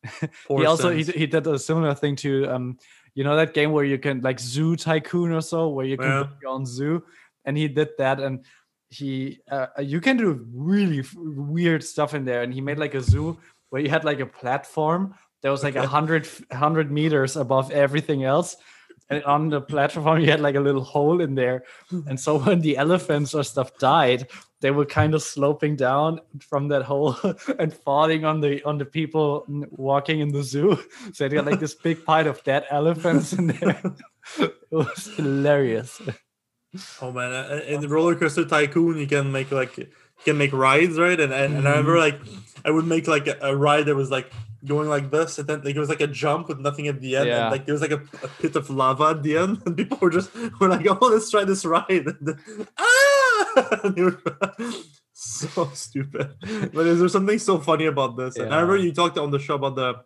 he 0.48 0.64
also 0.66 0.90
he, 0.90 1.02
he 1.04 1.26
did 1.26 1.46
a 1.46 1.58
similar 1.58 1.94
thing 1.94 2.16
to 2.16 2.46
um 2.48 2.78
you 3.14 3.24
know 3.24 3.36
that 3.36 3.54
game 3.54 3.72
where 3.72 3.84
you 3.84 3.98
can 3.98 4.20
like 4.20 4.38
zoo 4.38 4.76
tycoon 4.76 5.32
or 5.32 5.40
so 5.40 5.68
where 5.68 5.84
you 5.86 5.96
can 5.96 6.06
Yeah. 6.06 6.22
build 6.24 6.30
your 6.42 6.50
own 6.52 6.64
zoo 6.66 7.02
and 7.44 7.56
he 7.56 7.68
did 7.68 7.88
that 7.98 8.20
and 8.20 8.44
he 8.90 9.40
uh, 9.50 9.66
you 9.80 10.00
can 10.00 10.16
do 10.16 10.46
really 10.54 11.00
f- 11.00 11.14
weird 11.16 11.82
stuff 11.84 12.14
in 12.14 12.24
there 12.24 12.42
and 12.42 12.52
he 12.52 12.60
made 12.60 12.78
like 12.78 12.94
a 12.94 13.00
zoo 13.00 13.38
where 13.70 13.80
you 13.80 13.88
had 13.88 14.04
like 14.04 14.20
a 14.20 14.26
platform 14.26 15.14
that 15.42 15.50
was 15.50 15.62
like 15.62 15.76
a 15.76 15.80
Okay. 15.80 15.86
hundred 15.88 16.28
hundred 16.52 16.90
meters 16.90 17.36
above 17.36 17.70
everything 17.70 18.24
else 18.24 18.56
and 19.10 19.22
on 19.24 19.50
the 19.50 19.60
platform 19.60 20.20
you 20.22 20.30
had 20.30 20.40
like 20.40 20.54
a 20.54 20.60
little 20.60 20.84
hole 20.84 21.20
in 21.20 21.34
there. 21.34 21.64
And 22.06 22.18
so 22.18 22.38
when 22.38 22.60
the 22.60 22.76
elephants 22.76 23.34
or 23.34 23.42
stuff 23.42 23.76
died 23.78 24.28
they 24.60 24.70
were 24.70 24.84
kind 24.84 25.14
of 25.14 25.22
sloping 25.22 25.74
down 25.74 26.20
from 26.40 26.68
that 26.68 26.82
hole 26.82 27.16
and 27.58 27.72
falling 27.72 28.24
on 28.24 28.40
the 28.40 28.62
on 28.64 28.78
the 28.78 28.84
people 28.84 29.44
walking 29.70 30.20
in 30.20 30.32
the 30.32 30.42
zoo. 30.42 30.78
So 31.12 31.28
they 31.28 31.36
got 31.36 31.46
like 31.46 31.60
this 31.60 31.74
big 31.74 32.04
pile 32.04 32.28
of 32.28 32.42
dead 32.44 32.64
elephants 32.70 33.32
in 33.32 33.48
there. 33.48 33.80
It 34.38 34.54
was 34.70 35.06
hilarious. 35.16 36.00
Oh 37.02 37.10
man, 37.10 37.62
in 37.62 37.80
the 37.80 37.88
roller 37.88 38.14
coaster 38.14 38.44
tycoon, 38.44 38.98
you 38.98 39.06
can 39.06 39.32
make 39.32 39.50
like 39.50 39.90
can 40.24 40.38
make 40.38 40.52
rides, 40.52 40.98
right? 40.98 41.18
And 41.18 41.32
and, 41.32 41.56
and 41.56 41.66
I 41.68 41.70
remember 41.72 41.98
like 41.98 42.20
I 42.64 42.70
would 42.70 42.86
make 42.86 43.06
like 43.08 43.26
a, 43.26 43.38
a 43.42 43.56
ride 43.56 43.86
that 43.86 43.94
was 43.94 44.10
like 44.10 44.30
going 44.64 44.88
like 44.88 45.10
this, 45.10 45.38
and 45.38 45.48
then 45.48 45.62
like, 45.64 45.74
it 45.74 45.78
was 45.80 45.88
like 45.88 46.02
a 46.02 46.06
jump 46.06 46.48
with 46.48 46.58
nothing 46.60 46.86
at 46.88 47.00
the 47.00 47.16
end, 47.16 47.28
Yeah. 47.28 47.42
and 47.44 47.50
like 47.50 47.64
there 47.66 47.72
was 47.72 47.80
like 47.80 47.92
a, 47.92 48.02
a 48.22 48.28
pit 48.28 48.56
of 48.56 48.68
lava 48.68 49.04
at 49.16 49.22
the 49.22 49.38
end, 49.38 49.62
and 49.66 49.76
people 49.76 49.98
were 50.00 50.10
just 50.10 50.34
were 50.60 50.68
like, 50.68 50.86
"Oh, 50.86 51.06
let's 51.06 51.30
try 51.30 51.44
this 51.44 51.64
ride." 51.64 51.88
And 52.06 52.16
then, 52.20 52.38
ah! 52.78 53.80
Were 53.96 54.18
so 55.12 55.70
stupid. 55.74 56.34
But 56.72 56.86
is 56.86 57.00
there 57.00 57.08
something 57.08 57.38
so 57.38 57.58
funny 57.58 57.86
about 57.86 58.16
this? 58.16 58.36
And 58.36 58.54
I 58.54 58.60
remember 58.60 58.76
you 58.76 58.92
talked 58.92 59.18
on 59.18 59.30
the 59.30 59.38
show 59.38 59.54
about 59.54 59.74
the 59.76 60.04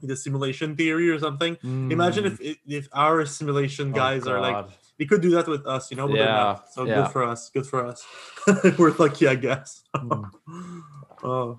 the 0.00 0.14
simulation 0.16 0.76
theory 0.76 1.10
or 1.10 1.18
something. 1.18 1.56
Imagine 1.62 2.26
if 2.26 2.40
if 2.66 2.88
our 2.92 3.24
simulation 3.26 3.88
Mm. 3.88 3.92
Oh, 3.92 3.96
guys 3.96 4.26
are 4.26 4.40
like 4.40 4.66
We 4.98 5.06
could 5.06 5.22
do 5.22 5.30
that 5.30 5.46
with 5.46 5.64
us, 5.66 5.90
you 5.90 5.96
know, 5.96 6.08
but 6.08 6.16
Yeah. 6.18 6.58
So 6.72 6.84
yeah. 6.84 6.94
good 7.02 7.12
for 7.12 7.22
us. 7.24 7.50
Good 7.50 7.66
for 7.66 7.86
us. 7.86 8.04
We're 8.78 8.94
lucky, 8.98 9.28
I 9.28 9.34
guess. 9.36 9.82
Mm. 9.94 10.30
oh 11.24 11.56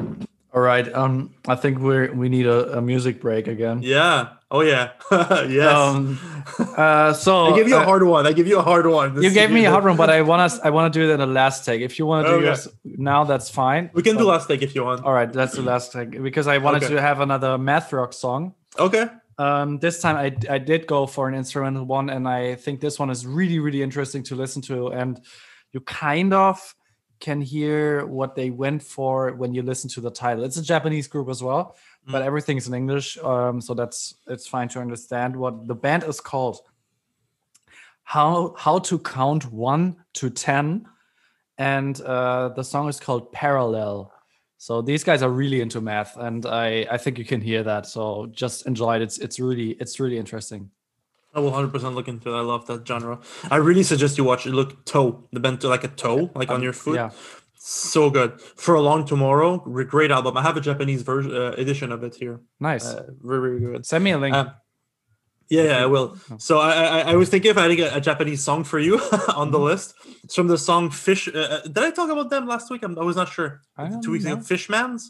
all 0.51 0.61
right 0.61 0.91
um 0.95 1.29
i 1.47 1.53
think 1.53 1.77
we're 1.77 2.11
we 2.11 2.27
need 2.27 2.47
a, 2.47 2.77
a 2.79 2.81
music 2.81 3.21
break 3.21 3.45
again 3.47 3.81
yeah. 3.83 4.29
Oh 4.49 4.61
yeah. 4.61 4.91
yes. 5.45 5.67
um 5.75 6.17
uh 6.75 7.13
so 7.13 7.53
I 7.53 7.55
give 7.55 7.67
you 7.67 7.75
a 7.75 7.81
uh, 7.81 7.85
hard 7.85 8.01
one. 8.03 8.25
I 8.25 8.31
give 8.33 8.47
you 8.47 8.57
a 8.57 8.63
hard 8.63 8.87
one. 8.87 9.13
This 9.13 9.25
you 9.25 9.29
gave 9.29 9.51
me 9.51 9.65
a 9.65 9.69
hard 9.69 9.83
one 9.83 9.95
but 9.95 10.09
i 10.09 10.21
want 10.23 10.51
to 10.51 10.65
i 10.65 10.71
want 10.71 10.91
to 10.91 10.99
do 10.99 11.05
it 11.07 11.13
in 11.13 11.19
the 11.19 11.27
last 11.27 11.65
take 11.65 11.81
if 11.81 11.99
you 11.99 12.07
want 12.07 12.25
to 12.25 12.31
do 12.31 12.35
Okay. 12.37 12.45
yours 12.45 12.67
now 12.83 13.25
that's 13.25 13.49
fine 13.51 13.91
We 13.93 14.01
can 14.01 14.17
do 14.17 14.23
last 14.25 14.47
take 14.47 14.63
if 14.63 14.73
you 14.73 14.83
want. 14.85 15.03
all 15.05 15.13
right 15.13 15.31
that's 15.31 15.53
the 15.53 15.61
last 15.61 15.91
take 15.93 16.11
because 16.23 16.47
i 16.47 16.57
wanted 16.57 16.83
Okay. 16.83 16.95
to 16.95 17.01
have 17.01 17.19
another 17.19 17.57
math 17.59 17.93
rock 17.93 18.13
song 18.13 18.55
Okay. 18.79 19.05
Um, 19.39 19.79
this 19.79 20.01
time 20.01 20.17
I, 20.17 20.35
I 20.53 20.57
did 20.57 20.85
go 20.85 21.07
for 21.07 21.29
an 21.29 21.33
instrumental 21.33 21.85
one, 21.85 22.09
and 22.09 22.27
I 22.27 22.55
think 22.55 22.81
this 22.81 22.99
one 22.99 23.09
is 23.09 23.25
really, 23.25 23.57
really 23.59 23.81
interesting 23.81 24.21
to 24.23 24.35
listen 24.35 24.61
to. 24.63 24.89
And 24.89 25.19
you 25.71 25.79
kind 25.79 26.33
of 26.33 26.75
can 27.21 27.39
hear 27.41 28.05
what 28.05 28.35
they 28.35 28.49
went 28.49 28.83
for 28.83 29.31
when 29.31 29.53
you 29.53 29.61
listen 29.61 29.89
to 29.91 30.01
the 30.01 30.11
title. 30.11 30.43
It's 30.43 30.57
a 30.57 30.61
Japanese 30.61 31.07
group 31.07 31.29
as 31.29 31.41
well, 31.41 31.77
but 32.05 32.21
everything's 32.21 32.67
in 32.67 32.73
English, 32.73 33.17
um, 33.19 33.61
so 33.61 33.73
that's 33.73 34.15
it's 34.27 34.45
fine 34.45 34.67
to 34.69 34.79
understand. 34.79 35.35
What 35.35 35.67
the 35.67 35.75
band 35.75 36.03
is 36.03 36.19
called? 36.19 36.59
How 38.03 38.55
how 38.57 38.79
to 38.79 38.99
count 38.99 39.51
one 39.53 40.03
to 40.15 40.29
ten, 40.29 40.85
and 41.57 41.99
uh, 42.01 42.49
the 42.49 42.63
song 42.63 42.89
is 42.89 42.99
called 42.99 43.31
Parallel. 43.31 44.11
So 44.61 44.81
these 44.81 45.05
guys 45.05 45.23
are 45.23 45.29
really 45.29 45.61
into 45.61 45.79
math, 45.79 46.17
and 46.17 46.45
I 46.45 46.85
I 46.91 46.97
think 46.97 47.17
you 47.17 47.23
can 47.23 47.39
hear 47.39 47.63
that. 47.63 47.85
So 47.85 48.27
just 48.31 48.67
enjoy 48.67 48.97
it. 48.97 49.01
It's 49.01 49.17
it's 49.17 49.39
really 49.39 49.69
it's 49.79 49.99
really 50.01 50.17
interesting. 50.17 50.69
I 51.33 51.39
will 51.39 51.51
100% 51.51 51.93
look 51.93 52.07
into 52.07 52.29
it. 52.33 52.37
I 52.37 52.41
love 52.41 52.65
that 52.67 52.85
genre. 52.85 53.19
I 53.49 53.57
really 53.57 53.83
suggest 53.83 54.17
you 54.17 54.23
watch 54.23 54.45
it. 54.47 54.49
Look, 54.51 54.83
toe, 54.83 55.23
the 55.31 55.39
bent 55.39 55.63
like 55.63 55.83
a 55.83 55.87
toe, 55.87 56.31
like 56.35 56.49
on 56.49 56.61
your 56.63 56.73
foot. 56.73 56.95
Yeah. 56.95 57.11
So 57.53 58.09
good. 58.09 58.41
For 58.41 58.73
a 58.75 58.81
Long 58.81 59.05
Tomorrow, 59.05 59.59
great 59.59 60.11
album. 60.11 60.35
I 60.37 60.41
have 60.41 60.57
a 60.57 60.61
Japanese 60.61 61.03
version 61.03 61.33
uh, 61.33 61.51
edition 61.51 61.91
of 61.91 62.03
it 62.03 62.15
here. 62.15 62.41
Nice. 62.59 62.85
Uh, 62.85 63.11
very, 63.21 63.59
very 63.59 63.59
good. 63.59 63.85
Send 63.85 64.03
me 64.03 64.11
a 64.11 64.17
link. 64.17 64.35
Uh, 64.35 64.49
Yeah, 65.49 65.63
yeah, 65.63 65.83
I 65.83 65.87
will. 65.87 66.15
So 66.37 66.59
I, 66.59 66.71
I, 66.83 66.99
I 67.11 67.15
was 67.15 67.29
thinking 67.29 67.49
of 67.51 67.57
adding 67.57 67.79
a, 67.81 67.89
a 67.95 68.01
Japanese 68.01 68.43
song 68.43 68.63
for 68.63 68.77
you 68.79 68.99
on 69.35 69.49
the 69.51 69.57
list. 69.59 69.95
It's 70.23 70.35
from 70.35 70.47
the 70.47 70.57
song 70.59 70.91
Fish. 70.91 71.27
Uh, 71.27 71.39
uh, 71.39 71.61
did 71.63 71.79
I 71.79 71.89
talk 71.91 72.09
about 72.11 72.29
them 72.29 72.45
last 72.47 72.69
week? 72.69 72.83
I'm, 72.83 72.97
I 72.99 73.03
was 73.03 73.15
not 73.15 73.29
sure. 73.29 73.61
Two 74.03 74.11
weeks 74.11 74.25
ago, 74.25 74.35
know. 74.35 74.41
Fishmans. 74.41 75.01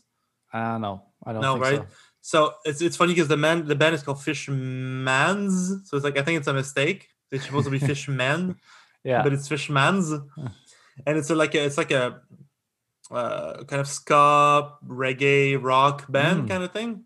uh, 0.54 0.78
no, 0.78 1.04
I 1.26 1.34
don't 1.34 1.42
No, 1.42 1.54
think 1.54 1.64
right? 1.66 1.82
so. 1.82 1.96
So 2.22 2.54
it's 2.66 2.82
it's 2.82 2.98
funny 2.98 3.14
because 3.14 3.28
the 3.30 3.38
man 3.38 3.66
the 3.66 3.76
band 3.76 3.96
is 3.96 4.04
called 4.04 4.20
Fishmans. 4.20 5.86
So 5.88 5.98
it's 5.98 6.04
like 6.04 6.18
I 6.18 6.22
think 6.22 6.38
it's 6.40 6.48
a 6.48 6.54
mistake. 6.54 7.08
It's 7.32 7.46
supposed 7.46 7.66
to 7.66 7.72
be 7.72 7.80
Fishman, 7.92 8.56
Yeah. 9.04 9.22
but 9.24 9.34
it's 9.34 9.48
Fishmans, 9.48 10.12
and 11.06 11.18
it's 11.18 11.30
a, 11.30 11.36
like 11.36 11.54
a, 11.56 11.64
it's 11.66 11.78
like 11.78 11.92
a 11.92 12.22
uh, 13.12 13.64
kind 13.66 13.80
of 13.80 13.88
ska 13.88 14.74
reggae 14.88 15.58
rock 15.62 16.06
band 16.12 16.44
Mm. 16.44 16.50
kind 16.50 16.64
of 16.64 16.72
thing. 16.72 17.06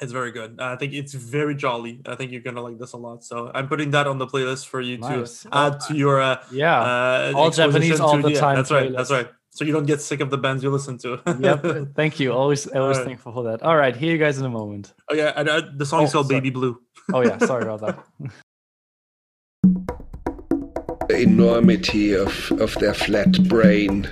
It's 0.00 0.12
very 0.12 0.32
good. 0.32 0.58
I 0.60 0.76
think 0.76 0.94
it's 0.94 1.12
very 1.12 1.54
jolly. 1.54 2.00
I 2.06 2.14
think 2.14 2.32
you're 2.32 2.40
gonna 2.40 2.62
like 2.62 2.78
this 2.78 2.92
a 2.94 2.96
lot. 2.96 3.22
So 3.22 3.50
I'm 3.54 3.68
putting 3.68 3.90
that 3.90 4.06
on 4.06 4.18
the 4.18 4.26
playlist 4.26 4.66
for 4.66 4.80
you 4.80 4.96
Nice. 4.98 5.42
to 5.42 5.54
add 5.54 5.80
to 5.88 5.94
your 5.94 6.20
uh, 6.20 6.42
yeah. 6.50 6.80
uh, 6.80 7.32
All 7.36 7.50
Japanese 7.50 8.00
all 8.00 8.16
to 8.16 8.22
the 8.28 8.34
time 8.34 8.56
That's 8.56 8.70
right. 8.70 8.90
That's 8.92 9.10
right. 9.10 9.28
So 9.50 9.64
you 9.64 9.72
don't 9.72 9.84
get 9.86 10.00
sick 10.00 10.20
of 10.20 10.30
the 10.30 10.38
bands 10.38 10.62
you 10.62 10.70
listen 10.70 10.96
to. 10.98 11.20
yep. 11.40 11.92
Thank 11.96 12.20
you. 12.20 12.32
Always, 12.32 12.66
always 12.68 12.96
Alright. 12.96 13.04
thankful 13.04 13.32
for 13.32 13.42
that. 13.44 13.62
All 13.62 13.76
right. 13.76 13.94
Hear 13.94 14.12
you 14.12 14.18
guys 14.18 14.38
in 14.38 14.46
a 14.46 14.48
moment. 14.48 14.94
Oh 15.10 15.14
yeah, 15.14 15.32
and, 15.36 15.48
uh, 15.48 15.62
the 15.76 15.84
song 15.84 16.04
is 16.04 16.10
Oh, 16.10 16.12
called 16.14 16.28
sorry. 16.28 16.40
Baby 16.40 16.50
Blue. 16.50 16.80
Oh 17.12 17.20
yeah. 17.22 17.36
Sorry 17.38 17.64
about 17.64 17.80
that. 17.80 17.98
the 21.08 21.20
enormity 21.22 22.14
of, 22.14 22.52
of 22.52 22.72
their 22.76 22.94
flat 22.94 23.32
brain, 23.48 24.08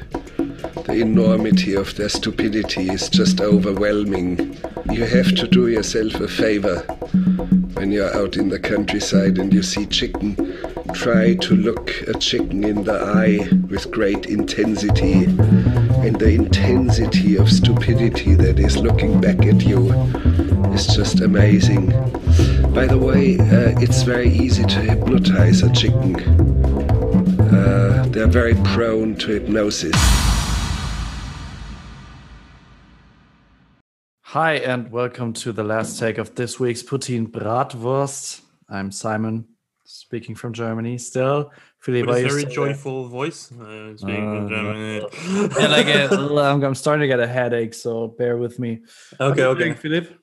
the 0.86 1.00
enormity 1.00 1.74
of 1.74 1.94
their 1.96 2.08
stupidity 2.08 2.88
is 2.88 3.08
just 3.08 3.40
overwhelming. 3.40 4.56
You 4.90 5.04
have 5.04 5.34
to 5.36 5.46
do 5.46 5.68
yourself 5.68 6.14
a 6.14 6.28
favor 6.28 6.78
when 7.74 7.92
you're 7.92 8.14
out 8.16 8.36
in 8.36 8.48
the 8.48 8.58
countryside 8.58 9.38
and 9.38 9.52
you 9.52 9.62
see 9.62 9.86
chicken. 9.86 10.34
Try 10.94 11.34
to 11.36 11.54
look 11.54 11.90
a 12.08 12.14
chicken 12.18 12.64
in 12.64 12.84
the 12.84 12.98
eye 12.98 13.48
with 13.68 13.90
great 13.90 14.26
intensity. 14.26 15.24
And 16.04 16.18
the 16.18 16.30
intensity 16.30 17.36
of 17.36 17.50
stupidity 17.50 18.34
that 18.34 18.58
is 18.58 18.76
looking 18.76 19.20
back 19.20 19.44
at 19.46 19.62
you 19.62 19.92
is 20.72 20.86
just 20.86 21.20
amazing. 21.20 21.90
By 22.72 22.86
the 22.86 22.98
way, 22.98 23.38
uh, 23.38 23.78
it's 23.80 24.02
very 24.02 24.30
easy 24.30 24.64
to 24.64 24.80
hypnotize 24.80 25.62
a 25.62 25.72
chicken. 25.72 26.16
Uh, 27.54 28.06
they're 28.08 28.26
very 28.26 28.54
prone 28.54 29.14
to 29.16 29.32
hypnosis. 29.32 30.37
Hi 34.32 34.54
and 34.56 34.90
welcome 34.92 35.32
to 35.34 35.52
the 35.52 35.64
last 35.64 35.98
take 35.98 36.18
of 36.18 36.34
this 36.34 36.60
week's 36.60 36.82
Poutine 36.82 37.26
Bratwurst. 37.26 38.42
I'm 38.68 38.92
Simon, 38.92 39.46
speaking 39.84 40.34
from 40.34 40.52
Germany. 40.52 40.98
Still, 40.98 41.50
Philippe, 41.78 42.10
a 42.10 42.12
very 42.12 42.28
still 42.28 42.40
there? 42.42 42.50
joyful 42.50 43.08
voice. 43.08 43.50
Uh, 43.52 43.96
speaking 43.96 44.28
from 44.28 44.44
Uh, 44.44 44.48
Germany. 44.48 45.06
Yeah, 45.58 45.68
like 45.68 45.86
a, 46.12 46.14
I'm, 46.42 46.62
I'm 46.62 46.74
starting 46.74 47.00
to 47.00 47.06
get 47.08 47.20
a 47.20 47.26
headache, 47.26 47.72
so 47.72 48.08
bear 48.08 48.36
with 48.36 48.58
me. 48.58 48.80
Okay, 49.18 49.44
okay. 49.44 49.58
doing, 49.62 49.74
Philippe. 49.74 50.14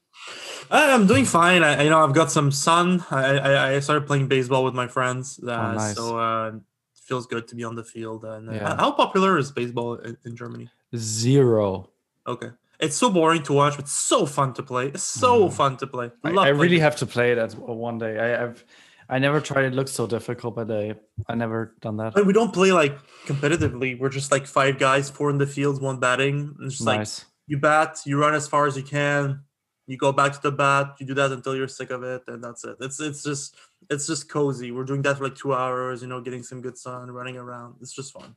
I- 0.69 0.91
I'm 0.93 1.07
doing 1.07 1.25
fine. 1.25 1.63
I, 1.63 1.81
you 1.83 1.89
know, 1.89 2.03
I've 2.03 2.13
got 2.13 2.29
some 2.31 2.51
sun. 2.51 3.03
I, 3.09 3.37
I, 3.39 3.73
I 3.75 3.79
started 3.79 4.05
playing 4.05 4.27
baseball 4.27 4.63
with 4.63 4.75
my 4.75 4.87
friends, 4.87 5.39
uh, 5.43 5.51
Oh, 5.51 5.73
nice. 5.73 5.95
so 5.95 6.19
uh, 6.19 6.47
it 6.49 6.61
feels 7.07 7.25
good 7.25 7.47
to 7.47 7.55
be 7.55 7.63
on 7.63 7.73
the 7.75 7.83
field. 7.83 8.23
And 8.23 8.49
uh, 8.49 8.53
Yeah. 8.53 8.75
how 8.75 8.91
popular 8.91 9.39
is 9.39 9.51
baseball 9.51 9.95
in, 9.95 10.15
in 10.25 10.35
Germany? 10.35 10.69
Zero. 10.95 11.89
Okay, 12.27 12.49
it's 12.79 12.95
so 12.95 13.09
boring 13.09 13.43
to 13.43 13.53
watch, 13.53 13.75
but 13.75 13.87
so 13.87 14.25
fun 14.25 14.53
to 14.53 14.63
play. 14.63 14.87
It's 14.87 15.03
so 15.03 15.47
hmm. 15.47 15.53
fun 15.53 15.77
to 15.77 15.87
play. 15.87 16.11
I, 16.23 16.29
I 16.29 16.47
really 16.49 16.77
it. 16.77 16.81
have 16.81 16.95
to 16.97 17.05
play 17.05 17.31
it 17.31 17.37
at 17.37 17.53
one 17.57 17.97
day. 17.97 18.17
I, 18.19 18.43
I've 18.43 18.65
I 19.07 19.19
never 19.19 19.39
tried. 19.39 19.65
It 19.65 19.73
looks 19.73 19.91
so 19.91 20.07
difficult, 20.07 20.55
but 20.55 20.71
I 20.71 20.95
I 21.27 21.35
never 21.35 21.75
done 21.81 21.97
that. 21.97 22.13
But 22.13 22.25
we 22.25 22.33
don't 22.33 22.53
play 22.53 22.71
like 22.71 22.97
competitively. 23.25 23.99
We're 23.99 24.09
just 24.09 24.31
like 24.31 24.47
five 24.47 24.79
guys, 24.79 25.09
four 25.09 25.29
in 25.29 25.37
the 25.37 25.47
fields, 25.47 25.79
one 25.79 25.99
batting. 25.99 26.55
It's 26.61 26.77
just 26.77 26.87
like 26.87 27.07
you 27.47 27.59
bat, 27.59 27.99
you 28.05 28.17
run 28.17 28.33
as 28.33 28.47
far 28.47 28.65
as 28.65 28.75
you 28.75 28.83
can, 28.83 29.41
you 29.85 29.97
go 29.97 30.11
back 30.11 30.33
to 30.33 30.41
the 30.41 30.51
bat, 30.51 30.95
you 30.99 31.05
do 31.05 31.13
that 31.13 31.31
until 31.31 31.55
you're 31.55 31.67
sick 31.67 31.91
of 31.91 32.03
it, 32.03 32.23
and 32.27 32.43
that's 32.43 32.63
it. 32.63 32.77
It's 32.79 32.99
it's 32.99 33.23
just 33.23 33.55
it's 33.89 34.07
just 34.07 34.27
cozy. 34.29 34.71
We're 34.71 34.85
doing 34.85 35.03
that 35.03 35.17
for 35.17 35.25
like 35.25 35.35
two 35.35 35.53
hours, 35.53 36.01
you 36.01 36.07
know, 36.07 36.21
getting 36.21 36.41
some 36.41 36.61
good 36.61 36.77
sun, 36.77 37.11
running 37.11 37.37
around. 37.37 37.75
It's 37.81 37.93
just 37.93 38.11
fun. 38.11 38.35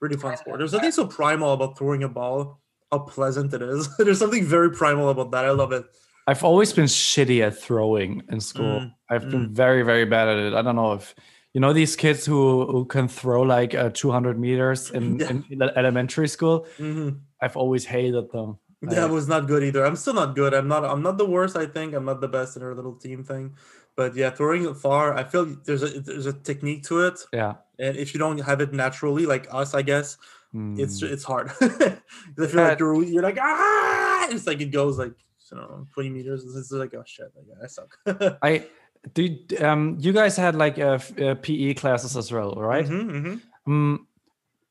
Really 0.00 0.16
fun 0.16 0.36
sport. 0.36 0.58
There's 0.58 0.72
nothing 0.72 0.90
so 0.90 1.06
primal 1.06 1.52
about 1.52 1.78
throwing 1.78 2.02
a 2.02 2.08
ball, 2.08 2.60
how 2.92 2.98
pleasant 3.00 3.52
it 3.54 3.62
is. 3.62 3.88
There's 3.98 4.18
something 4.18 4.44
very 4.44 4.70
primal 4.70 5.08
about 5.08 5.30
that. 5.32 5.44
I 5.44 5.50
love 5.50 5.72
it. 5.72 5.84
I've 6.28 6.44
always 6.44 6.72
been 6.72 6.84
shitty 6.84 7.44
at 7.44 7.58
throwing 7.58 8.22
in 8.30 8.38
school. 8.40 8.80
Mm, 8.80 8.94
I've 9.10 9.28
been 9.28 9.52
very, 9.52 9.82
very 9.82 10.04
bad 10.04 10.28
at 10.28 10.36
it. 10.38 10.54
I 10.54 10.62
don't 10.62 10.76
know 10.76 10.92
if 10.92 11.16
you 11.52 11.60
know 11.60 11.72
these 11.72 11.96
kids 11.96 12.24
who 12.24 12.64
who 12.70 12.84
can 12.84 13.08
throw 13.08 13.42
like 13.42 13.74
uh, 13.74 13.90
200 13.92 14.38
meters 14.38 14.90
in, 14.90 15.18
Yeah. 15.20 15.30
in, 15.30 15.44
in 15.50 15.62
elementary 15.62 16.28
school. 16.28 16.66
Mhm. 16.78 17.18
I've 17.40 17.56
always 17.56 17.84
hated 17.86 18.30
them. 18.30 18.58
That 18.82 19.10
was 19.10 19.26
not 19.28 19.46
good 19.46 19.62
either. 19.64 19.84
I'm 19.84 19.96
still 19.96 20.14
not 20.14 20.34
good. 20.36 20.54
I'm 20.54 20.68
not. 20.68 20.84
I'm 20.84 21.02
not 21.02 21.18
the 21.18 21.24
worst. 21.26 21.56
I 21.56 21.66
think 21.66 21.94
I'm 21.94 22.04
not 22.04 22.20
the 22.20 22.28
best 22.28 22.56
in 22.56 22.62
our 22.62 22.74
little 22.74 22.94
team 22.94 23.22
thing, 23.24 23.54
but 23.96 24.14
yeah, 24.14 24.30
throwing 24.30 24.64
it 24.64 24.76
far. 24.76 25.14
I 25.14 25.24
feel 25.24 25.44
there's 25.64 25.82
a 25.82 26.00
there's 26.00 26.26
a 26.26 26.32
technique 26.32 26.82
to 26.84 27.00
it, 27.06 27.18
yeah. 27.32 27.54
and 27.78 27.96
if 27.96 28.12
you 28.14 28.18
don't 28.18 28.38
have 28.38 28.60
it 28.60 28.72
naturally, 28.72 29.24
like 29.26 29.46
us, 29.52 29.74
I 29.74 29.82
guess, 29.82 30.18
Mm. 30.54 30.78
it's 30.78 31.24
hard. 31.24 31.50
I 31.60 32.46
feel 32.46 32.62
like 32.62 32.78
you're 32.78 33.02
you're 33.04 33.22
like 33.22 33.38
ah, 33.40 34.28
it's 34.30 34.46
like 34.46 34.60
it 34.60 34.70
goes 34.70 34.98
like 34.98 35.12
I 35.52 35.56
don't 35.56 35.70
know, 35.70 35.86
20 35.94 36.08
meters. 36.10 36.44
It's 36.44 36.54
just 36.54 36.72
like 36.72 36.94
oh 36.94 37.02
shit, 37.06 37.30
like, 37.36 37.46
I 37.62 37.66
suck. 37.66 38.38
I 38.42 38.66
do. 39.14 39.36
Um, 39.60 39.96
you 40.00 40.12
guys 40.12 40.36
had 40.36 40.54
like 40.54 40.78
uh, 40.78 40.92
f- 41.00 41.18
uh, 41.20 41.34
PE 41.36 41.74
classes 41.74 42.16
as 42.16 42.32
well, 42.32 42.54
right? 42.56 42.86
Mhm, 42.86 43.10
mhm. 43.10 43.40
Um, 43.66 44.06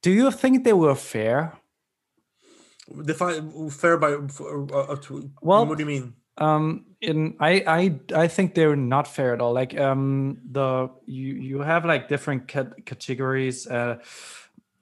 do 0.01 0.09
you 0.11 0.31
think 0.31 0.63
they 0.63 0.73
were 0.73 0.95
fair? 0.95 1.53
Define 3.05 3.69
fair 3.69 3.97
by 3.97 4.13
uh, 4.13 4.95
to, 4.95 5.29
Well- 5.41 5.65
what 5.65 5.77
do 5.77 5.83
you 5.83 5.87
mean? 5.87 6.13
um 6.37 6.85
in 7.01 7.35
i 7.41 7.51
i 7.67 7.99
i 8.23 8.25
think 8.25 8.55
they're 8.55 8.77
not 8.77 9.05
fair 9.05 9.33
at 9.33 9.41
all 9.41 9.51
like 9.51 9.77
um 9.77 10.37
the 10.49 10.89
you 11.05 11.33
you 11.35 11.59
have 11.59 11.83
like 11.83 12.07
different 12.07 12.47
cat- 12.47 12.85
categories 12.85 13.67
uh 13.67 13.97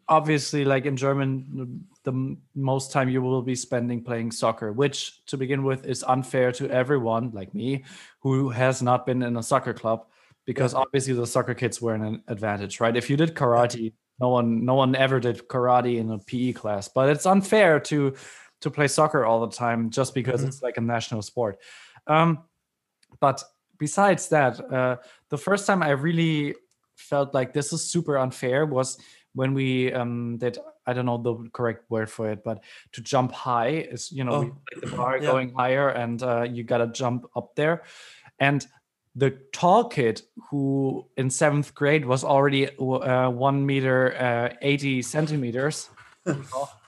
obviously 0.10 0.66
like 0.66 0.86
in 0.86 0.98
german 0.98 1.86
the 2.04 2.36
most 2.56 2.92
time 2.92 3.08
you 3.10 3.22
will 3.22 3.42
be 3.42 3.56
spending 3.56 4.04
playing 4.04 4.32
soccer 4.32 4.72
which 4.74 5.24
to 5.26 5.38
begin 5.38 5.64
with 5.64 5.86
is 5.86 6.04
unfair 6.08 6.52
to 6.52 6.70
everyone 6.70 7.30
like 7.32 7.54
me 7.54 7.84
who 8.20 8.50
has 8.50 8.82
not 8.82 9.06
been 9.06 9.22
in 9.22 9.38
a 9.38 9.44
soccer 9.44 9.74
club 9.74 10.06
because 10.46 10.74
obviously 10.74 11.14
the 11.14 11.28
soccer 11.28 11.54
kids 11.54 11.80
were 11.82 11.94
an 11.94 12.24
advantage 12.28 12.80
right? 12.80 12.98
If 12.98 13.10
you 13.10 13.16
did 13.18 13.36
karate 13.36 13.94
no 14.20 14.30
one 14.30 14.66
no 14.66 14.74
one 14.74 14.96
ever 14.96 15.20
did 15.20 15.48
karate 15.48 15.98
in 16.00 16.10
a 16.12 16.18
pe 16.20 16.52
class 16.54 16.88
but 16.88 17.08
it's 17.10 17.26
unfair 17.28 17.80
to 17.80 18.16
to 18.62 18.72
play 18.72 18.88
soccer 18.88 19.26
all 19.26 19.46
the 19.48 19.56
time 19.56 19.90
just 19.92 20.14
because 20.14 20.42
Mhm. 20.42 20.48
it's 20.48 20.62
like 20.62 20.78
a 20.78 20.82
national 20.82 21.22
sport. 21.22 21.60
Um 22.08 22.40
but 23.20 23.44
besides 23.78 24.30
that 24.30 24.60
uh 24.74 24.98
the 25.30 25.38
first 25.38 25.66
time 25.68 25.82
i 25.84 25.90
really 25.92 26.56
felt 26.96 27.34
like 27.34 27.54
this 27.54 27.72
is 27.72 27.82
super 27.84 28.18
unfair 28.18 28.66
was 28.66 28.98
when 29.34 29.54
we 29.54 29.94
um 29.94 30.38
did 30.38 30.58
i 30.88 30.94
don't 30.94 31.06
know 31.06 31.18
the 31.18 31.50
correct 31.54 31.90
word 31.90 32.10
for 32.10 32.32
it 32.32 32.44
but 32.44 32.64
to 32.92 33.02
jump 33.02 33.32
high 33.32 33.70
is 33.92 34.12
you 34.12 34.24
know 34.24 34.34
Oh, 34.34 34.40
like 34.42 34.82
the 34.82 34.88
bar 34.98 35.18
yeah. 35.18 35.26
going 35.32 35.54
higher 35.56 35.90
and 35.90 36.22
uh, 36.24 36.44
you 36.44 36.64
gotta 36.64 36.88
jump 36.88 37.26
up 37.36 37.56
there 37.56 37.84
and 38.40 38.66
the 39.16 39.32
tall 39.54 39.90
kid 39.90 40.22
who 40.50 41.06
in 41.18 41.30
seventh 41.30 41.74
grade 41.76 42.06
was 42.06 42.24
already 42.24 42.70
uh, 42.78 43.30
one 43.30 43.66
meter 43.66 44.16
uh, 44.18 44.56
80 44.62 45.02
centimeters 45.02 45.90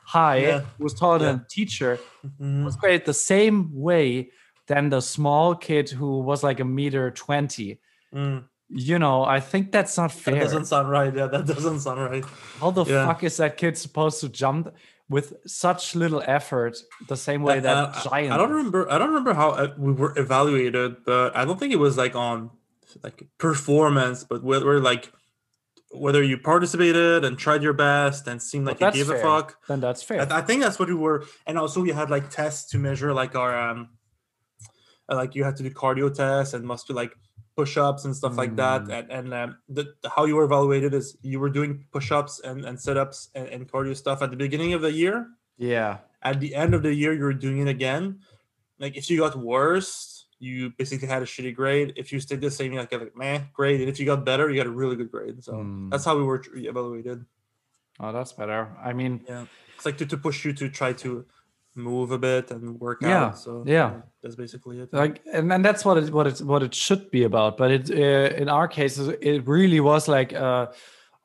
high 0.05 0.37
Yeah. 0.37 0.61
was 0.79 0.93
taller 0.93 1.19
Yeah. 1.19 1.31
than 1.31 1.45
teacher 1.49 1.99
Mhm. 2.25 2.65
was 2.65 2.75
graded 2.75 3.05
the 3.05 3.13
same 3.13 3.69
way 3.73 4.31
than 4.67 4.89
the 4.89 5.01
small 5.01 5.55
kid 5.55 5.89
who 5.89 6.21
was 6.21 6.43
like 6.43 6.59
a 6.59 6.65
meter 6.65 7.11
20 7.11 7.79
Mm. 8.13 8.43
You 8.73 8.97
know 8.97 9.23
i 9.25 9.39
think 9.39 9.71
that's 9.71 9.97
not 9.97 10.11
fair. 10.11 10.35
That 10.35 10.41
doesn't 10.43 10.65
sound 10.65 10.89
right. 10.89 11.13
Yeah, 11.13 11.27
that 11.27 11.45
doesn't 11.55 11.81
sound 11.81 11.99
right. 12.01 12.23
how 12.59 12.71
the 12.71 12.85
yeah. 12.85 13.05
fuck 13.05 13.23
is 13.23 13.37
that 13.37 13.57
kid 13.57 13.77
supposed 13.77 14.21
to 14.21 14.29
jump 14.29 14.73
with 15.09 15.33
such 15.45 15.93
little 15.93 16.23
effort 16.25 16.77
the 17.09 17.17
same 17.17 17.41
way 17.43 17.59
that 17.59 17.75
Uh, 17.77 17.91
I- 17.93 18.03
giant 18.09 18.31
I 18.33 18.37
don't 18.37 18.51
remember. 18.51 18.89
I 18.89 18.97
don't 18.97 19.09
remember 19.09 19.33
how 19.33 19.49
uh, 19.51 19.73
we 19.77 19.91
were 19.91 20.13
evaluated, 20.17 21.03
but 21.05 21.35
I 21.35 21.43
don't 21.43 21.59
think 21.59 21.73
it 21.73 21.79
was 21.79 21.97
like 21.97 22.15
on 22.15 22.49
like 23.03 23.27
performance, 23.37 24.23
but 24.23 24.41
whether 24.41 24.79
like 24.79 25.11
whether 25.91 26.23
you 26.23 26.37
participated 26.37 27.25
and 27.25 27.37
tried 27.37 27.61
your 27.61 27.73
best 27.73 28.25
and 28.25 28.41
seemed 28.41 28.65
like 28.65 28.79
Well, 28.79 28.95
you 28.95 29.03
gave 29.03 29.09
a 29.13 29.19
fuck. 29.19 29.57
then 29.67 29.81
that's 29.81 30.01
fair 30.01 30.21
I, 30.21 30.37
I 30.39 30.41
think 30.41 30.61
that's 30.63 30.79
what 30.79 30.87
we 30.87 30.95
were, 30.95 31.25
and 31.45 31.57
also 31.59 31.81
we 31.81 31.91
had 31.91 32.09
like 32.09 32.29
tests 32.29 32.69
to 32.71 32.77
measure 32.79 33.13
like 33.13 33.35
our 33.35 33.53
um, 33.69 33.89
uh, 35.09 35.15
like 35.15 35.35
you 35.35 35.43
had 35.43 35.57
to 35.57 35.63
do 35.63 35.69
cardio 35.71 36.07
tests 36.13 36.53
and 36.53 36.63
must 36.63 36.87
be 36.87 36.93
like 36.93 37.11
push-ups 37.61 38.01
and 38.05 38.13
stuff 38.21 38.35
like 38.41 38.53
that. 38.63 38.81
Mm. 38.85 38.91
And 38.97 39.05
and 39.17 39.27
um, 39.39 39.49
the, 39.75 39.83
how 40.15 40.23
you 40.29 40.35
were 40.39 40.47
evaluated 40.51 40.91
is 40.99 41.05
you 41.21 41.39
were 41.43 41.53
doing 41.57 41.71
push-ups 41.95 42.33
and, 42.47 42.65
and 42.67 42.75
sit-ups 42.85 43.29
and, 43.37 43.47
and 43.53 43.61
cardio 43.71 43.95
stuff 44.03 44.17
at 44.25 44.29
the 44.33 44.39
beginning 44.45 44.73
of 44.77 44.81
the 44.85 44.91
year. 45.03 45.17
Yeah. 45.57 45.93
At 46.29 46.39
the 46.43 46.51
end 46.63 46.73
of 46.77 46.81
the 46.87 46.93
year, 46.93 47.11
you 47.13 47.25
were 47.29 47.39
doing 47.47 47.59
it 47.63 47.69
again. 47.77 48.03
Like 48.83 48.97
if 48.97 49.09
you 49.09 49.17
got 49.25 49.35
worse, 49.37 50.25
you 50.39 50.71
basically 50.81 51.07
had 51.07 51.21
a 51.21 51.29
shitty 51.33 51.53
grade. 51.53 51.89
If 52.01 52.11
you 52.11 52.19
stayed 52.19 52.41
the 52.41 52.49
same, 52.49 52.73
you 52.73 52.81
got 52.81 52.91
like 53.05 53.15
meh 53.15 53.39
grade. 53.53 53.79
And 53.81 53.89
if 53.89 53.99
you 53.99 54.05
got 54.05 54.25
better, 54.25 54.49
you 54.49 54.57
got 54.61 54.65
a 54.73 54.77
really 54.81 54.97
good 55.01 55.11
grade. 55.15 55.37
So 55.47 55.53
Mm. 55.53 55.89
that's 55.91 56.05
how 56.05 56.17
we 56.17 56.23
were 56.23 56.41
evaluated. 56.55 57.25
Oh, 57.99 58.11
that's 58.17 58.33
better. 58.33 58.61
I 58.89 58.91
mean, 58.99 59.13
Yeah, 59.29 59.45
it's 59.75 59.85
like 59.85 59.97
to, 60.01 60.05
to 60.13 60.17
push 60.17 60.37
you 60.45 60.51
to 60.61 60.65
try 60.69 60.91
to 61.05 61.09
move 61.75 62.11
a 62.11 62.17
bit 62.17 62.51
and 62.51 62.79
work 62.79 63.01
Yeah, 63.01 63.25
out. 63.27 63.39
So 63.39 63.63
yeah. 63.65 64.01
that's 64.21 64.35
basically 64.35 64.79
it. 64.81 64.89
like 64.93 65.21
and, 65.31 65.51
and 65.53 65.63
that's 65.63 65.85
what 65.85 65.97
it 65.97 66.11
what 66.13 66.27
it 66.27 66.39
what 66.41 66.61
it 66.63 66.73
should 66.75 67.09
be 67.11 67.23
about 67.23 67.57
but 67.57 67.71
it 67.71 67.89
uh, 67.89 68.35
in 68.41 68.49
our 68.49 68.67
cases 68.67 69.07
it 69.21 69.47
really 69.47 69.79
was 69.79 70.07
like 70.07 70.33
uh 70.33 70.67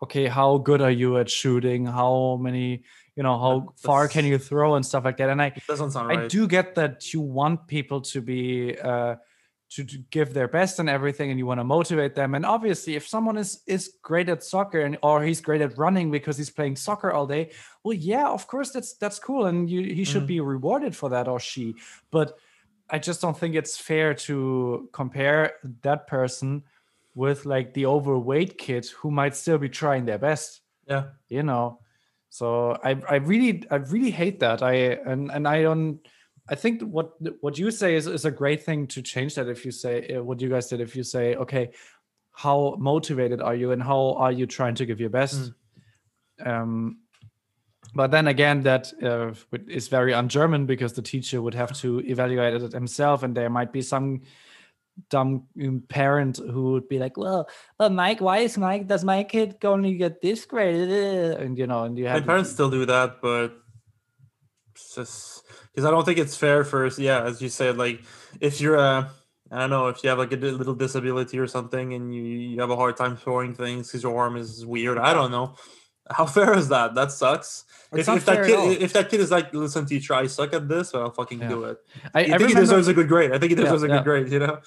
okay 0.02 0.26
how 0.28 0.58
good 0.58 0.80
are 0.80 0.90
you 1.02 1.18
at 1.18 1.28
shooting 1.28 1.84
how 1.86 2.38
many 2.40 2.82
you 3.16 3.22
know 3.22 3.36
how 3.38 3.60
That- 3.60 3.80
far 3.80 4.08
can 4.08 4.24
you 4.24 4.38
throw 4.38 4.76
and 4.76 4.86
stuff 4.86 5.04
like 5.04 5.16
that 5.16 5.30
and 5.30 5.42
i 5.42 5.52
doesn't 5.66 5.90
sound 5.90 6.12
i 6.12 6.16
right. 6.16 6.30
do 6.30 6.46
get 6.46 6.74
that 6.76 7.12
you 7.12 7.20
want 7.20 7.66
people 7.66 8.00
to 8.12 8.20
be 8.20 8.78
uh 8.78 9.16
to, 9.68 9.84
to 9.84 9.98
give 10.10 10.32
their 10.32 10.46
best 10.48 10.78
and 10.78 10.88
everything 10.88 11.30
and 11.30 11.38
you 11.38 11.46
want 11.46 11.58
to 11.58 11.64
motivate 11.64 12.14
them 12.14 12.34
and 12.34 12.46
obviously 12.46 12.94
if 12.94 13.06
someone 13.06 13.36
is 13.36 13.62
is 13.66 13.94
great 14.02 14.28
at 14.28 14.44
soccer 14.44 14.80
and 14.80 14.96
or 15.02 15.22
he's 15.24 15.40
great 15.40 15.60
at 15.60 15.76
running 15.76 16.10
because 16.10 16.36
he's 16.38 16.50
playing 16.50 16.76
soccer 16.76 17.10
all 17.12 17.26
day 17.26 17.50
well 17.82 17.92
yeah 17.96 18.28
of 18.28 18.46
course 18.46 18.70
that's 18.70 18.94
that's 18.94 19.18
cool 19.18 19.46
and 19.46 19.68
you 19.68 19.82
he 19.82 20.04
should 20.04 20.22
Mhm. 20.22 20.26
be 20.28 20.40
rewarded 20.40 20.94
for 20.94 21.08
that 21.10 21.26
or 21.26 21.40
she 21.40 21.74
but 22.12 22.38
i 22.90 22.98
just 22.98 23.20
don't 23.20 23.36
think 23.36 23.56
it's 23.56 23.76
fair 23.76 24.14
to 24.14 24.88
compare 24.92 25.54
that 25.82 26.06
person 26.06 26.62
with 27.16 27.44
like 27.44 27.74
the 27.74 27.86
overweight 27.86 28.56
kid 28.58 28.86
who 28.98 29.10
might 29.10 29.34
still 29.34 29.58
be 29.58 29.68
trying 29.68 30.04
their 30.04 30.18
best 30.18 30.60
yeah. 30.88 31.04
you 31.28 31.42
know 31.42 31.80
so 32.28 32.78
i 32.84 32.90
i 33.10 33.16
really 33.16 33.64
i 33.72 33.76
really 33.76 34.12
hate 34.12 34.38
that 34.38 34.62
i 34.62 34.74
and 35.10 35.30
and 35.32 35.48
i 35.48 35.60
don't 35.62 35.98
i 36.48 36.54
think 36.54 36.82
what 36.82 37.12
what 37.40 37.58
you 37.58 37.70
say 37.70 37.94
is, 37.96 38.06
is 38.06 38.24
a 38.24 38.30
great 38.30 38.62
thing 38.62 38.86
to 38.86 39.02
change 39.02 39.34
that 39.34 39.48
if 39.48 39.64
you 39.64 39.70
say 39.72 40.14
uh, 40.14 40.22
what 40.22 40.40
you 40.40 40.48
guys 40.48 40.68
did 40.68 40.80
if 40.80 40.94
you 40.96 41.02
say 41.02 41.34
okay 41.36 41.70
how 42.32 42.76
motivated 42.78 43.40
are 43.40 43.54
you 43.54 43.72
and 43.72 43.82
how 43.82 44.12
are 44.18 44.32
you 44.32 44.46
trying 44.46 44.74
to 44.74 44.84
give 44.84 45.00
your 45.00 45.08
best? 45.08 45.52
Um 46.44 46.98
but 47.94 48.10
then 48.10 48.26
again 48.28 48.60
that 48.62 48.92
uh, 49.02 49.32
is 49.68 49.88
very 49.88 50.12
un-german 50.12 50.66
because 50.66 50.92
the 50.92 51.00
teacher 51.00 51.40
would 51.40 51.54
have 51.54 51.72
to 51.78 52.00
evaluate 52.00 52.60
it 52.62 52.72
himself 52.72 53.22
and 53.22 53.34
there 53.34 53.48
might 53.48 53.72
be 53.72 53.80
some 53.80 54.20
dumb 55.08 55.44
um, 55.62 55.82
parent 55.88 56.36
who 56.36 56.72
would 56.72 56.88
be 56.88 56.98
like 56.98 57.16
well 57.16 57.48
well 57.78 57.88
mike 57.90 58.20
why 58.20 58.38
is 58.38 58.58
mike 58.58 58.86
does 58.86 59.02
my 59.04 59.24
kid 59.24 59.56
only 59.64 59.96
get 59.96 60.20
this 60.20 60.44
grade? 60.44 60.90
And 61.40 61.56
you 61.56 61.66
know 61.66 61.84
and 61.84 61.96
you 61.96 62.04
My 62.04 62.10
have 62.10 62.20
to- 62.22 62.26
parents 62.26 62.50
still 62.50 62.68
do 62.70 62.84
that, 62.84 63.22
but 63.22 63.56
it's 64.72 64.94
just 64.94 65.45
because 65.76 65.84
I 65.86 65.90
don't 65.90 66.04
think 66.06 66.18
it's 66.18 66.36
fair 66.36 66.64
for 66.64 66.86
us. 66.86 66.98
yeah, 66.98 67.22
as 67.22 67.42
you 67.42 67.50
said, 67.50 67.76
like 67.76 68.02
if 68.40 68.62
you're 68.62 68.76
a 68.76 69.10
I 69.52 69.58
don't 69.60 69.70
know 69.70 69.88
if 69.88 70.02
you 70.02 70.08
have 70.08 70.18
like 70.18 70.32
a 70.32 70.36
little 70.36 70.74
disability 70.74 71.38
or 71.38 71.46
something 71.46 71.92
and 71.92 72.14
you, 72.14 72.22
you 72.22 72.60
have 72.60 72.70
a 72.70 72.76
hard 72.76 72.96
time 72.96 73.16
throwing 73.16 73.54
things 73.54 73.88
because 73.88 74.02
your 74.02 74.18
arm 74.18 74.36
is 74.36 74.64
weird. 74.64 74.98
I 74.98 75.12
don't 75.12 75.30
know. 75.30 75.54
How 76.10 76.24
fair 76.24 76.56
is 76.56 76.68
that? 76.68 76.94
That 76.94 77.12
sucks. 77.12 77.64
If, 77.92 78.08
if 78.08 78.24
that 78.26 78.46
kid 78.46 78.82
if 78.82 78.92
that 78.94 79.10
kid 79.10 79.20
is 79.20 79.30
like, 79.30 79.52
listen, 79.52 79.86
teacher, 79.86 80.14
I 80.14 80.26
suck 80.28 80.54
at 80.54 80.68
this, 80.68 80.94
I'll 80.94 81.10
fucking 81.10 81.40
Yeah. 81.40 81.48
do 81.48 81.64
it. 81.64 81.78
I, 82.14 82.20
I, 82.20 82.22
I 82.22 82.38
think 82.38 82.48
he 82.50 82.54
deserves 82.54 82.88
a 82.88 82.94
good 82.94 83.08
grade. 83.08 83.32
I 83.32 83.38
think 83.38 83.50
he 83.50 83.56
Yeah, 83.56 83.64
deserves 83.64 83.82
a 83.82 83.88
yeah. 83.88 83.96
good 83.98 84.04
grade. 84.04 84.32
You 84.32 84.38
know. 84.38 84.58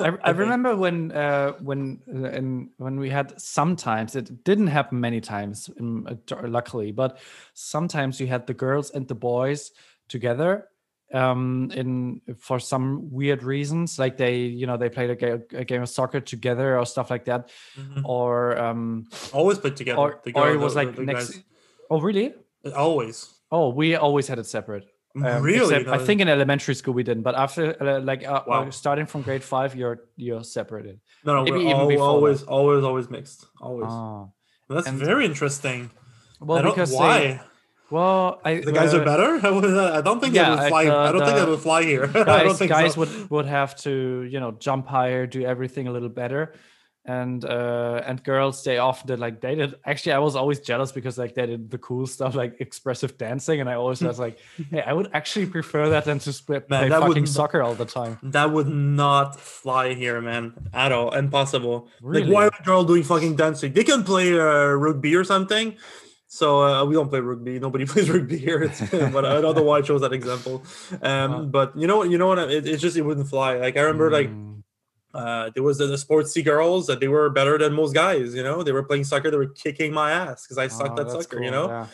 I, 0.00 0.08
I 0.24 0.32
think. 0.32 0.38
remember 0.38 0.76
when 0.76 1.12
uh, 1.12 1.52
when 1.60 2.00
uh, 2.12 2.28
in, 2.30 2.70
when 2.76 2.98
we 3.00 3.08
had 3.10 3.40
sometimes 3.40 4.14
it 4.16 4.44
didn't 4.44 4.68
happen 4.68 5.00
many 5.00 5.20
times, 5.20 5.70
um, 5.80 6.06
uh, 6.06 6.36
luckily, 6.46 6.92
but 6.92 7.18
sometimes 7.54 8.20
you 8.20 8.26
had 8.26 8.46
the 8.46 8.54
girls 8.54 8.90
and 8.90 9.08
the 9.08 9.14
boys 9.14 9.72
together 10.08 10.68
um 11.14 11.70
in 11.74 12.20
for 12.38 12.58
some 12.60 13.10
weird 13.10 13.42
reasons 13.42 13.98
like 13.98 14.18
they 14.18 14.36
you 14.60 14.66
know 14.66 14.76
they 14.76 14.90
played 14.90 15.08
a, 15.10 15.16
ga- 15.16 15.58
a 15.58 15.64
game 15.64 15.80
of 15.82 15.88
soccer 15.88 16.20
together 16.20 16.78
or 16.78 16.84
stuff 16.84 17.08
like 17.10 17.24
that 17.24 17.48
Mhm. 17.80 18.02
or 18.04 18.58
um 18.58 19.06
Always 19.32 19.58
put 19.58 19.74
together. 19.76 19.98
or, 19.98 20.20
the 20.24 20.32
or 20.34 20.50
it 20.52 20.58
was 20.60 20.74
the- 20.74 20.84
like 20.84 20.96
the 20.96 21.04
next 21.04 21.30
guys. 21.30 21.42
oh 21.90 22.00
really 22.00 22.34
Always. 22.76 23.16
oh 23.50 23.70
we 23.70 23.96
always 23.96 24.28
had 24.28 24.38
it 24.38 24.44
separate 24.46 24.84
Um, 25.16 25.42
really? 25.42 25.74
except 25.76 25.88
I 25.88 25.98
think 26.06 26.20
in 26.20 26.28
elementary 26.28 26.74
school 26.74 26.92
we 26.94 27.02
didn't, 27.02 27.22
but 27.24 27.34
after 27.34 27.62
uh, 27.82 28.00
like 28.10 28.22
uh, 28.28 28.32
uh, 28.32 28.44
Wow. 28.46 28.70
starting 28.70 29.06
from 29.06 29.22
grade 29.22 29.42
five, 29.42 29.70
you're 29.74 29.98
you're 30.16 30.44
separated. 30.44 31.00
No, 31.24 31.30
no, 31.36 31.40
maybe 31.44 31.56
we're 31.56 31.70
even 31.72 31.80
al- 31.80 31.88
before 31.88 32.06
that. 32.06 32.12
always, 32.16 32.42
always, 32.56 32.84
always 32.84 33.06
mixed. 33.16 33.40
Always. 33.60 33.88
Oh. 33.90 34.32
That's 34.68 34.86
and- 34.86 34.98
very 35.10 35.24
interesting. 35.24 35.90
Well, 36.40 36.58
I 36.58 36.62
don't, 36.62 36.70
because 36.74 36.90
they- 36.92 36.96
why 37.04 37.40
well, 37.90 38.40
I 38.44 38.56
the 38.60 38.72
guys 38.72 38.92
uh, 38.94 39.00
are 39.00 39.04
better. 39.04 39.36
I 39.46 40.00
don't 40.00 40.20
think 40.20 40.34
yeah, 40.34 40.54
that 40.56 40.62
would 40.62 40.68
fly. 40.68 40.84
the- 40.84 40.96
I 40.96 41.12
don't 41.12 41.20
think 41.24 41.34
the 41.34 41.40
that 41.44 41.48
would 41.48 41.60
fly 41.60 41.82
here. 41.84 42.04
I 42.08 42.12
don't 42.12 42.26
Guys, 42.26 42.58
think 42.58 42.68
guys 42.70 42.94
so. 42.94 43.00
would 43.00 43.30
would 43.30 43.46
have 43.46 43.76
to 43.82 44.22
you 44.30 44.40
know 44.40 44.52
jump 44.52 44.86
higher, 44.86 45.26
do 45.26 45.44
everything 45.44 45.88
a 45.88 45.92
little 45.92 46.08
better, 46.10 46.52
and 47.06 47.42
uh 47.44 48.02
and 48.06 48.22
girls 48.22 48.62
they 48.64 48.76
often 48.76 49.06
did 49.06 49.18
like 49.18 49.40
they 49.40 49.54
did. 49.54 49.74
Actually, 49.86 50.12
I 50.12 50.18
was 50.18 50.36
always 50.36 50.60
jealous 50.60 50.92
because 50.92 51.16
like 51.16 51.34
they 51.34 51.46
did 51.46 51.70
the 51.70 51.78
cool 51.78 52.06
stuff 52.06 52.34
like 52.34 52.60
expressive 52.60 53.16
dancing, 53.16 53.60
and 53.60 53.70
I 53.70 53.74
always 53.74 54.02
was 54.02 54.18
like, 54.18 54.38
hey, 54.70 54.82
I 54.82 54.92
would 54.92 55.08
actually 55.14 55.46
prefer 55.46 55.88
that 55.90 56.04
than 56.04 56.18
to 56.20 56.32
split 56.32 56.68
Man, 56.68 56.80
play 56.80 56.88
that 56.90 57.00
would 57.00 57.08
fucking 57.08 57.22
n- 57.22 57.26
soccer 57.26 57.62
all 57.62 57.74
the 57.74 57.86
time. 57.86 58.18
That 58.22 58.52
would 58.52 58.68
not 58.68 59.40
fly 59.40 59.94
here, 59.94 60.20
man, 60.20 60.52
at 60.74 60.92
all. 60.92 61.14
Impossible. 61.14 61.88
Really? 62.02 62.24
Like, 62.26 62.34
why 62.34 62.44
are 62.48 62.50
the 62.58 62.64
girl 62.64 62.84
doing 62.84 63.02
fucking 63.02 63.36
dancing? 63.36 63.72
They 63.72 63.84
can 63.84 64.04
play 64.04 64.38
uh, 64.38 64.72
rugby 64.72 65.14
or 65.16 65.24
something. 65.24 65.76
So 66.30 66.62
uh, 66.62 66.84
we 66.84 66.94
don't 66.94 67.08
play 67.08 67.20
rugby. 67.20 67.58
Nobody 67.58 67.86
plays 67.90 68.08
rugby 68.10 68.36
here. 68.36 68.62
It's, 68.62 68.80
but 68.90 69.24
I 69.24 69.40
don't 69.40 69.56
know 69.56 69.62
why 69.62 69.78
I 69.78 69.82
chose 69.82 70.02
that 70.02 70.12
example. 70.12 70.62
Um, 71.02 71.32
Uh. 71.32 71.42
but 71.44 71.76
you 71.76 71.86
know 71.86 71.96
what? 71.98 72.10
You 72.10 72.18
know 72.18 72.28
what? 72.28 72.38
It, 72.38 72.66
it's 72.66 72.82
just 72.82 72.96
it 72.96 73.02
wouldn't 73.02 73.28
fly. 73.28 73.56
Like 73.56 73.76
I 73.76 73.80
remember, 73.80 74.10
like 74.10 74.28
Mm. 74.28 74.62
uh, 75.14 75.50
there 75.54 75.62
was 75.62 75.78
the, 75.78 75.86
the 75.86 75.96
sportsy 75.96 76.44
girls 76.44 76.86
that 76.86 77.00
they 77.00 77.08
were 77.08 77.30
better 77.30 77.56
than 77.56 77.72
most 77.72 77.94
guys. 77.94 78.34
You 78.34 78.42
know, 78.42 78.62
they 78.62 78.72
were 78.72 78.82
playing 78.82 79.04
soccer. 79.04 79.30
They 79.30 79.38
were 79.38 79.46
kicking 79.64 79.90
my 79.92 80.10
ass 80.12 80.44
because 80.44 80.58
I 80.58 80.68
sucked 80.68 80.98
Oh, 80.98 81.02
at 81.02 81.10
soccer. 81.10 81.42
You 81.42 81.50
know, 81.50 81.66
yeah. 81.68 81.86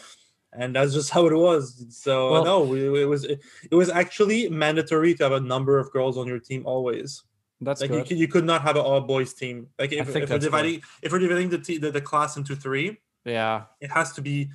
and 0.53 0.75
that's 0.75 0.93
just 0.95 1.11
how 1.11 1.27
it 1.27 1.33
was. 1.33 1.87
So 1.91 2.33
Well- 2.33 2.45
no, 2.45 2.61
we, 2.63 3.03
it 3.03 3.07
was 3.07 3.23
it, 3.25 3.39
was 3.71 3.89
actually 3.89 4.49
mandatory 4.51 5.15
to 5.15 5.23
have 5.23 5.33
a 5.33 5.41
number 5.41 5.79
of 5.79 5.93
girls 5.93 6.19
on 6.19 6.27
your 6.27 6.41
team 6.41 6.67
always. 6.67 7.23
That's 7.61 7.81
Like 7.81 7.91
you 7.91 7.99
good. 7.99 8.09
could, 8.09 8.19
you 8.19 8.27
could 8.29 8.45
not 8.45 8.63
have 8.63 8.75
an 8.75 8.83
all 8.83 9.01
boys 9.01 9.33
team. 9.33 9.69
Like 9.79 9.93
if, 9.93 10.01
if 10.01 10.07
we're 10.09 10.21
that's 10.27 10.31
good. 10.33 10.41
dividing 10.41 10.83
if 11.03 11.13
we're 11.13 11.21
dividing 11.21 11.51
the, 11.51 11.59
te- 11.59 11.79
the 11.79 11.93
the 11.93 12.01
class 12.01 12.37
into 12.37 12.57
three, 12.57 12.99
yeah, 13.25 13.63
it 13.81 13.91
has 13.91 14.13
to 14.15 14.23
be 14.23 14.51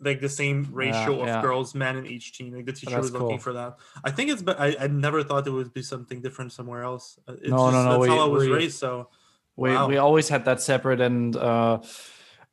like 0.00 0.20
the 0.20 0.28
same 0.28 0.68
ratio 0.72 1.20
of 1.22 1.28
yeah. 1.28 1.40
girls 1.40 1.74
men 1.74 1.96
in 1.96 2.06
each 2.06 2.36
team. 2.36 2.54
Like 2.54 2.66
the 2.66 2.72
teacher 2.72 2.90
that's 2.92 3.02
was 3.04 3.12
looking 3.12 3.28
cool. 3.28 3.38
for 3.38 3.52
that. 3.54 3.76
I 4.02 4.10
think 4.10 4.30
it's. 4.30 4.42
But 4.42 4.60
I, 4.60 4.76
I 4.80 4.86
never 4.88 5.22
thought 5.22 5.46
it 5.46 5.50
would 5.50 5.72
be 5.72 5.82
something 5.82 6.20
different 6.20 6.52
somewhere 6.52 6.82
else. 6.82 7.18
Uh, 7.28 7.34
It's 7.34 7.48
No, 7.48 7.70
no, 7.70 7.72
just, 7.72 7.84
no, 7.84 7.90
That's 7.92 8.00
we- 8.02 8.08
how 8.08 8.20
I 8.24 8.28
was 8.28 8.44
we- 8.46 8.52
raised. 8.52 8.78
So 8.78 9.08
we 9.56 9.70
Wow. 9.70 9.86
we 9.88 9.96
always 9.98 10.28
had 10.28 10.44
that 10.46 10.60
separate 10.60 11.00
and 11.00 11.36
uh 11.36 11.78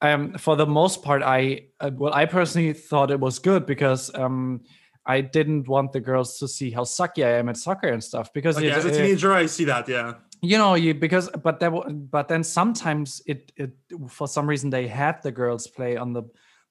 um 0.04 0.34
for 0.38 0.56
the 0.56 0.66
most 0.68 1.02
part 1.02 1.22
i 1.24 1.66
uh, 1.80 1.90
well 1.96 2.14
i 2.14 2.26
personally 2.26 2.74
thought 2.74 3.10
it 3.10 3.20
was 3.20 3.40
good 3.40 3.66
because 3.66 4.14
um 4.16 4.62
i 5.06 5.20
didn't 5.22 5.68
want 5.68 5.92
the 5.94 6.00
girls 6.00 6.38
to 6.40 6.48
see 6.48 6.70
how 6.70 6.84
sucky 6.84 7.26
i 7.26 7.32
am 7.40 7.50
at 7.50 7.58
soccer 7.58 7.88
and 7.88 8.04
stuff 8.04 8.32
because 8.34 8.56
okay, 8.58 8.68
it- 8.68 8.74
as 8.78 8.86
a 8.86 8.90
it- 8.90 8.98
teenager, 8.98 9.34
I 9.34 9.48
see 9.48 9.66
that. 9.66 9.88
Yeah. 9.90 10.14
You 10.42 10.58
know 10.58 10.74
you 10.76 10.94
because 10.94 11.30
but 11.44 11.60
there 11.60 11.72
but 11.72 12.28
then 12.28 12.44
sometimes 12.44 13.22
it 13.26 13.52
it 13.56 13.72
for 14.10 14.28
some 14.28 14.48
reason 14.50 14.70
they 14.70 14.88
had 14.88 15.22
the 15.24 15.32
girls 15.32 15.68
play 15.68 15.98
on 15.98 16.14
the 16.14 16.24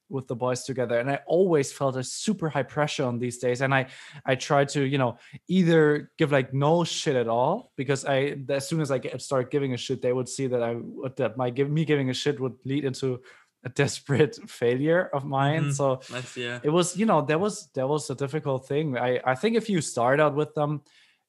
with 0.09 0.27
the 0.27 0.35
boys 0.35 0.63
together 0.65 0.99
and 0.99 1.09
i 1.09 1.17
always 1.25 1.71
felt 1.71 1.95
a 1.95 2.03
super 2.03 2.49
high 2.49 2.63
pressure 2.63 3.05
on 3.05 3.17
these 3.17 3.37
days 3.37 3.61
and 3.61 3.73
i 3.73 3.85
i 4.25 4.35
tried 4.35 4.67
to 4.67 4.81
you 4.83 4.97
know 4.97 5.17
either 5.47 6.11
give 6.17 6.33
like 6.33 6.53
no 6.53 6.83
shit 6.83 7.15
at 7.15 7.29
all 7.29 7.71
because 7.77 8.03
i 8.05 8.35
as 8.49 8.67
soon 8.67 8.81
as 8.81 8.91
i 8.91 8.97
get, 8.97 9.21
start 9.21 9.49
giving 9.49 9.73
a 9.73 9.77
shit 9.77 10.01
they 10.01 10.11
would 10.11 10.27
see 10.27 10.47
that 10.47 10.61
i 10.61 10.75
would- 10.75 11.15
that 11.15 11.37
my 11.37 11.49
give 11.49 11.69
me 11.69 11.85
giving 11.85 12.09
a 12.09 12.13
shit 12.13 12.39
would 12.41 12.55
lead 12.65 12.83
into 12.83 13.21
a 13.63 13.69
desperate 13.81 14.35
failure 14.49 15.09
of 15.13 15.23
mine 15.23 15.65
Mhm. 15.67 15.73
so 15.73 16.01
Nice. 16.11 16.35
Yeah. 16.35 16.59
it 16.61 16.69
was 16.71 16.97
you 16.97 17.05
know 17.05 17.21
there 17.21 17.39
was 17.39 17.69
there 17.73 17.87
was 17.87 18.09
a 18.09 18.15
difficult 18.15 18.67
thing 18.67 18.97
i 18.97 19.21
i 19.25 19.33
think 19.35 19.55
if 19.55 19.69
you 19.69 19.79
start 19.79 20.19
out 20.19 20.35
with 20.35 20.53
them 20.55 20.81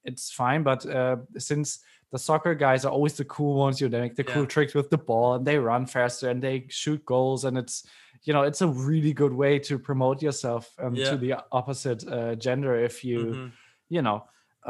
it's 0.02 0.32
fine 0.32 0.64
but 0.64 0.84
uh 0.86 1.18
since 1.38 1.78
the 2.12 2.18
soccer 2.18 2.54
guys 2.54 2.84
are 2.84 2.92
always 2.92 3.14
the 3.16 3.24
cool 3.24 3.54
ones 3.64 3.80
you 3.80 3.88
know, 3.88 3.96
they 3.96 4.02
make 4.02 4.16
the 4.16 4.24
cool 4.24 4.46
tricks 4.46 4.74
with 4.74 4.88
the 4.90 4.98
ball 4.98 5.34
and 5.34 5.46
they 5.46 5.58
run 5.58 5.86
faster 5.86 6.28
and 6.30 6.42
they 6.42 6.66
shoot 6.68 7.02
goals 7.04 7.44
and 7.46 7.56
it's 7.56 7.76
you 8.24 8.32
know 8.34 8.42
it's 8.42 8.60
a 8.60 8.68
really 8.68 9.12
good 9.12 9.32
way 9.32 9.58
to 9.58 9.78
promote 9.78 10.22
yourself 10.22 10.70
um, 10.78 10.94
Yeah. 10.94 11.10
to 11.10 11.16
the 11.16 11.32
opposite 11.50 12.06
uh, 12.06 12.34
gender 12.46 12.74
if 12.76 13.02
you 13.04 13.18
Mhm. 13.26 13.52
you 13.88 14.02
know 14.02 14.18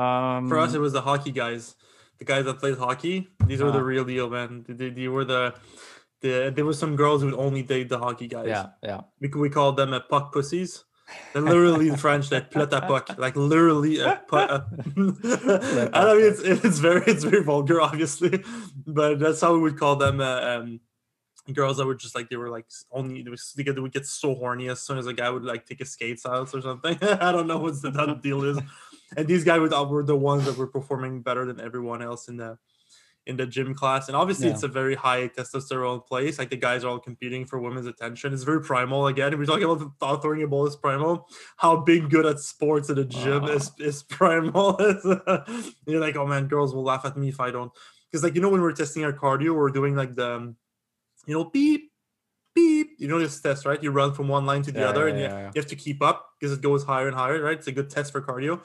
um 0.05 0.49
For 0.49 0.59
us, 0.65 0.73
it 0.75 0.81
was 0.81 0.93
the 0.99 1.03
hockey 1.03 1.33
guys, 1.33 1.77
the 2.19 2.25
guys 2.25 2.45
that 2.47 2.57
played 2.63 2.79
hockey. 2.79 3.29
These 3.49 3.61
were 3.63 3.73
the 3.73 3.85
Ah. 3.85 3.93
real 3.93 4.05
deal, 4.13 4.31
man. 4.31 4.65
They, 4.67 4.89
they 4.99 5.09
were 5.09 5.27
the, 5.35 5.53
the 6.23 6.51
there 6.57 6.65
were 6.65 6.79
some 6.85 6.95
girls 6.97 7.21
who 7.21 7.27
would 7.31 7.39
only 7.47 7.63
date 7.63 7.89
the 7.91 7.99
hockey 7.99 8.29
guys. 8.37 8.47
yeah 8.55 8.67
yeah 8.83 9.01
we, 9.21 9.29
we 9.45 9.51
called 9.51 9.77
them 9.77 9.93
uh, 9.93 10.01
puck 10.13 10.33
pussies. 10.33 10.85
They're 11.33 11.43
literally 11.53 11.89
in 11.89 11.97
French, 11.97 12.29
that 12.31 12.51
plot 12.51 12.71
à 12.71 12.87
puck, 12.87 13.19
like 13.19 13.37
literally 13.37 14.01
a. 14.01 14.23
I 14.33 14.63
don't 14.95 16.17
mean 16.19 16.27
it's 16.27 16.41
it's 16.41 16.79
very 16.79 17.03
it's 17.07 17.25
very 17.25 17.43
vulgar, 17.43 17.81
obviously, 17.81 18.43
but 18.87 19.19
that's 19.19 19.41
how 19.41 19.55
we 19.55 19.61
would 19.61 19.79
call 19.79 19.97
them. 19.97 20.21
Uh, 20.21 20.41
um, 20.41 20.81
girls 21.53 21.77
that 21.79 21.87
were 21.87 21.95
just 21.95 22.15
like 22.15 22.31
they 22.31 22.37
were 22.37 22.51
like 22.51 22.67
only 22.93 23.23
they, 23.23 23.31
was, 23.31 23.53
they, 23.57 23.65
get, 23.65 23.75
they 23.75 23.81
would 23.81 23.93
get 23.93 24.07
so 24.07 24.35
horny 24.35 24.69
as 24.69 24.81
soon 24.81 24.99
as 24.99 25.07
a 25.07 25.13
guy 25.13 25.29
would 25.29 25.43
like 25.43 25.67
take 25.67 25.81
his 25.81 25.91
skates 25.91 26.25
out 26.25 26.55
or 26.55 26.63
something. 26.63 26.97
I 27.03 27.33
don't 27.33 27.47
know 27.47 27.59
what 27.59 27.81
the 27.83 28.19
deal 28.23 28.45
is. 28.45 28.59
And 29.17 29.27
these 29.27 29.45
guys 29.45 29.61
would, 29.61 29.73
were 29.91 30.05
the 30.05 30.17
ones 30.17 30.45
that 30.47 30.57
were 30.57 30.67
performing 30.67 31.21
better 31.21 31.45
than 31.45 31.61
everyone 31.61 32.01
else 32.03 32.29
in 32.29 32.37
the 32.37 32.59
in 33.27 33.37
the 33.37 33.47
gym 33.47 33.73
class. 33.75 34.09
And 34.09 34.17
obviously, 34.17 34.49
Yeah. 34.49 34.55
it's 34.55 34.65
a 34.65 34.69
very 34.69 34.95
high 34.97 35.29
testosterone 35.29 36.05
place. 36.05 36.39
Like 36.39 36.51
the 36.51 36.57
guys 36.57 36.83
are 36.83 36.89
all 36.89 36.99
competing 36.99 37.47
for 37.47 37.61
women's 37.61 37.87
attention. 37.87 38.33
It's 38.35 38.43
very 38.43 38.61
primal. 38.61 39.07
Again, 39.07 39.39
we're 39.39 39.47
talking 39.47 39.65
about 39.65 39.79
the 40.01 40.19
throwing 40.21 40.43
a 40.43 40.49
ball 40.49 40.67
is 40.67 40.75
primal. 40.75 41.29
How 41.57 41.77
being 41.77 42.09
good 42.09 42.27
at 42.27 42.41
sports 42.41 42.89
in 42.89 42.97
the 42.97 43.05
gym 43.05 43.43
Wow. 43.43 43.49
is 43.49 43.71
is 43.79 44.03
primal. 44.19 44.77
You're 45.87 46.01
like, 46.01 46.17
oh 46.17 46.27
man, 46.27 46.49
girls 46.49 46.75
will 46.75 46.83
laugh 46.85 47.05
at 47.05 47.17
me 47.17 47.29
if 47.29 47.39
I 47.41 47.51
don't. 47.51 47.71
Because 48.11 48.25
like 48.25 48.35
you 48.35 48.41
know 48.41 48.49
when 48.49 48.61
we're 48.61 48.73
testing 48.73 49.05
our 49.05 49.13
cardio, 49.13 49.55
we're 49.55 49.71
doing 49.71 49.95
like 49.97 50.15
the, 50.17 50.35
um, 50.37 50.57
you 51.27 51.35
know, 51.35 51.45
beep, 51.45 51.93
beep. 52.55 52.89
You 52.99 53.09
know 53.09 53.19
this 53.21 53.41
test, 53.41 53.65
right? 53.65 53.83
You 53.83 53.91
run 53.93 54.13
from 54.15 54.29
one 54.29 54.45
line 54.47 54.63
to 54.63 54.73
the 54.73 54.81
Yeah, 54.81 54.89
other, 54.89 55.07
yeah, 55.07 55.13
and 55.15 55.19
you, 55.19 55.25
yeah. 55.27 55.51
you 55.55 55.61
have 55.61 55.67
to 55.71 55.77
keep 55.77 56.03
up 56.03 56.27
because 56.41 56.53
it 56.57 56.61
goes 56.63 56.83
higher 56.85 57.07
and 57.07 57.17
higher, 57.17 57.41
right? 57.41 57.57
It's 57.57 57.69
a 57.69 57.73
good 57.73 57.89
test 57.89 58.11
for 58.13 58.21
cardio. 58.21 58.63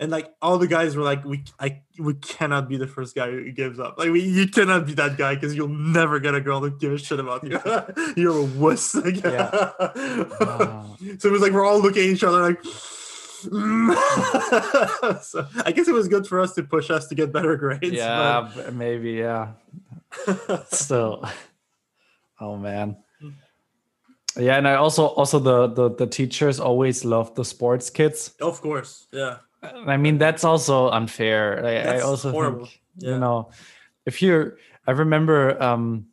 And 0.00 0.10
like 0.10 0.32
all 0.40 0.56
the 0.56 0.66
guys 0.66 0.96
were 0.96 1.02
like, 1.02 1.22
we 1.26 1.44
I 1.60 1.82
we 1.98 2.14
cannot 2.14 2.70
be 2.70 2.78
the 2.78 2.86
first 2.86 3.14
guy 3.14 3.30
who 3.30 3.52
gives 3.52 3.78
up. 3.78 3.98
Like 3.98 4.08
we, 4.10 4.22
you 4.22 4.48
cannot 4.48 4.86
be 4.86 4.94
that 4.94 5.18
guy 5.18 5.34
because 5.34 5.54
you'll 5.54 5.68
never 5.68 6.18
get 6.18 6.34
a 6.34 6.40
girl 6.40 6.62
to 6.62 6.70
give 6.70 6.92
a 6.92 6.98
shit 6.98 7.20
about 7.20 7.44
you. 7.44 7.60
You're 8.16 8.38
a 8.38 8.44
wuss. 8.44 8.94
Like, 8.94 9.22
Yeah. 9.22 9.50
Wow. 10.40 10.96
so 11.18 11.28
it 11.28 11.32
was 11.32 11.42
like 11.42 11.52
we're 11.52 11.66
all 11.66 11.80
looking 11.80 12.02
at 12.04 12.08
each 12.08 12.24
other 12.24 12.40
like. 12.40 12.64
so 15.22 15.46
I 15.64 15.72
guess 15.74 15.86
it 15.88 15.94
was 15.94 16.08
good 16.08 16.26
for 16.26 16.40
us 16.40 16.54
to 16.54 16.62
push 16.62 16.90
us 16.90 17.06
to 17.08 17.14
get 17.14 17.30
better 17.32 17.56
grades. 17.56 17.92
yeah, 17.92 18.50
b- 18.54 18.70
maybe. 18.72 19.12
Yeah. 19.12 19.52
Still. 20.70 21.24
Oh 22.40 22.56
man. 22.56 22.96
Hmm. 23.20 23.30
Yeah, 24.38 24.56
and 24.56 24.66
I 24.66 24.74
also 24.76 25.06
also 25.06 25.38
the 25.38 25.66
the 25.68 25.90
the 25.94 26.06
teachers 26.06 26.58
always 26.58 27.04
love 27.04 27.34
the 27.34 27.44
sports 27.44 27.90
kids. 27.90 28.34
of 28.40 28.60
course, 28.60 29.06
yeah. 29.12 29.38
I 29.62 29.96
mean, 29.96 30.18
that's 30.18 30.44
also 30.44 30.88
unfair. 30.90 31.64
I, 31.64 31.70
I 31.70 31.82
That's 31.82 32.04
also 32.04 32.30
horrible. 32.32 32.64
think, 32.66 32.80
Yeah. 32.96 33.10
you 33.14 33.18
know, 33.18 33.50
if 34.06 34.22
you're, 34.22 34.56
I 34.86 34.92
remember, 34.92 35.60
um, 35.62 36.06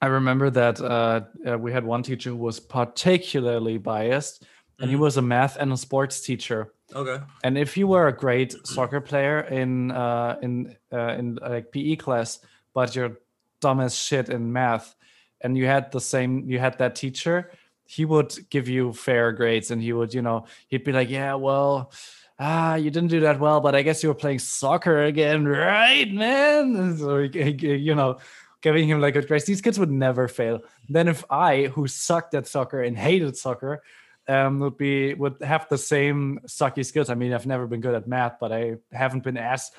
I 0.00 0.06
remember 0.06 0.50
that 0.50 0.80
uh, 0.80 1.20
uh, 1.46 1.58
we 1.58 1.72
had 1.72 1.84
one 1.84 2.02
teacher 2.02 2.30
who 2.30 2.36
was 2.36 2.60
particularly 2.60 3.78
biased, 3.78 4.44
and 4.80 4.90
he 4.90 4.96
Mhm. 4.96 5.00
was 5.00 5.16
a 5.16 5.22
math 5.22 5.56
and 5.56 5.72
a 5.72 5.76
sports 5.76 6.20
teacher. 6.20 6.72
Okay. 6.94 7.22
And 7.44 7.56
if 7.56 7.76
you 7.76 7.86
were 7.86 8.08
a 8.08 8.12
great 8.12 8.54
soccer 8.66 9.00
player 9.00 9.40
in 9.40 9.90
uh, 9.92 10.38
in 10.42 10.76
uh, 10.92 11.14
in 11.18 11.38
like 11.40 11.70
PE 11.72 11.96
class, 11.96 12.40
but 12.74 12.94
you're 12.94 13.16
dumb 13.60 13.80
as 13.80 13.94
shit 13.94 14.28
in 14.28 14.52
math, 14.52 14.94
and 15.40 15.56
you 15.56 15.66
had 15.66 15.90
the 15.92 16.00
same, 16.00 16.50
you 16.50 16.58
had 16.58 16.76
that 16.78 16.96
teacher, 16.96 17.50
he 17.86 18.04
would 18.04 18.34
give 18.50 18.68
you 18.68 18.92
fair 18.92 19.32
grades, 19.32 19.70
and 19.70 19.80
he 19.80 19.92
would, 19.92 20.12
you 20.12 20.20
know, 20.22 20.44
he'd 20.68 20.84
be 20.84 20.92
like, 20.92 21.08
yeah, 21.08 21.34
well. 21.34 21.90
Ah, 22.44 22.74
you 22.74 22.90
didn't 22.90 23.10
do 23.10 23.20
that 23.20 23.38
well, 23.38 23.60
but 23.60 23.76
I 23.76 23.82
guess 23.82 24.02
you 24.02 24.08
were 24.08 24.16
playing 24.16 24.40
soccer 24.40 25.04
again, 25.04 25.46
right, 25.46 26.12
man? 26.12 26.74
And 26.74 26.98
So, 26.98 27.18
you 27.18 27.94
know, 27.94 28.18
giving 28.62 28.88
him 28.88 29.00
like 29.00 29.14
good 29.14 29.28
grace. 29.28 29.44
These 29.44 29.60
kids 29.60 29.78
would 29.78 29.92
never 29.92 30.26
fail. 30.26 30.60
Then, 30.88 31.06
if 31.06 31.24
I, 31.30 31.66
who 31.66 31.86
sucked 31.86 32.34
at 32.34 32.48
soccer 32.48 32.82
and 32.82 32.98
hated 32.98 33.36
soccer, 33.36 33.84
um, 34.26 34.58
would 34.58 34.76
be 34.76 35.14
would 35.14 35.36
have 35.40 35.68
the 35.68 35.78
same 35.78 36.40
sucky 36.46 36.84
skills. 36.84 37.10
I 37.10 37.14
mean, 37.14 37.32
I've 37.32 37.46
never 37.46 37.68
been 37.68 37.80
good 37.80 37.94
at 37.94 38.08
math, 38.08 38.40
but 38.40 38.50
I 38.50 38.74
haven't 38.90 39.22
been 39.22 39.36
as, 39.36 39.70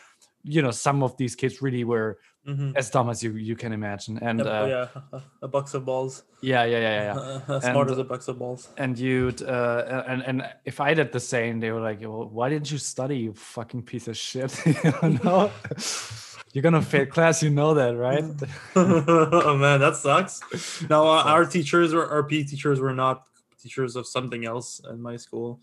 you 0.45 0.61
know, 0.61 0.71
some 0.71 1.03
of 1.03 1.17
these 1.17 1.35
kids 1.35 1.61
really 1.61 1.83
were 1.83 2.19
Mm-hmm. 2.47 2.75
as 2.75 2.89
dumb 2.89 3.09
as 3.09 3.23
you 3.23 3.31
you 3.49 3.55
can 3.55 3.71
imagine. 3.71 4.17
And 4.21 4.41
uh, 4.41 4.65
yeah, 4.67 5.19
a 5.41 5.47
box 5.47 5.73
of 5.73 5.85
balls. 5.85 6.23
yeah, 6.41 6.65
yeah, 6.65 6.79
yeah, 6.79 7.03
yeah. 7.47 7.59
Smart 7.71 7.87
And- 7.87 7.91
as 7.91 7.97
a 7.99 8.03
box 8.03 8.27
of 8.27 8.37
balls. 8.37 8.67
And 8.77 8.99
you'd 8.99 9.41
uh, 9.41 10.03
and 10.07 10.21
and 10.23 10.37
if 10.65 10.81
I 10.81 10.93
did 10.93 11.13
the 11.13 11.21
same, 11.21 11.61
they 11.61 11.71
were 11.71 11.79
like, 11.79 12.01
well, 12.01 12.27
"Why 12.27 12.49
didn't 12.49 12.69
you 12.69 12.77
study, 12.79 13.17
you 13.17 13.33
fucking 13.33 13.83
piece 13.83 14.09
of 14.09 14.17
shit?" 14.17 14.51
you 14.65 15.19
know, 15.23 15.51
you're 16.53 16.61
gonna 16.67 16.81
fail 16.81 17.05
class. 17.05 17.41
You 17.41 17.49
know 17.49 17.73
that, 17.75 17.95
right? 17.95 18.25
oh 18.75 19.57
man, 19.57 19.79
that 19.79 19.95
sucks. 19.95 20.41
Now 20.89 21.03
uh, 21.07 21.23
our 21.23 21.45
teachers 21.45 21.93
were 21.93 22.07
our 22.09 22.23
PE 22.23 22.43
teachers 22.43 22.79
were 22.79 22.93
not 22.93 23.23
teachers 23.61 23.95
of 23.95 24.05
something 24.05 24.43
else 24.45 24.81
in 24.91 25.01
my 25.01 25.15
school. 25.15 25.61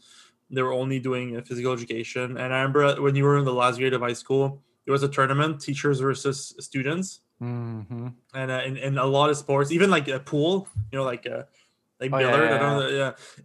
They 0.50 0.62
were 0.62 0.72
only 0.72 0.98
doing 0.98 1.40
physical 1.42 1.72
education. 1.72 2.36
And 2.38 2.54
I 2.54 2.58
remember 2.64 3.00
when 3.02 3.14
you 3.14 3.24
were 3.24 3.38
in 3.38 3.44
the 3.44 3.52
last 3.52 3.78
grade 3.78 3.92
of 3.92 4.00
high 4.00 4.14
school, 4.14 4.62
there 4.90 4.94
was 4.94 5.04
a 5.04 5.08
tournament, 5.08 5.60
teachers 5.60 6.00
versus 6.00 6.52
students, 6.58 7.20
hmm 7.38 8.08
and 8.34 8.50
uh, 8.50 8.62
in, 8.66 8.76
in 8.76 8.98
a 8.98 9.04
lot 9.04 9.30
of 9.30 9.36
sports, 9.36 9.70
even 9.70 9.88
like 9.88 10.08
a 10.08 10.18
pool, 10.18 10.66
you 10.90 10.98
know, 10.98 11.04
like 11.04 11.26
uh, 11.28 11.44
like 12.00 12.12
Oh, 12.12 12.18
yeah, 12.18 12.30
billard, 12.32 12.50
yeah, 12.50 12.56
I 12.56 12.58
don't 12.58 12.76
know, 12.80 12.88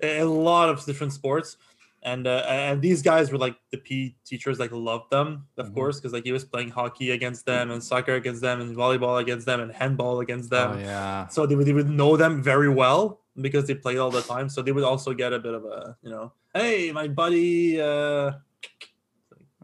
yeah, 0.02 0.22
a, 0.22 0.24
lot 0.24 0.70
of 0.70 0.84
different 0.86 1.14
sports. 1.14 1.58
And 2.02 2.26
uh, 2.26 2.46
and 2.48 2.82
these 2.82 3.04
guys 3.04 3.32
were 3.32 3.38
like 3.38 3.58
the 3.72 3.78
PE 3.78 4.16
teachers, 4.26 4.58
like 4.58 4.72
loved 4.72 5.12
them, 5.12 5.46
of 5.58 5.68
Mhm. 5.68 5.76
course, 5.76 6.00
because 6.00 6.14
like 6.14 6.24
he 6.24 6.32
was 6.32 6.44
playing 6.44 6.70
hockey 6.70 7.12
against 7.12 7.46
them, 7.46 7.70
and 7.70 7.84
soccer 7.84 8.16
against 8.16 8.42
them, 8.42 8.60
and 8.62 8.76
volleyball 8.76 9.22
against 9.22 9.46
them, 9.46 9.60
and 9.60 9.72
handball 9.72 10.20
against 10.26 10.50
them. 10.50 10.72
Oh 10.72 10.80
yeah. 10.80 11.28
So 11.28 11.46
they 11.46 11.56
would, 11.56 11.68
they 11.68 11.74
would 11.74 11.90
know 12.02 12.18
them 12.18 12.42
very 12.42 12.70
well 12.70 13.22
because 13.40 13.68
they 13.68 13.76
played 13.76 14.00
all 14.00 14.10
the 14.10 14.26
time. 14.34 14.50
So 14.50 14.64
they 14.64 14.72
would 14.72 14.84
also 14.84 15.14
get 15.14 15.32
a 15.32 15.40
bit 15.40 15.54
of 15.54 15.64
a, 15.66 15.96
you 16.02 16.10
know, 16.10 16.34
hey, 16.56 16.92
my 16.92 17.08
buddy, 17.08 17.80
uh, 17.82 18.32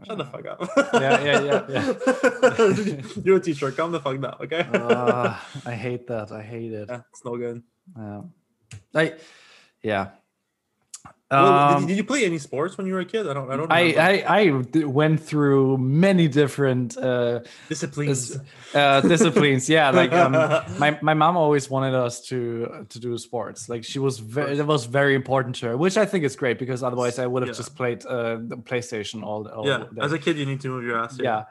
shut 0.06 0.18
the 0.18 0.26
fuck 0.26 0.46
up. 0.48 0.60
Yeah, 0.94 1.24
yeah, 1.24 1.42
yeah, 1.42 1.66
yeah. 1.70 3.02
You're 3.24 3.38
a 3.38 3.40
teacher. 3.40 3.72
Calm 3.72 3.92
the 3.92 4.00
fuck 4.00 4.20
down, 4.22 4.36
okay? 4.42 4.68
Uh, 4.74 5.36
I 5.66 5.74
hate 5.74 6.08
that. 6.08 6.32
I 6.32 6.42
hate 6.42 6.72
it. 6.74 6.88
yeah, 6.90 7.02
it's 7.12 7.24
no 7.26 7.38
good. 7.38 7.64
Yeah. 7.98 8.22
I, 8.96 9.14
yeah. 9.82 10.08
Well, 11.32 11.48
Um, 11.78 11.88
did, 11.88 11.96
you 11.98 12.04
play 12.04 12.26
any 12.26 12.38
sports 12.38 12.78
when 12.78 12.86
you 12.88 12.94
were 12.94 13.00
a 13.00 13.06
kid? 13.06 13.26
I 13.28 13.34
don't. 13.34 13.50
I 13.52 13.56
don't. 13.58 13.70
Know. 13.70 13.76
I. 13.76 13.84
I 14.12 14.42
I 14.42 14.86
went 14.86 15.22
through 15.22 15.78
many 15.78 16.28
different 16.28 16.98
uh, 16.98 17.40
disciplines. 17.70 18.38
uh, 18.76 19.00
disciplines. 19.02 19.70
Yeah, 19.70 19.92
like 19.92 20.12
um, 20.12 20.34
my 20.78 21.00
my 21.10 21.14
mom 21.14 21.38
always 21.38 21.70
wanted 21.70 21.94
us 21.96 22.20
to 22.30 22.86
to 22.90 23.00
do 23.00 23.18
sports. 23.18 23.70
Like 23.70 23.84
she 23.86 24.00
was 24.00 24.20
very 24.20 24.56
that 24.58 24.68
was 24.68 24.86
very 24.86 25.16
important 25.16 25.56
to 25.60 25.68
her, 25.68 25.78
which 25.78 25.96
I 25.98 26.06
think 26.06 26.26
is 26.26 26.36
great 26.36 26.60
because 26.60 26.84
otherwise 26.84 27.18
I 27.18 27.28
would 27.28 27.44
have 27.44 27.56
Yeah. 27.56 27.62
just 27.64 27.76
played 27.76 28.06
uh, 28.06 28.38
the 28.52 28.58
PlayStation 28.58 29.24
all. 29.24 29.48
all 29.48 29.66
yeah, 29.66 29.78
day. 29.96 30.02
as 30.02 30.12
a 30.12 30.20
kid, 30.20 30.38
you 30.38 30.46
need 30.46 30.60
to 30.62 30.68
move 30.70 30.84
your 30.84 30.98
ass. 31.04 31.18
yeah 31.20 31.44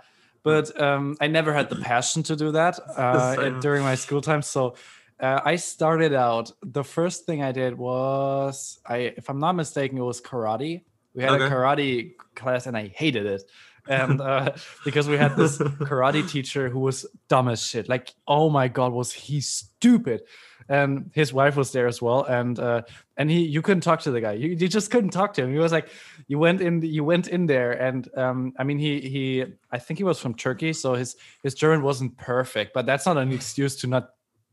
but 0.42 0.72
um, 0.80 1.16
i 1.20 1.26
never 1.26 1.52
had 1.52 1.68
the 1.68 1.76
passion 1.76 2.22
to 2.22 2.34
do 2.34 2.50
that 2.52 2.74
uh, 2.96 3.60
during 3.60 3.82
my 3.82 3.94
school 3.94 4.22
time 4.22 4.40
so 4.42 4.74
uh, 5.20 5.40
i 5.44 5.56
started 5.56 6.12
out 6.14 6.52
the 6.62 6.84
first 6.84 7.26
thing 7.26 7.42
i 7.42 7.52
did 7.52 7.76
was 7.76 8.78
i 8.86 8.96
if 9.16 9.28
i'm 9.28 9.38
not 9.38 9.54
mistaken 9.54 9.98
it 9.98 10.02
was 10.02 10.20
karate. 10.20 10.82
We 11.14 11.24
had 11.24 11.32
a 11.32 11.50
karate 11.50 12.12
class 12.34 12.66
and 12.66 12.76
i 12.76 12.88
hated 12.88 13.26
it. 13.26 13.42
And 13.88 14.20
uh, 14.20 14.52
because 14.84 15.08
we 15.08 15.16
had 15.16 15.36
this 15.36 15.56
karate 15.58 16.28
teacher 16.28 16.68
who 16.68 16.80
was 16.80 17.06
dumb 17.28 17.48
as 17.48 17.66
shit. 17.66 17.88
Like 17.88 18.14
oh 18.28 18.50
my 18.50 18.68
god 18.68 18.92
was 18.92 19.10
he 19.10 19.40
stupid. 19.40 20.22
And 20.68 21.10
his 21.14 21.32
wife 21.32 21.56
was 21.56 21.72
there 21.72 21.88
as 21.88 22.00
well. 22.00 22.22
And 22.24 22.58
uh, 22.60 22.82
and 23.16 23.30
he 23.30 23.40
you 23.40 23.62
couldn't 23.62 23.80
talk 23.80 24.00
to 24.02 24.10
the 24.10 24.20
guy. 24.20 24.32
You, 24.32 24.50
you 24.50 24.68
just 24.68 24.90
couldn't 24.90 25.10
talk 25.10 25.32
to 25.34 25.42
him. 25.42 25.50
He 25.50 25.58
was 25.58 25.72
like 25.72 25.88
you 26.28 26.38
went 26.38 26.60
in 26.60 26.82
you 26.82 27.02
went 27.02 27.26
in 27.28 27.46
there 27.46 27.72
and 27.72 28.06
um 28.16 28.52
i 28.58 28.64
mean 28.64 28.78
he 28.78 29.00
he 29.00 29.44
i 29.72 29.78
think 29.78 29.98
he 29.98 30.04
was 30.04 30.20
from 30.20 30.34
turkey. 30.34 30.72
So 30.74 30.94
his 30.94 31.16
his 31.42 31.54
german 31.54 31.82
wasn't 31.82 32.16
perfect 32.18 32.74
but 32.74 32.84
that's 32.84 33.06
not 33.06 33.16
an 33.16 33.32
excuse 33.32 33.76
to 33.80 33.86
not 33.86 34.10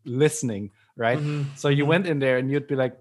listening 0.07 0.71
right 0.95 1.19
Mhm, 1.19 1.45
so 1.55 1.69
you 1.69 1.83
mhm. 1.83 1.87
went 1.87 2.07
in 2.07 2.19
there 2.19 2.37
and 2.37 2.49
you'd 2.49 2.67
be 2.67 2.75
like 2.75 2.97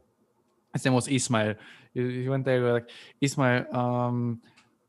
his 0.74 0.84
name 0.84 0.94
was 0.94 1.08
ismail 1.08 1.54
you, 1.94 2.04
you 2.04 2.30
went 2.30 2.44
there 2.44 2.58
you 2.58 2.72
like 2.72 2.90
ismail 3.20 3.64
um 3.72 4.42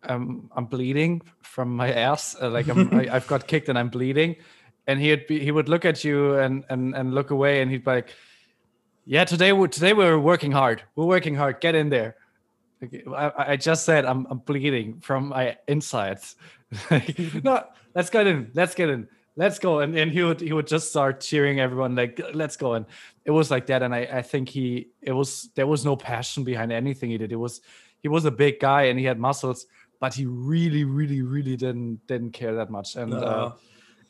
um, 0.03 0.49
I'm 0.55 0.65
bleeding 0.65 1.21
from 1.41 1.75
my 1.75 1.91
ass. 1.91 2.35
Uh, 2.41 2.49
like 2.49 2.67
I'm, 2.67 2.93
I, 2.93 3.15
I've 3.15 3.27
got 3.27 3.47
kicked 3.47 3.69
and 3.69 3.77
I'm 3.77 3.89
bleeding. 3.89 4.35
And 4.87 4.99
he'd 4.99 5.27
be, 5.27 5.39
he 5.39 5.51
would 5.51 5.67
look 5.67 5.85
at 5.85 6.03
you 6.03 6.35
and, 6.35 6.63
and, 6.69 6.95
and 6.95 7.13
look 7.13 7.31
away 7.31 7.61
and 7.61 7.69
he'd 7.69 7.83
be 7.83 7.91
like, 7.91 8.15
yeah, 9.05 9.25
today 9.25 9.51
we're, 9.53 9.67
today 9.67 9.93
we're 9.93 10.19
working 10.19 10.51
hard. 10.51 10.83
We're 10.95 11.05
working 11.05 11.35
hard. 11.35 11.59
Get 11.59 11.75
in 11.75 11.89
there. 11.89 12.15
Like, 12.81 13.03
I, 13.13 13.51
I 13.53 13.55
just 13.57 13.85
said 13.85 14.05
I'm, 14.05 14.27
I'm 14.29 14.39
bleeding 14.39 14.99
from 15.01 15.29
my 15.29 15.57
insides. 15.67 16.35
Like, 16.91 17.17
no, 17.43 17.63
let's 17.95 18.09
get 18.09 18.27
in. 18.27 18.51
Let's 18.53 18.75
get 18.75 18.89
in. 18.89 19.07
Let's 19.37 19.59
go. 19.59 19.79
And, 19.81 19.95
and 19.95 20.11
he 20.11 20.23
would 20.23 20.41
he 20.41 20.51
would 20.51 20.67
just 20.67 20.89
start 20.89 21.21
cheering 21.21 21.59
everyone 21.59 21.95
like 21.95 22.19
let's 22.33 22.57
go. 22.57 22.73
And 22.73 22.85
it 23.23 23.31
was 23.31 23.51
like 23.51 23.67
that. 23.67 23.83
And 23.83 23.93
I, 23.93 23.99
I 24.19 24.21
think 24.23 24.49
he 24.49 24.87
it 25.01 25.13
was 25.13 25.49
there 25.55 25.67
was 25.67 25.85
no 25.85 25.95
passion 25.95 26.43
behind 26.43 26.71
anything 26.71 27.11
he 27.11 27.17
did. 27.17 27.31
It 27.31 27.35
was 27.39 27.61
he 28.01 28.09
was 28.09 28.25
a 28.25 28.31
big 28.31 28.59
guy 28.59 28.83
and 28.89 28.99
he 28.99 29.05
had 29.05 29.19
muscles, 29.19 29.67
but 29.99 30.13
he 30.15 30.25
really, 30.25 30.83
really, 30.83 31.21
really 31.21 31.55
didn't 31.55 32.01
didn't 32.07 32.31
care 32.31 32.55
that 32.55 32.69
much. 32.69 32.95
And 32.95 33.13
uh, 33.13 33.17
Uh, 33.17 33.51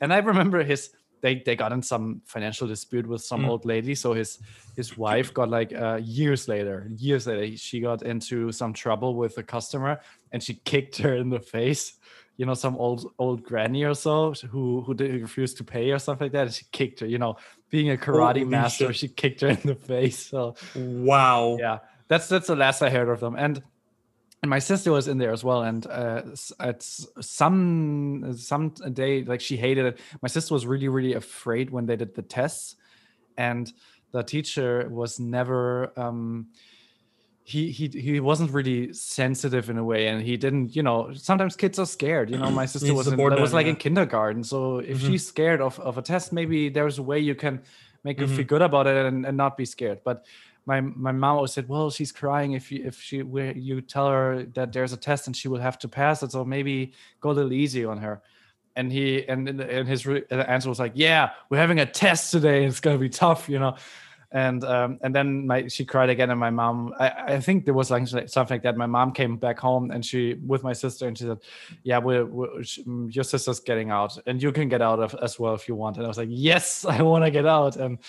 and 0.02 0.14
I 0.14 0.18
remember 0.20 0.64
his 0.64 0.92
they 1.22 1.42
they 1.46 1.56
got 1.56 1.72
in 1.74 1.82
some 1.82 2.22
financial 2.26 2.68
dispute 2.68 3.08
with 3.08 3.22
some 3.22 3.42
Mm. 3.44 3.50
old 3.50 3.66
lady. 3.66 3.96
So 3.96 4.14
his 4.14 4.40
his 4.78 4.98
wife 4.98 5.34
got 5.34 5.50
like 5.50 5.74
uh, 5.74 6.00
years 6.02 6.48
later, 6.48 6.90
years 6.96 7.28
later, 7.28 7.58
she 7.58 7.82
got 7.82 8.02
into 8.02 8.52
some 8.52 8.72
trouble 8.74 9.16
with 9.16 9.38
a 9.38 9.44
customer, 9.44 10.00
and 10.32 10.42
she 10.42 10.54
kicked 10.64 10.98
her 11.04 11.16
in 11.16 11.30
the 11.30 11.40
face. 11.40 11.98
You 12.38 12.46
know, 12.46 12.54
some 12.54 12.76
old 12.78 13.12
old 13.20 13.44
granny 13.44 13.84
or 13.84 13.94
so 13.96 14.34
who 14.52 14.82
who 14.82 14.94
refused 14.94 15.58
to 15.58 15.64
pay 15.64 15.92
or 15.92 16.00
something 16.00 16.26
like 16.26 16.32
that. 16.34 16.46
And 16.46 16.54
she 16.54 16.66
kicked 16.72 17.00
her. 17.02 17.08
You 17.08 17.18
know, 17.18 17.38
being 17.70 17.90
a 17.92 17.98
karate 17.98 18.38
Holy 18.40 18.46
master, 18.46 18.88
shit. 18.88 18.96
she 18.96 19.08
kicked 19.08 19.42
her 19.42 19.50
in 19.50 19.60
the 19.66 19.76
face. 19.76 20.20
So 20.28 20.56
Wow. 20.76 21.58
yeah 21.60 21.80
that's 22.10 22.30
that's 22.30 22.48
the 22.48 22.56
last 22.56 22.82
i 22.82 22.90
heard 22.90 23.10
of 23.10 23.20
them 23.20 23.36
and 23.36 23.62
and 24.42 24.50
my 24.50 24.60
sister 24.60 24.94
was 24.94 25.10
in 25.10 25.18
there 25.18 25.34
as 25.34 25.44
well 25.44 25.64
and 25.64 25.86
uh 25.88 26.22
at 26.60 26.82
some 26.84 28.34
some 28.38 28.70
day 28.94 29.24
like 29.24 29.42
she 29.42 29.58
hated 29.58 29.86
it 29.86 30.00
my 30.22 30.30
sister 30.30 30.54
was 30.54 30.66
really 30.66 30.88
really 30.88 31.14
afraid 31.16 31.70
when 31.70 31.86
they 31.86 31.98
did 31.98 32.16
the 32.16 32.22
tests 32.22 32.78
and 33.38 33.74
the 34.14 34.24
teacher 34.24 34.88
was 34.90 35.20
never 35.20 35.92
um 36.00 36.48
he 37.54 37.72
he 37.72 37.88
he 37.88 38.20
wasn't 38.20 38.52
really 38.52 38.92
sensitive 38.92 39.70
in 39.70 39.78
a 39.78 39.84
way 39.92 40.08
and 40.10 40.22
he 40.22 40.36
didn't 40.36 40.76
you 40.76 40.84
know 40.84 40.98
sometimes 41.14 41.56
kids 41.56 41.80
are 41.80 41.86
scared 41.86 42.30
you 42.30 42.38
know 42.38 42.52
my 42.52 42.66
sister 42.74 42.94
was 42.94 43.08
in, 43.08 43.16
was 43.18 43.54
like 43.54 43.68
yeah. 43.68 43.70
in 43.70 43.78
kindergarten 43.78 44.44
so 44.44 44.80
if 44.80 44.98
Mhm. 44.98 45.06
she's 45.08 45.26
scared 45.26 45.62
of, 45.62 45.80
of 45.80 45.98
a 45.98 46.02
test 46.02 46.34
maybe 46.34 46.68
there's 46.68 46.98
a 47.00 47.06
way 47.12 47.20
you 47.30 47.36
can 47.36 47.62
make 48.04 48.20
her 48.20 48.28
feel 48.28 48.44
Mhm. 48.44 48.48
good 48.54 48.62
about 48.70 48.86
it 48.86 48.98
and, 49.06 49.26
and 49.26 49.38
not 49.38 49.56
be 49.56 49.64
scared 49.64 50.00
but 50.04 50.26
my 50.66 50.82
my 50.82 51.14
mom 51.14 51.36
always 51.38 51.54
said 51.54 51.70
well 51.70 51.90
she's 51.90 52.12
crying 52.12 52.52
if 52.52 52.66
you 52.70 52.80
if 52.86 52.96
she 53.08 53.18
you 53.68 53.80
tell 53.80 54.08
her 54.10 54.44
that 54.58 54.74
there's 54.74 54.92
a 54.92 54.98
test 54.98 55.28
and 55.28 55.36
she 55.40 55.48
will 55.48 55.62
have 55.68 55.78
to 55.80 55.88
pass 55.88 56.22
it 56.24 56.34
so 56.34 56.44
maybe 56.44 56.92
go 57.22 57.30
a 57.32 57.36
little 57.40 57.54
easy 57.54 57.86
on 57.86 57.98
her 58.00 58.16
and 58.76 58.92
he 58.92 59.06
and 59.32 59.48
and 59.48 59.88
his 59.88 60.06
re- 60.06 60.26
answer 60.30 60.68
was 60.68 60.80
like 60.86 60.92
yeah 60.96 61.30
we're 61.50 61.64
having 61.66 61.80
a 61.80 61.86
test 61.86 62.24
today 62.36 62.66
it's 62.66 62.82
gonna 62.82 62.98
be 63.08 63.14
tough 63.26 63.48
you 63.48 63.58
know 63.64 63.74
and 64.32 64.64
um 64.66 65.00
and 65.02 65.16
then 65.16 65.48
my 65.48 65.68
she 65.68 65.86
cried 65.86 66.10
again 66.10 66.30
and 66.30 66.40
my 66.40 66.50
mom. 66.50 66.94
I 67.00 67.10
i 67.36 67.40
think 67.40 67.66
there 67.66 67.74
was 67.74 67.90
like 67.90 68.08
something 68.08 68.56
like 68.56 68.64
that. 68.64 68.76
My 68.76 68.86
mom 68.86 69.12
came 69.14 69.38
back 69.38 69.60
home 69.60 69.92
and 69.92 70.06
she 70.06 70.34
with 70.46 70.64
my 70.64 70.74
sister 70.74 71.08
and 71.08 71.18
she 71.18 71.24
said 71.24 71.40
yeah 71.84 71.98
we're, 72.00 72.26
we're 72.26 72.60
mm, 72.60 73.14
your 73.16 73.24
sister's 73.24 73.60
getting 73.62 73.90
out 73.90 74.18
and 74.26 74.42
you 74.42 74.52
can 74.52 74.68
get 74.68 74.82
out 74.82 75.00
of 75.00 75.16
as 75.22 75.40
well 75.40 75.54
if 75.54 75.68
you 75.68 75.76
want. 75.76 75.98
And 75.98 76.06
i 76.06 76.10
was 76.10 76.18
like 76.18 76.30
yes 76.32 76.86
i 76.90 77.02
want 77.02 77.24
to 77.24 77.32
get 77.32 77.46
out. 77.46 77.78
And 77.78 78.00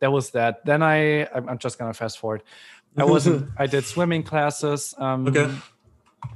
that 0.00 0.10
was 0.10 0.30
that. 0.30 0.64
Then 0.64 0.82
i 0.82 1.24
i'm, 1.34 1.48
I'm 1.48 1.58
just 1.58 1.78
gonna 1.78 1.94
fast 1.94 2.18
forward. 2.18 2.42
I 2.96 3.04
wasn't 3.04 3.48
i 3.56 3.66
did 3.66 3.84
swimming 3.84 4.24
classes 4.24 4.94
um 4.98 5.28
Okay. 5.28 5.48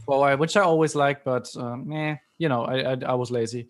well 0.06 0.22
I, 0.22 0.34
which 0.36 0.56
i 0.56 0.60
always 0.60 0.94
liked 0.94 1.24
but 1.24 1.54
um, 1.56 1.92
eh, 1.92 2.16
you 2.38 2.48
know 2.48 2.64
I, 2.64 2.92
I 2.92 2.96
i 3.06 3.14
was 3.14 3.30
lazy 3.30 3.68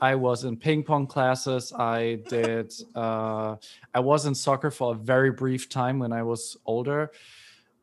I 0.00 0.14
was 0.14 0.44
in 0.44 0.56
ping 0.56 0.82
pong 0.82 1.06
classes. 1.06 1.72
I 1.72 2.20
did. 2.28 2.72
Uh, 2.94 3.56
I 3.94 4.00
was 4.00 4.26
in 4.26 4.34
soccer 4.34 4.70
for 4.70 4.92
a 4.92 4.96
very 4.96 5.30
brief 5.30 5.68
time 5.68 5.98
when 5.98 6.12
I 6.12 6.22
was 6.22 6.56
older. 6.64 7.10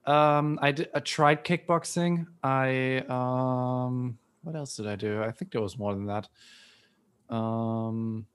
Um, 0.05 0.57
I 0.61 0.71
did. 0.71 0.89
I 0.95 0.99
tried 0.99 1.43
kickboxing. 1.43 2.25
I 2.41 3.03
um, 3.09 4.17
what 4.43 4.55
else 4.55 4.77
did 4.77 4.87
I 4.87 4.95
do? 4.95 5.21
I 5.21 5.31
think 5.31 5.51
there 5.51 5.61
was 5.61 5.77
more 5.77 5.93
than 5.93 6.07
that. 6.07 6.27
Um, 7.29 8.25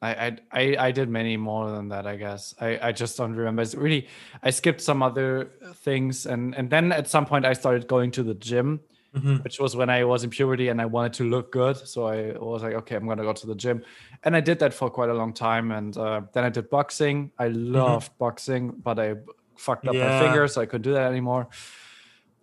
I 0.00 0.38
I 0.52 0.76
I, 0.78 0.90
did 0.92 1.08
many 1.08 1.36
more 1.36 1.70
than 1.70 1.88
that. 1.88 2.06
I 2.06 2.16
guess 2.16 2.54
I 2.60 2.78
I 2.80 2.92
just 2.92 3.18
don't 3.18 3.34
remember. 3.34 3.62
It's 3.62 3.74
really 3.74 4.06
I 4.42 4.50
skipped 4.50 4.80
some 4.80 5.02
other 5.02 5.50
things, 5.74 6.24
and 6.26 6.54
and 6.54 6.70
then 6.70 6.92
at 6.92 7.08
some 7.08 7.26
point 7.26 7.44
I 7.44 7.52
started 7.52 7.88
going 7.88 8.12
to 8.12 8.22
the 8.22 8.34
gym 8.34 8.80
Mhm. 9.16 9.42
which 9.42 9.58
was 9.58 9.74
when 9.74 9.88
I 9.90 10.04
was 10.04 10.22
in 10.24 10.30
puberty 10.30 10.68
and 10.68 10.80
I 10.80 10.86
wanted 10.86 11.14
to 11.14 11.24
look 11.24 11.50
good. 11.50 11.76
So 11.76 12.06
I 12.06 12.32
was 12.38 12.62
like, 12.62 12.74
okay, 12.74 12.94
I'm 12.96 13.06
gonna 13.08 13.22
go 13.22 13.32
to 13.32 13.46
the 13.46 13.54
gym, 13.54 13.82
and 14.24 14.36
I 14.36 14.40
did 14.40 14.58
that 14.58 14.74
for 14.74 14.90
quite 14.90 15.08
a 15.10 15.14
long 15.14 15.32
time. 15.32 15.72
And 15.72 15.96
uh, 15.96 16.20
then 16.34 16.44
I 16.44 16.50
did 16.50 16.68
boxing. 16.70 17.32
I 17.38 17.48
loved 17.48 18.16
boxing, 18.18 18.70
but 18.82 18.98
I 18.98 19.14
fucked 19.56 19.88
up 19.88 19.94
my 19.94 20.00
Yeah. 20.00 20.20
fingers, 20.20 20.54
so 20.54 20.60
I 20.60 20.66
couldn't 20.66 20.82
do 20.82 20.92
that 20.92 21.10
anymore. 21.10 21.48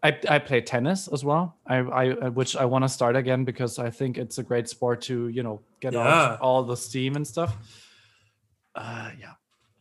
I, 0.03 0.19
I 0.29 0.39
play 0.39 0.61
tennis 0.61 1.07
as 1.07 1.23
well. 1.23 1.55
I, 1.65 1.77
I 1.77 2.09
uh, 2.11 2.29
which 2.31 2.55
I 2.55 2.65
want 2.65 2.83
to 2.83 2.89
start 2.89 3.15
again 3.15 3.43
because 3.43 3.79
I 3.79 3.89
think 3.89 4.17
it's 4.17 4.37
a 4.37 4.43
great 4.43 4.67
sport 4.69 5.01
to 5.03 5.27
you 5.29 5.41
know 5.43 5.61
get 5.79 5.93
Yeah. 5.93 6.01
out 6.07 6.41
all 6.41 6.63
the 6.63 6.75
steam 6.77 7.15
and 7.15 7.25
stuff. 7.25 7.55
Uh, 8.75 9.11
yeah, 9.19 9.33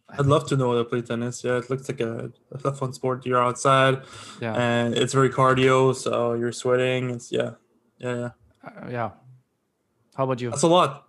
I'd 0.09 0.26
love 0.26 0.46
to 0.48 0.57
know 0.57 0.72
how 0.72 0.78
to 0.78 0.84
play 0.84 1.02
tennis. 1.02 1.42
Yeah, 1.42 1.59
it 1.59 1.70
looks 1.70 1.88
like 1.88 2.00
a, 2.00 2.30
a 2.52 2.72
fun 2.72 2.92
sport. 2.92 3.26
You're 3.26 3.42
outside, 3.42 4.02
yeah, 4.40 4.55
and 4.55 4.94
it's 4.96 5.12
very 5.12 5.30
cardio, 5.30 5.94
so 5.94 6.34
you're 6.34 6.52
sweating. 6.52 7.11
It's 7.11 7.32
yeah, 7.32 7.52
yeah, 7.98 8.14
yeah. 8.16 8.30
uh, 8.64 8.88
yeah. 8.90 9.11
How 10.14 10.24
about 10.24 10.40
you? 10.40 10.50
That's 10.50 10.62
a 10.62 10.68
lot. 10.68 11.09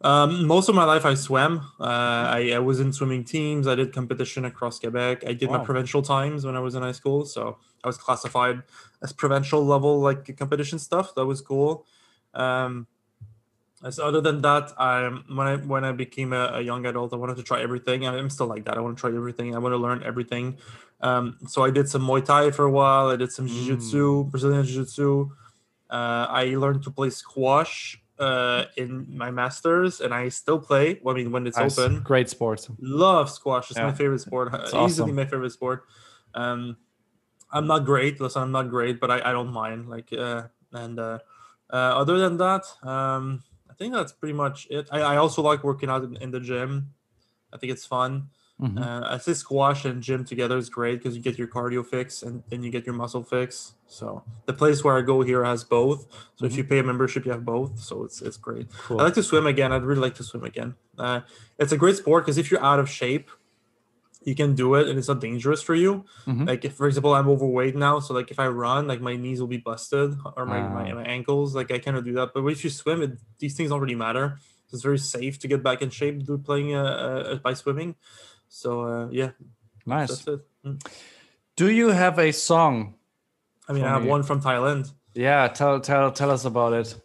Um, 0.00 0.46
most 0.46 0.68
of 0.68 0.76
my 0.76 0.84
life 0.84 1.04
I 1.04 1.14
swam. 1.14 1.58
Uh, 1.80 1.84
I, 1.84 2.52
I 2.54 2.58
was 2.60 2.78
in 2.78 2.92
swimming 2.92 3.24
teams. 3.24 3.66
I 3.66 3.74
did 3.74 3.92
competition 3.92 4.44
across 4.44 4.78
Quebec. 4.78 5.24
I 5.26 5.32
did 5.32 5.50
my 5.50 5.64
provincial 5.64 6.02
times 6.02 6.46
when 6.46 6.54
I 6.54 6.60
was 6.60 6.76
in 6.76 6.82
high 6.82 6.92
school, 6.92 7.26
so 7.26 7.58
I 7.82 7.88
was 7.88 7.98
classified 7.98 8.62
as 9.02 9.12
provincial 9.12 9.64
level 9.64 10.00
like 10.00 10.36
competition 10.36 10.78
stuff. 10.78 11.14
That 11.16 11.26
was 11.26 11.40
cool. 11.40 11.84
Um, 12.32 12.86
as 13.84 13.98
other 13.98 14.20
than 14.20 14.40
that, 14.42 14.72
I 14.78 15.08
when 15.28 15.46
I 15.46 15.56
when 15.56 15.84
I 15.84 15.92
became 15.92 16.32
a, 16.32 16.50
a 16.54 16.60
young 16.60 16.84
adult, 16.86 17.12
I 17.12 17.16
wanted 17.16 17.36
to 17.36 17.42
try 17.42 17.62
everything. 17.62 18.06
I'm 18.06 18.30
still 18.30 18.46
like 18.46 18.64
that. 18.64 18.76
I 18.76 18.80
want 18.80 18.96
to 18.96 19.00
try 19.00 19.14
everything. 19.14 19.54
I 19.54 19.58
want 19.58 19.72
to 19.72 19.76
learn 19.78 20.02
everything. 20.02 20.58
Um, 21.00 21.38
so 21.46 21.62
I 21.64 21.70
did 21.70 21.88
some 21.88 22.02
Muay 22.02 22.24
Thai 22.24 22.50
for 22.50 22.64
a 22.64 22.70
while. 22.70 23.08
I 23.08 23.16
did 23.16 23.30
some 23.30 23.46
Jiu 23.46 23.76
Jitsu, 23.76 24.24
Brazilian 24.24 24.64
Jiu 24.64 24.82
Jitsu. 24.82 25.30
Uh, 25.90 26.26
I 26.28 26.44
learned 26.56 26.82
to 26.84 26.90
play 26.90 27.10
squash 27.10 28.02
uh, 28.18 28.64
in 28.76 29.06
my 29.16 29.30
masters, 29.30 30.00
and 30.00 30.12
I 30.12 30.28
still 30.28 30.58
play. 30.58 31.00
I 31.06 31.12
mean, 31.12 31.30
when 31.30 31.46
it's 31.46 31.56
Nice. 31.56 31.78
open, 31.78 32.02
Great 32.02 32.28
sport. 32.28 32.68
love 32.80 33.30
squash. 33.30 33.70
It's 33.70 33.78
Yeah. 33.78 33.86
my 33.86 33.92
favorite 33.94 34.20
sport. 34.20 34.52
It's 34.54 34.74
Easily 34.74 35.12
awesome. 35.12 35.14
my 35.14 35.24
favorite 35.24 35.52
sport. 35.52 35.84
Um, 36.34 36.76
I'm 37.52 37.66
not 37.66 37.84
great. 37.86 38.20
Listen, 38.20 38.42
I'm 38.42 38.52
not 38.52 38.68
great, 38.70 38.98
but 39.00 39.10
I, 39.10 39.30
I 39.30 39.32
don't 39.32 39.52
mind. 39.52 39.88
Like, 39.88 40.12
uh, 40.12 40.42
and 40.72 40.98
uh, 40.98 41.20
uh, 41.72 41.76
other 42.02 42.18
than 42.18 42.36
that, 42.38 42.64
um, 42.82 43.42
think 43.78 43.94
that's 43.94 44.12
pretty 44.12 44.34
much 44.34 44.66
it. 44.70 44.88
I, 44.90 45.00
I 45.00 45.16
also 45.16 45.42
like 45.42 45.64
working 45.64 45.88
out 45.88 46.04
in, 46.04 46.16
in 46.16 46.30
the 46.30 46.40
gym. 46.40 46.90
I 47.52 47.56
think 47.56 47.72
it's 47.72 47.86
fun. 47.86 48.28
Mhm. 48.60 48.76
Uh, 48.76 49.06
I 49.14 49.18
say 49.18 49.34
squash 49.34 49.84
and 49.84 50.02
gym 50.02 50.24
together 50.24 50.58
is 50.58 50.68
great 50.68 50.98
because 50.98 51.14
you 51.16 51.22
get 51.22 51.38
your 51.38 51.46
cardio 51.46 51.86
fix 51.86 52.24
and 52.24 52.42
then 52.50 52.64
you 52.64 52.70
get 52.72 52.84
your 52.84 52.94
muscle 52.96 53.22
fix. 53.22 53.74
So 53.86 54.24
the 54.46 54.52
place 54.52 54.82
where 54.82 54.98
I 54.98 55.02
go 55.02 55.22
here 55.22 55.44
has 55.44 55.62
both. 55.62 56.08
So 56.34 56.44
if 56.44 56.56
you 56.56 56.64
pay 56.64 56.80
a 56.80 56.82
membership, 56.82 57.24
you 57.24 57.30
have 57.30 57.44
both. 57.44 57.78
So 57.78 58.02
it's 58.02 58.20
it's 58.20 58.36
great. 58.36 58.66
Cool. 58.72 59.00
I 59.00 59.04
like 59.04 59.14
to 59.14 59.22
swim 59.22 59.46
again. 59.46 59.70
I'd 59.72 59.84
really 59.84 60.00
like 60.00 60.16
to 60.16 60.24
swim 60.24 60.42
again. 60.42 60.74
Uh, 60.98 61.20
it's 61.60 61.70
a 61.70 61.76
great 61.76 61.96
sport 61.96 62.24
because 62.24 62.36
if 62.36 62.50
you're 62.50 62.62
out 62.62 62.80
of 62.80 62.90
shape, 62.90 63.30
you 64.22 64.34
can 64.34 64.54
do 64.54 64.74
it 64.74 64.88
and 64.88 64.98
it's 64.98 65.08
not 65.08 65.20
dangerous 65.20 65.62
for 65.62 65.74
you. 65.74 66.04
Mhm. 66.26 66.46
Like 66.46 66.64
if, 66.64 66.74
for 66.74 66.86
example, 66.86 67.14
I'm 67.14 67.28
overweight 67.28 67.76
now, 67.76 68.00
so 68.00 68.12
like 68.14 68.30
if 68.30 68.38
I 68.38 68.48
run, 68.48 68.86
like 68.88 69.00
my 69.00 69.16
knees 69.16 69.40
will 69.40 69.46
be 69.48 69.58
busted 69.58 70.16
or 70.36 70.44
my, 70.44 70.60
my, 70.68 70.90
Ah. 70.90 70.94
my 70.96 71.04
ankles. 71.04 71.54
Like 71.54 71.70
I 71.70 71.78
cannot 71.78 72.04
do 72.04 72.12
that. 72.14 72.32
But 72.34 72.44
if 72.46 72.64
you 72.64 72.70
swim, 72.70 73.02
it, 73.02 73.12
these 73.38 73.54
things 73.56 73.70
don't 73.70 73.80
really 73.80 73.94
matter. 73.94 74.38
It's 74.72 74.82
very 74.82 74.98
safe 74.98 75.38
to 75.40 75.48
get 75.48 75.62
back 75.62 75.80
in 75.82 75.88
shape 75.90 76.24
do 76.26 76.36
playing 76.38 76.74
uh, 76.74 76.84
uh, 76.84 77.34
by 77.36 77.54
swimming. 77.54 77.94
So 78.48 78.82
uh, 78.82 79.08
yeah, 79.10 79.30
Nice. 79.86 80.24
Mm. 80.64 80.78
Do 81.56 81.70
you 81.70 81.88
have 81.88 82.18
a 82.18 82.32
song? 82.32 82.94
I 83.68 83.72
mean, 83.72 83.84
I 83.84 83.88
have 83.88 84.02
me. 84.02 84.08
one 84.08 84.22
from 84.22 84.40
Thailand. 84.42 84.92
Yeah, 85.14 85.48
tell 85.48 85.80
tell 85.80 86.12
tell 86.12 86.30
us 86.30 86.44
about 86.44 86.72
it. 86.74 87.00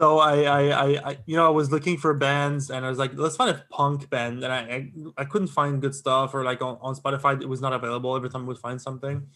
So 0.00 0.18
I, 0.20 0.42
I, 0.42 0.62
I, 0.68 1.10
I, 1.10 1.18
you 1.26 1.36
know, 1.36 1.44
I 1.44 1.50
was 1.50 1.72
looking 1.72 1.96
for 1.96 2.14
bands, 2.14 2.70
and 2.70 2.86
I 2.86 2.88
was 2.88 2.98
like, 2.98 3.12
let's 3.14 3.34
find 3.36 3.50
a 3.50 3.64
punk 3.70 4.08
band, 4.10 4.44
and 4.44 4.52
I, 4.52 4.58
I, 4.58 4.92
I 5.18 5.24
couldn't 5.24 5.48
find 5.48 5.80
good 5.82 5.94
stuff, 5.94 6.34
or 6.34 6.44
like 6.44 6.62
on, 6.62 6.78
on 6.80 6.94
Spotify, 6.94 7.42
it 7.42 7.48
was 7.48 7.60
not 7.60 7.72
available 7.72 8.14
every 8.14 8.30
time 8.30 8.42
I 8.42 8.48
would 8.48 8.58
find 8.58 8.80
something. 8.80 9.26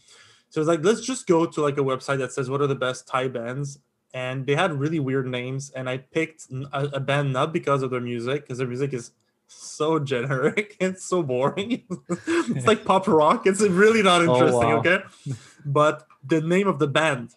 So 0.50 0.60
I 0.60 0.62
was 0.62 0.68
like, 0.68 0.84
let's 0.84 1.00
just 1.00 1.26
go 1.26 1.46
to 1.46 1.60
like 1.60 1.78
a 1.78 1.82
website 1.82 2.18
that 2.18 2.30
says 2.32 2.48
what 2.48 2.60
are 2.60 2.68
the 2.68 2.76
best 2.76 3.08
Thai 3.08 3.28
bands, 3.28 3.78
and 4.14 4.46
they 4.46 4.54
had 4.54 4.72
really 4.78 5.00
weird 5.00 5.26
names, 5.26 5.70
and 5.70 5.88
I 5.88 5.98
picked 5.98 6.46
a 6.72 7.00
band 7.00 7.32
not 7.32 7.52
because 7.52 7.82
of 7.82 7.90
their 7.90 8.00
music, 8.00 8.42
because 8.42 8.58
their 8.58 8.68
music 8.68 8.92
is 8.92 9.10
so 9.48 9.98
generic, 10.12 10.76
it's 10.78 11.04
so 11.04 11.24
boring, 11.24 11.82
it's 12.08 12.66
like 12.68 12.84
pop 12.84 13.08
rock, 13.08 13.48
it's 13.48 13.60
really 13.62 14.02
not 14.02 14.20
Oh, 14.28 14.34
interesting, 14.34 14.68
wow. 14.68 14.78
okay? 14.78 14.98
But 15.64 16.06
the 16.24 16.40
name 16.40 16.68
of 16.68 16.78
the 16.78 16.86
band 16.86 17.34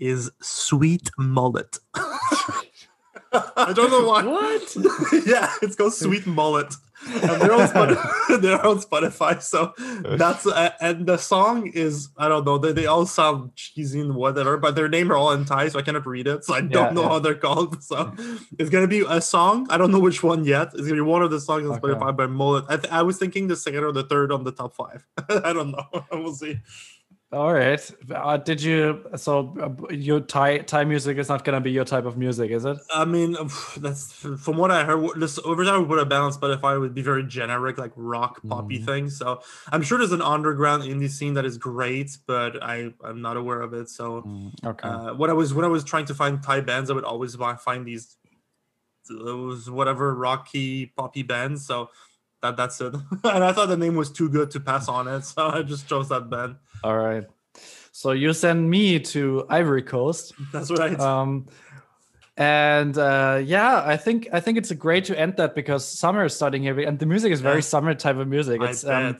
is 0.00 0.30
Sweet 0.40 1.10
Mullet. 1.18 1.78
I 3.32 3.72
don't 3.74 3.90
know 3.90 4.06
why. 4.06 4.24
What? 4.24 4.76
yeah, 5.26 5.52
it's 5.60 5.76
called 5.76 5.92
Sweet 5.92 6.26
Mullet. 6.26 6.72
And 7.06 7.40
they're 7.42 7.52
on 7.52 7.68
Spotify. 7.68 8.40
they're 8.40 8.66
on 8.66 8.78
Spotify. 8.80 9.40
So 9.42 9.72
that's 10.16 10.46
uh, 10.46 10.70
and 10.80 11.06
the 11.06 11.16
song 11.18 11.70
is 11.74 12.08
I 12.16 12.28
don't 12.28 12.44
know. 12.46 12.56
They, 12.58 12.72
they 12.72 12.86
all 12.86 13.04
sound 13.06 13.54
cheesy 13.54 14.00
and 14.00 14.14
whatever, 14.14 14.56
but 14.56 14.74
their 14.76 14.88
name 14.88 15.12
are 15.12 15.16
all 15.16 15.32
in 15.32 15.44
Thai, 15.44 15.68
so 15.68 15.78
I 15.78 15.82
cannot 15.82 16.06
read 16.06 16.26
it. 16.26 16.44
So 16.44 16.54
I 16.54 16.60
don't 16.62 16.72
Yeah, 16.72 16.90
know 16.92 17.02
yeah. 17.02 17.08
how 17.10 17.18
they're 17.18 17.34
called. 17.34 17.82
So 17.82 18.12
it's 18.58 18.70
gonna 18.70 18.88
be 18.88 19.04
a 19.08 19.20
song. 19.20 19.66
I 19.70 19.76
don't 19.76 19.92
know 19.92 20.00
which 20.00 20.22
one 20.22 20.44
yet. 20.44 20.68
It's 20.72 20.82
gonna 20.82 20.94
be 20.94 21.00
one 21.02 21.22
of 21.22 21.30
the 21.30 21.40
songs 21.40 21.68
on 21.68 21.76
Okay. 21.76 21.80
Spotify 21.88 22.16
by 22.16 22.26
Mullet. 22.26 22.64
I, 22.68 22.76
th- 22.78 22.92
I 22.92 23.02
was 23.02 23.18
thinking 23.18 23.46
the 23.48 23.56
second 23.56 23.84
or 23.84 23.92
the 23.92 24.04
third 24.04 24.32
on 24.32 24.44
the 24.44 24.52
top 24.52 24.74
five. 24.74 25.06
I 25.28 25.52
don't 25.52 25.70
know. 25.70 25.84
we'll 26.12 26.34
see. 26.34 26.58
All 27.30 27.52
right. 27.52 27.78
Uh, 28.10 28.38
did 28.38 28.62
you? 28.62 29.04
So 29.16 29.54
uh, 29.60 29.92
your 29.92 30.20
Thai 30.20 30.58
Thai 30.58 30.84
music 30.84 31.18
is 31.18 31.28
not 31.28 31.44
gonna 31.44 31.60
be 31.60 31.70
your 31.70 31.84
type 31.84 32.06
of 32.06 32.16
music, 32.16 32.50
is 32.50 32.64
it? 32.64 32.78
I 32.94 33.04
mean, 33.04 33.36
that's 33.76 34.12
from 34.12 34.56
what 34.56 34.70
I 34.70 34.84
heard. 34.84 35.20
This 35.20 35.38
over 35.44 35.64
time 35.64 35.82
we 35.82 35.88
put 35.88 35.98
a 35.98 36.06
balance, 36.06 36.36
but 36.38 36.50
if 36.52 36.64
I 36.64 36.78
would 36.78 36.94
be 36.94 37.02
very 37.02 37.24
generic, 37.26 37.76
like 37.76 37.92
rock 37.96 38.46
poppy 38.48 38.78
Mhm. 38.78 38.84
things. 38.86 39.18
So 39.18 39.42
I'm 39.72 39.82
sure 39.82 39.98
there's 39.98 40.12
an 40.12 40.22
underground 40.22 40.84
indie 40.84 41.10
scene 41.10 41.34
that 41.34 41.44
is 41.44 41.58
great, 41.58 42.16
but 42.26 42.62
I 42.62 42.94
I'm 43.04 43.20
not 43.20 43.36
aware 43.36 43.60
of 43.60 43.74
it. 43.74 43.90
So 43.90 44.26
Okay. 44.64 44.88
uh, 44.88 45.12
what 45.14 45.28
I 45.28 45.34
was 45.34 45.52
when 45.52 45.64
I 45.66 45.68
was 45.68 45.84
trying 45.84 46.06
to 46.06 46.14
find 46.14 46.42
Thai 46.42 46.62
bands, 46.62 46.90
I 46.90 46.94
would 46.94 47.04
always 47.04 47.34
find 47.36 47.86
these 47.86 48.16
those 49.08 49.70
whatever 49.70 50.14
rocky 50.14 50.86
poppy 50.86 51.22
bands. 51.22 51.66
So 51.66 51.90
that 52.42 52.56
that's 52.56 52.80
it. 52.80 52.94
and 53.24 53.44
I 53.44 53.52
thought 53.52 53.66
the 53.68 53.76
name 53.76 53.96
was 53.96 54.10
too 54.10 54.28
good 54.28 54.50
to 54.52 54.60
pass 54.60 54.88
on 54.88 55.08
it, 55.08 55.22
so 55.30 55.48
I 55.48 55.62
just 55.62 55.88
chose 55.88 56.08
that 56.10 56.28
band. 56.30 56.56
All 56.84 56.96
right. 56.96 57.24
So 57.92 58.12
you 58.12 58.32
send 58.32 58.70
me 58.70 59.00
to 59.00 59.44
Ivory 59.48 59.82
Coast. 59.82 60.32
That's 60.52 60.70
right. 60.70 60.98
Um, 61.00 61.46
and 62.36 62.96
uh, 62.96 63.40
yeah, 63.44 63.82
I 63.84 63.96
think 63.96 64.28
I 64.32 64.38
think 64.38 64.58
it's 64.58 64.70
a 64.70 64.76
great 64.76 65.04
to 65.06 65.18
end 65.18 65.36
that 65.38 65.56
because 65.56 65.84
summer 65.84 66.24
is 66.24 66.34
starting 66.34 66.62
here, 66.62 66.78
and 66.78 66.98
the 66.98 67.06
music 67.06 67.32
is 67.32 67.40
very 67.40 67.56
Yeah. 67.56 67.60
summer 67.62 67.94
type 67.94 68.16
of 68.16 68.28
music. 68.28 68.62
It's 68.62 68.84
um, 68.84 69.18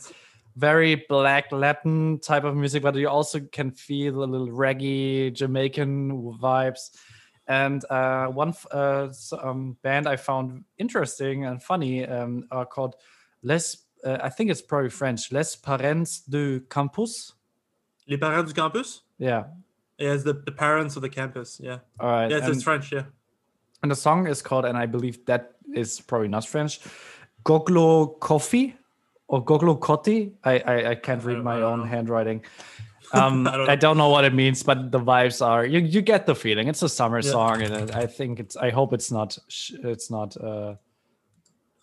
very 0.55 1.05
black 1.09 1.51
Latin 1.51 2.21
type 2.21 2.45
of 2.45 2.55
music, 2.55 2.83
but 2.85 2.95
you 2.95 3.09
also 3.09 3.41
can 3.41 3.73
feel 3.73 4.23
a 4.23 4.27
little 4.27 4.49
reggae 4.49 5.33
Jamaican 5.33 6.13
vibes. 6.41 6.91
And 7.49 7.85
uh, 7.91 8.27
one 8.29 8.55
uh, 8.71 9.09
um, 9.43 9.77
band 9.83 10.07
I 10.07 10.17
found 10.17 10.65
interesting 10.77 11.47
and 11.47 11.63
funny 11.63 12.07
um, 12.07 12.47
are 12.51 12.67
called 12.67 12.97
Les. 13.43 13.79
Uh, 14.05 14.19
I 14.23 14.29
think 14.29 14.51
it's 14.51 14.63
probably 14.63 14.91
French. 14.91 15.33
Les 15.33 15.57
Parents 15.57 16.21
du 16.29 16.61
Campus. 16.69 17.33
Les 18.07 18.17
parents 18.17 18.47
du 18.47 18.55
campus. 18.55 19.03
Yeah. 19.19 19.45
Yeah, 19.99 20.13
it's 20.13 20.25
the, 20.25 20.35
the 20.35 20.53
parents 20.53 20.97
of 20.97 21.03
the 21.03 21.09
campus. 21.09 21.59
Yeah. 21.63 21.79
All 21.99 22.11
right. 22.11 22.31
Yes, 22.31 22.45
and, 22.45 22.55
it's 22.55 22.63
French. 22.63 22.93
Yeah. 22.93 23.05
and 23.83 23.91
the 23.91 23.97
song 23.97 24.27
is 24.27 24.43
called, 24.43 24.65
and 24.65 24.77
I 24.77 24.87
believe 24.87 25.25
that 25.27 25.53
is 25.75 26.01
probably 26.01 26.29
not 26.29 26.47
French. 26.47 26.81
Goglo 27.45 28.19
Coffee 28.21 28.77
or 29.29 29.45
Goglo 29.45 29.79
Cotti. 29.79 30.33
I, 30.45 30.59
I 30.59 30.91
I 30.91 30.95
can't 30.95 31.23
read 31.25 31.43
my 31.43 31.63
own 31.63 31.87
handwriting. 31.87 32.45
Um, 33.15 33.47
I 33.47 33.53
I, 33.53 33.57
don't 33.57 33.79
don't 33.81 33.97
know. 33.97 34.09
what 34.11 34.25
it 34.25 34.35
means, 34.35 34.63
but 34.63 34.93
the 34.93 35.01
vibes 35.01 35.41
are 35.45 35.65
you. 35.65 35.81
You 35.81 36.03
get 36.03 36.27
the 36.27 36.35
feeling. 36.35 36.69
It's 36.69 36.83
a 36.83 36.89
summer 36.89 37.21
Yeah. 37.21 37.31
song, 37.31 37.63
and 37.63 37.91
I 37.93 38.07
think 38.07 38.39
it's. 38.39 38.55
I 38.57 38.69
hope 38.71 38.93
it's 38.93 39.11
not. 39.11 39.39
It's 39.83 40.11
not. 40.11 40.37
Uh, 40.37 40.75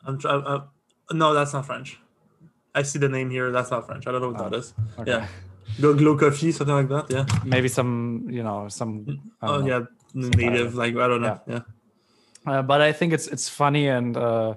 I'm 0.05 0.19
trying. 0.19 0.43
Uh, 0.45 0.65
no, 1.11 1.33
that's 1.33 1.53
not 1.53 1.65
French. 1.65 1.99
I 2.75 2.83
see 2.83 2.99
the 2.99 3.09
name 3.09 3.29
here. 3.31 3.51
That's 3.51 3.71
not 3.71 3.87
French. 3.87 4.05
I 4.05 4.11
don't 4.11 4.21
know 4.21 4.29
what 4.31 4.41
Oh, 4.41 4.49
that 4.49 4.57
is. 4.59 4.73
okay. 4.99 5.11
Yeah. 5.11 5.27
Glow 5.79 6.15
coffee, 6.15 6.51
something 6.51 6.75
like 6.75 6.89
that. 6.89 7.09
Yeah. 7.09 7.25
Maybe 7.43 7.69
some. 7.69 8.27
You 8.29 8.43
know 8.43 8.67
some. 8.69 9.19
Oh 9.41 9.61
know. 9.61 9.65
yeah, 9.65 9.81
native. 10.13 10.75
Like 10.75 10.95
I 10.95 11.07
don't 11.07 11.21
know. 11.21 11.41
Yeah. 11.47 11.61
Uh, 12.45 12.61
but 12.61 12.81
I 12.81 12.91
think 12.93 13.13
it's 13.13 13.25
it's 13.27 13.49
funny 13.49 13.87
and 13.87 14.15
uh, 14.15 14.53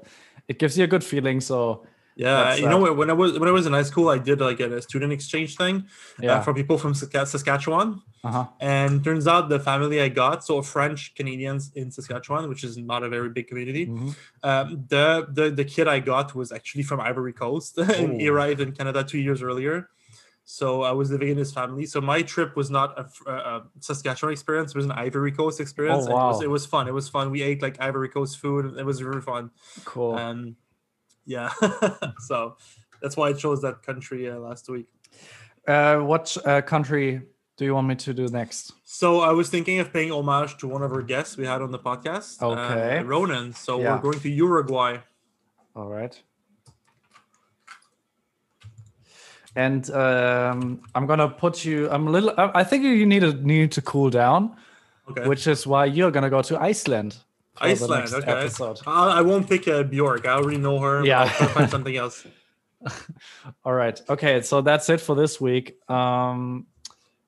it 0.48 0.58
gives 0.58 0.76
you 0.76 0.84
a 0.84 0.86
good 0.86 1.02
feeling. 1.04 1.40
So 1.40 1.86
Yeah. 2.18 2.56
You 2.56 2.68
know 2.68 2.78
uh, 2.78 2.80
what? 2.80 2.96
When 2.96 3.10
I 3.10 3.12
was 3.12 3.38
when 3.38 3.48
I 3.48 3.52
was 3.52 3.64
in 3.66 3.72
high 3.72 3.84
school, 3.92 4.08
I 4.08 4.18
did 4.18 4.40
like 4.40 4.58
a 4.58 4.82
student 4.82 5.12
exchange 5.12 5.56
thing 5.56 5.86
uh, 6.22 6.40
for 6.40 6.52
people 6.52 6.76
from 6.76 6.92
Saskatchewan. 6.92 8.02
Uh-huh. 8.24 8.46
And 8.58 9.04
turns 9.04 9.28
out 9.28 9.48
the 9.48 9.60
family 9.60 10.00
I 10.00 10.08
got, 10.08 10.44
so 10.44 10.60
French 10.60 11.14
Canadians 11.14 11.70
in 11.76 11.92
Saskatchewan, 11.92 12.48
which 12.48 12.64
is 12.64 12.76
not 12.76 13.04
a 13.04 13.08
very 13.08 13.30
big 13.30 13.46
community. 13.46 13.86
Mhm. 13.86 14.16
Um, 14.42 14.84
the, 14.88 15.28
the 15.30 15.50
the 15.60 15.64
kid 15.64 15.86
I 15.86 16.00
got 16.00 16.34
was 16.34 16.50
actually 16.50 16.82
from 16.82 16.98
Ivory 17.00 17.32
Coast, 17.32 17.78
and 18.00 18.20
he 18.20 18.28
Oh. 18.28 18.32
arrived 18.34 18.60
in 18.60 18.72
Canada 18.72 19.04
two 19.04 19.20
years 19.26 19.40
earlier. 19.40 19.88
So 20.44 20.82
I 20.82 20.92
was 21.00 21.10
living 21.12 21.28
in 21.28 21.38
his 21.44 21.52
family. 21.52 21.84
So 21.86 22.00
my 22.00 22.22
trip 22.22 22.56
was 22.56 22.68
not 22.78 22.88
a 22.98 23.62
Saskatchewan 23.78 24.32
experience; 24.32 24.68
it 24.74 24.78
was 24.82 24.86
an 24.86 24.96
Ivory 25.06 25.30
Coast 25.30 25.60
experience. 25.60 26.04
and 26.06 26.12
it, 26.12 26.16
was, 26.16 26.38
wow. 26.38 26.46
it 26.48 26.50
was 26.50 26.64
fun. 26.66 26.88
It 26.88 26.94
was 26.94 27.08
fun. 27.08 27.30
We 27.30 27.42
ate 27.42 27.60
like 27.62 27.76
Ivory 27.88 28.08
Coast 28.08 28.38
food. 28.42 28.76
It 28.76 28.86
was 28.90 29.02
really 29.04 29.20
fun. 29.20 29.50
Cool. 29.84 30.14
Um, 30.16 30.56
yeah. 31.28 31.50
so 32.28 32.56
that's 33.00 33.16
why 33.16 33.28
I 33.28 33.32
chose 33.34 33.62
that 33.62 33.82
country 33.82 34.28
uh, 34.30 34.38
last 34.38 34.68
week. 34.68 34.86
Uh, 35.66 35.98
what 35.98 36.36
uh, 36.44 36.62
country 36.62 37.20
do 37.58 37.64
you 37.64 37.74
want 37.74 37.86
me 37.86 37.94
to 37.96 38.14
do 38.14 38.26
next? 38.28 38.72
So 38.84 39.20
I 39.20 39.32
was 39.32 39.50
thinking 39.50 39.78
of 39.80 39.92
paying 39.92 40.10
homage 40.10 40.56
to 40.58 40.66
one 40.68 40.82
of 40.82 40.90
our 40.92 41.02
guests 41.02 41.36
we 41.36 41.44
had 41.46 41.60
on 41.62 41.70
the 41.70 41.78
podcast, 41.78 42.42
uh, 42.42 42.46
Okay. 42.50 43.02
Ronan. 43.04 43.52
So 43.52 43.78
Yeah. 43.80 43.94
we're 43.94 44.00
going 44.00 44.20
to 44.20 44.30
Uruguay. 44.30 44.98
All 45.76 45.88
right. 45.88 46.20
And 49.56 49.90
um, 49.90 50.80
I'm 50.94 51.06
gonna 51.06 51.28
put 51.28 51.64
you. 51.64 51.90
I'm 51.90 52.06
a 52.06 52.10
little. 52.10 52.32
I 52.38 52.60
I 52.60 52.64
think 52.64 52.84
you 52.84 53.06
need 53.06 53.20
to 53.20 53.32
need 53.32 53.72
to 53.72 53.82
cool 53.82 54.10
down, 54.10 54.54
Okay. 55.10 55.26
which 55.26 55.46
is 55.46 55.66
why 55.66 55.86
you're 55.86 56.10
gonna 56.12 56.30
go 56.30 56.42
to 56.42 56.60
Iceland. 56.70 57.16
Iceland. 57.60 58.12
Okay. 58.12 58.30
Episode. 58.30 58.80
I, 58.86 59.18
I 59.18 59.22
won't 59.22 59.48
pick 59.48 59.68
uh, 59.68 59.82
Bjork. 59.82 60.26
I 60.26 60.32
already 60.32 60.58
know 60.58 60.78
her. 60.80 61.04
Yeah. 61.04 61.22
I'll 61.22 61.48
find 61.48 61.70
something 61.70 61.96
else. 61.96 62.26
All 63.64 63.72
right. 63.72 64.00
Okay. 64.08 64.42
So 64.42 64.60
that's 64.60 64.88
it 64.88 65.00
for 65.00 65.14
this 65.14 65.40
week. 65.40 65.76
Um, 65.90 66.66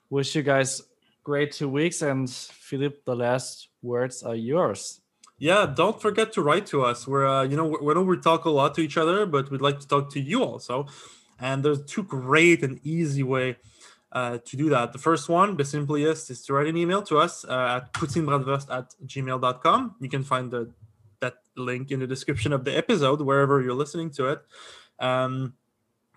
wish 0.08 0.34
you 0.34 0.42
guys 0.42 0.82
great 1.22 1.52
two 1.52 1.68
weeks, 1.68 2.02
and 2.02 2.28
Philip, 2.30 3.04
the 3.04 3.14
last 3.14 3.68
words 3.82 4.22
are 4.22 4.34
yours. 4.34 5.00
Yeah. 5.38 5.66
Don't 5.74 6.00
forget 6.00 6.32
to 6.34 6.42
write 6.42 6.66
to 6.66 6.84
us. 6.84 7.06
We're, 7.06 7.26
uh, 7.26 7.42
you 7.44 7.56
know, 7.56 7.66
we 7.66 7.78
we 7.82 7.94
know 7.94 8.02
we 8.02 8.18
talk 8.18 8.44
a 8.44 8.50
lot 8.50 8.74
to 8.74 8.80
each 8.80 8.96
other, 8.96 9.26
but 9.26 9.50
we'd 9.50 9.60
like 9.60 9.80
to 9.80 9.88
talk 9.88 10.10
to 10.12 10.20
you 10.20 10.44
also. 10.44 10.86
And 11.38 11.64
there's 11.64 11.82
two 11.84 12.02
great 12.02 12.62
and 12.62 12.78
easy 12.84 13.22
way 13.22 13.56
uh, 14.12 14.38
to 14.38 14.56
do 14.56 14.68
that. 14.70 14.92
The 14.92 14.98
first 14.98 15.28
one, 15.28 15.56
the 15.56 15.64
simplest, 15.64 16.30
is 16.30 16.42
to 16.42 16.52
write 16.52 16.66
an 16.66 16.76
email 16.76 17.02
to 17.02 17.18
us 17.18 17.44
uh, 17.44 17.80
at 17.82 17.92
poutinebratwurst 17.92 18.70
at 18.70 18.94
gmail.com. 19.06 19.96
You 20.00 20.08
can 20.08 20.24
find 20.24 20.50
the, 20.50 20.70
that 21.20 21.34
link 21.56 21.90
in 21.90 22.00
the 22.00 22.06
description 22.06 22.52
of 22.52 22.64
the 22.64 22.76
episode, 22.76 23.20
wherever 23.20 23.61
you're 23.61 23.74
listening 23.74 24.11
to 24.11 24.26
it. 24.32 24.42
Um, 24.98 25.54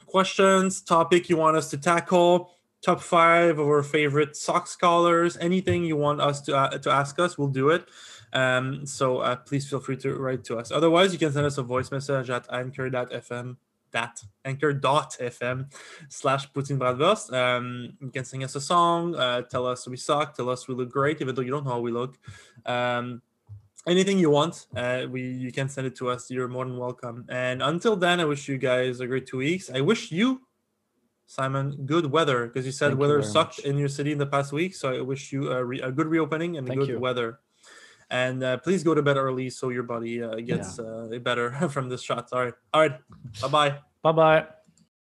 questions, 0.06 0.82
topic 0.82 1.30
you 1.30 1.38
want 1.38 1.58
us 1.58 1.70
to 1.72 1.78
tackle, 1.78 2.52
top 2.84 3.02
five 3.02 3.60
of 3.60 3.68
our 3.68 3.84
favorite 3.84 4.36
sock 4.36 4.68
scholars, 4.68 5.38
anything 5.38 5.86
you 5.86 5.96
want 5.96 6.20
us 6.20 6.42
to, 6.42 6.58
uh, 6.58 6.78
to 6.78 6.90
ask 6.90 7.20
us, 7.20 7.38
we'll 7.38 7.48
do 7.48 7.70
it. 7.70 7.86
Um, 8.34 8.88
so 8.88 9.20
uh, 9.20 9.36
please 9.36 9.70
feel 9.70 9.80
free 9.80 9.98
to 9.98 10.16
write 10.16 10.44
to 10.46 10.58
us. 10.58 10.72
Otherwise, 10.72 11.14
you 11.14 11.20
can 11.20 11.32
send 11.32 11.46
us 11.46 11.60
a 11.60 11.64
voice 11.64 11.92
message 11.92 12.32
at 12.32 12.52
anchor.fm 12.52 13.58
that 13.94 14.22
anchor.fm 14.44 15.74
slash 16.10 16.52
Poutine 16.52 16.78
Bratwurst. 16.78 17.32
Um, 17.34 17.94
you 18.02 18.12
can 18.12 18.26
sing 18.26 18.44
us 18.44 18.56
a 18.56 18.62
song, 18.62 19.16
uh, 19.16 19.44
tell 19.44 19.66
us 19.66 19.88
we 19.88 19.98
suck, 19.98 20.36
tell 20.36 20.50
us 20.50 20.68
we 20.68 20.76
look 20.76 20.92
great, 20.92 21.22
even 21.22 21.34
though 21.34 21.42
you 21.42 21.52
don't 21.52 21.64
know 21.64 21.72
how 21.72 21.80
we 21.80 21.92
look. 21.92 22.18
Um, 22.66 23.22
anything 23.88 24.20
you 24.20 24.30
want, 24.30 24.68
uh, 24.76 25.06
we 25.10 25.22
you 25.22 25.52
can 25.52 25.70
send 25.70 25.88
it 25.88 25.96
to 25.98 26.10
us. 26.10 26.30
You're 26.30 26.50
more 26.50 26.66
than 26.66 26.78
welcome. 26.78 27.26
And 27.30 27.64
until 27.64 27.96
then, 27.96 28.20
I 28.20 28.26
wish 28.26 28.48
you 28.50 28.58
guys 28.58 29.00
a 29.00 29.08
great 29.08 29.26
two 29.26 29.38
weeks. 29.38 29.70
I 29.74 29.82
wish 29.82 30.12
you, 30.12 30.42
Simon, 31.28 31.86
good 31.86 32.12
weather 32.12 32.48
because 32.48 32.66
you 32.66 32.72
said 32.72 32.90
Thank 32.90 33.00
weather 33.00 33.22
very 33.22 33.32
sucked 33.32 33.60
much. 33.60 33.66
in 33.66 33.78
your 33.78 33.90
city 33.90 34.12
in 34.12 34.18
the 34.18 34.26
past 34.28 34.52
week. 34.52 34.76
So 34.76 34.94
I 34.94 35.02
wish 35.02 35.32
you 35.32 35.52
a, 35.52 35.64
re- 35.64 35.82
a 35.82 35.92
good 35.92 36.08
reopening 36.08 36.58
and 36.58 36.68
Thank 36.68 36.82
good 36.82 36.90
you. 36.90 37.00
weather. 37.00 37.40
And 38.14 38.44
uh, 38.44 38.58
please 38.58 38.84
go 38.84 38.94
to 38.94 39.02
bed 39.02 39.18
early 39.18 39.50
so 39.50 39.70
your 39.70 39.82
body 39.82 40.22
uh, 40.22 40.36
gets 40.36 40.78
uh, 40.78 41.10
better 41.24 41.52
from 41.74 41.90
this 41.90 42.04
shot. 42.04 42.30
All 42.32 42.46
right. 42.46 42.54
All 42.72 42.82
right. 42.82 43.00
Bye 43.42 43.48
bye. 43.48 43.78
Bye 44.04 44.12
bye. 44.12 44.48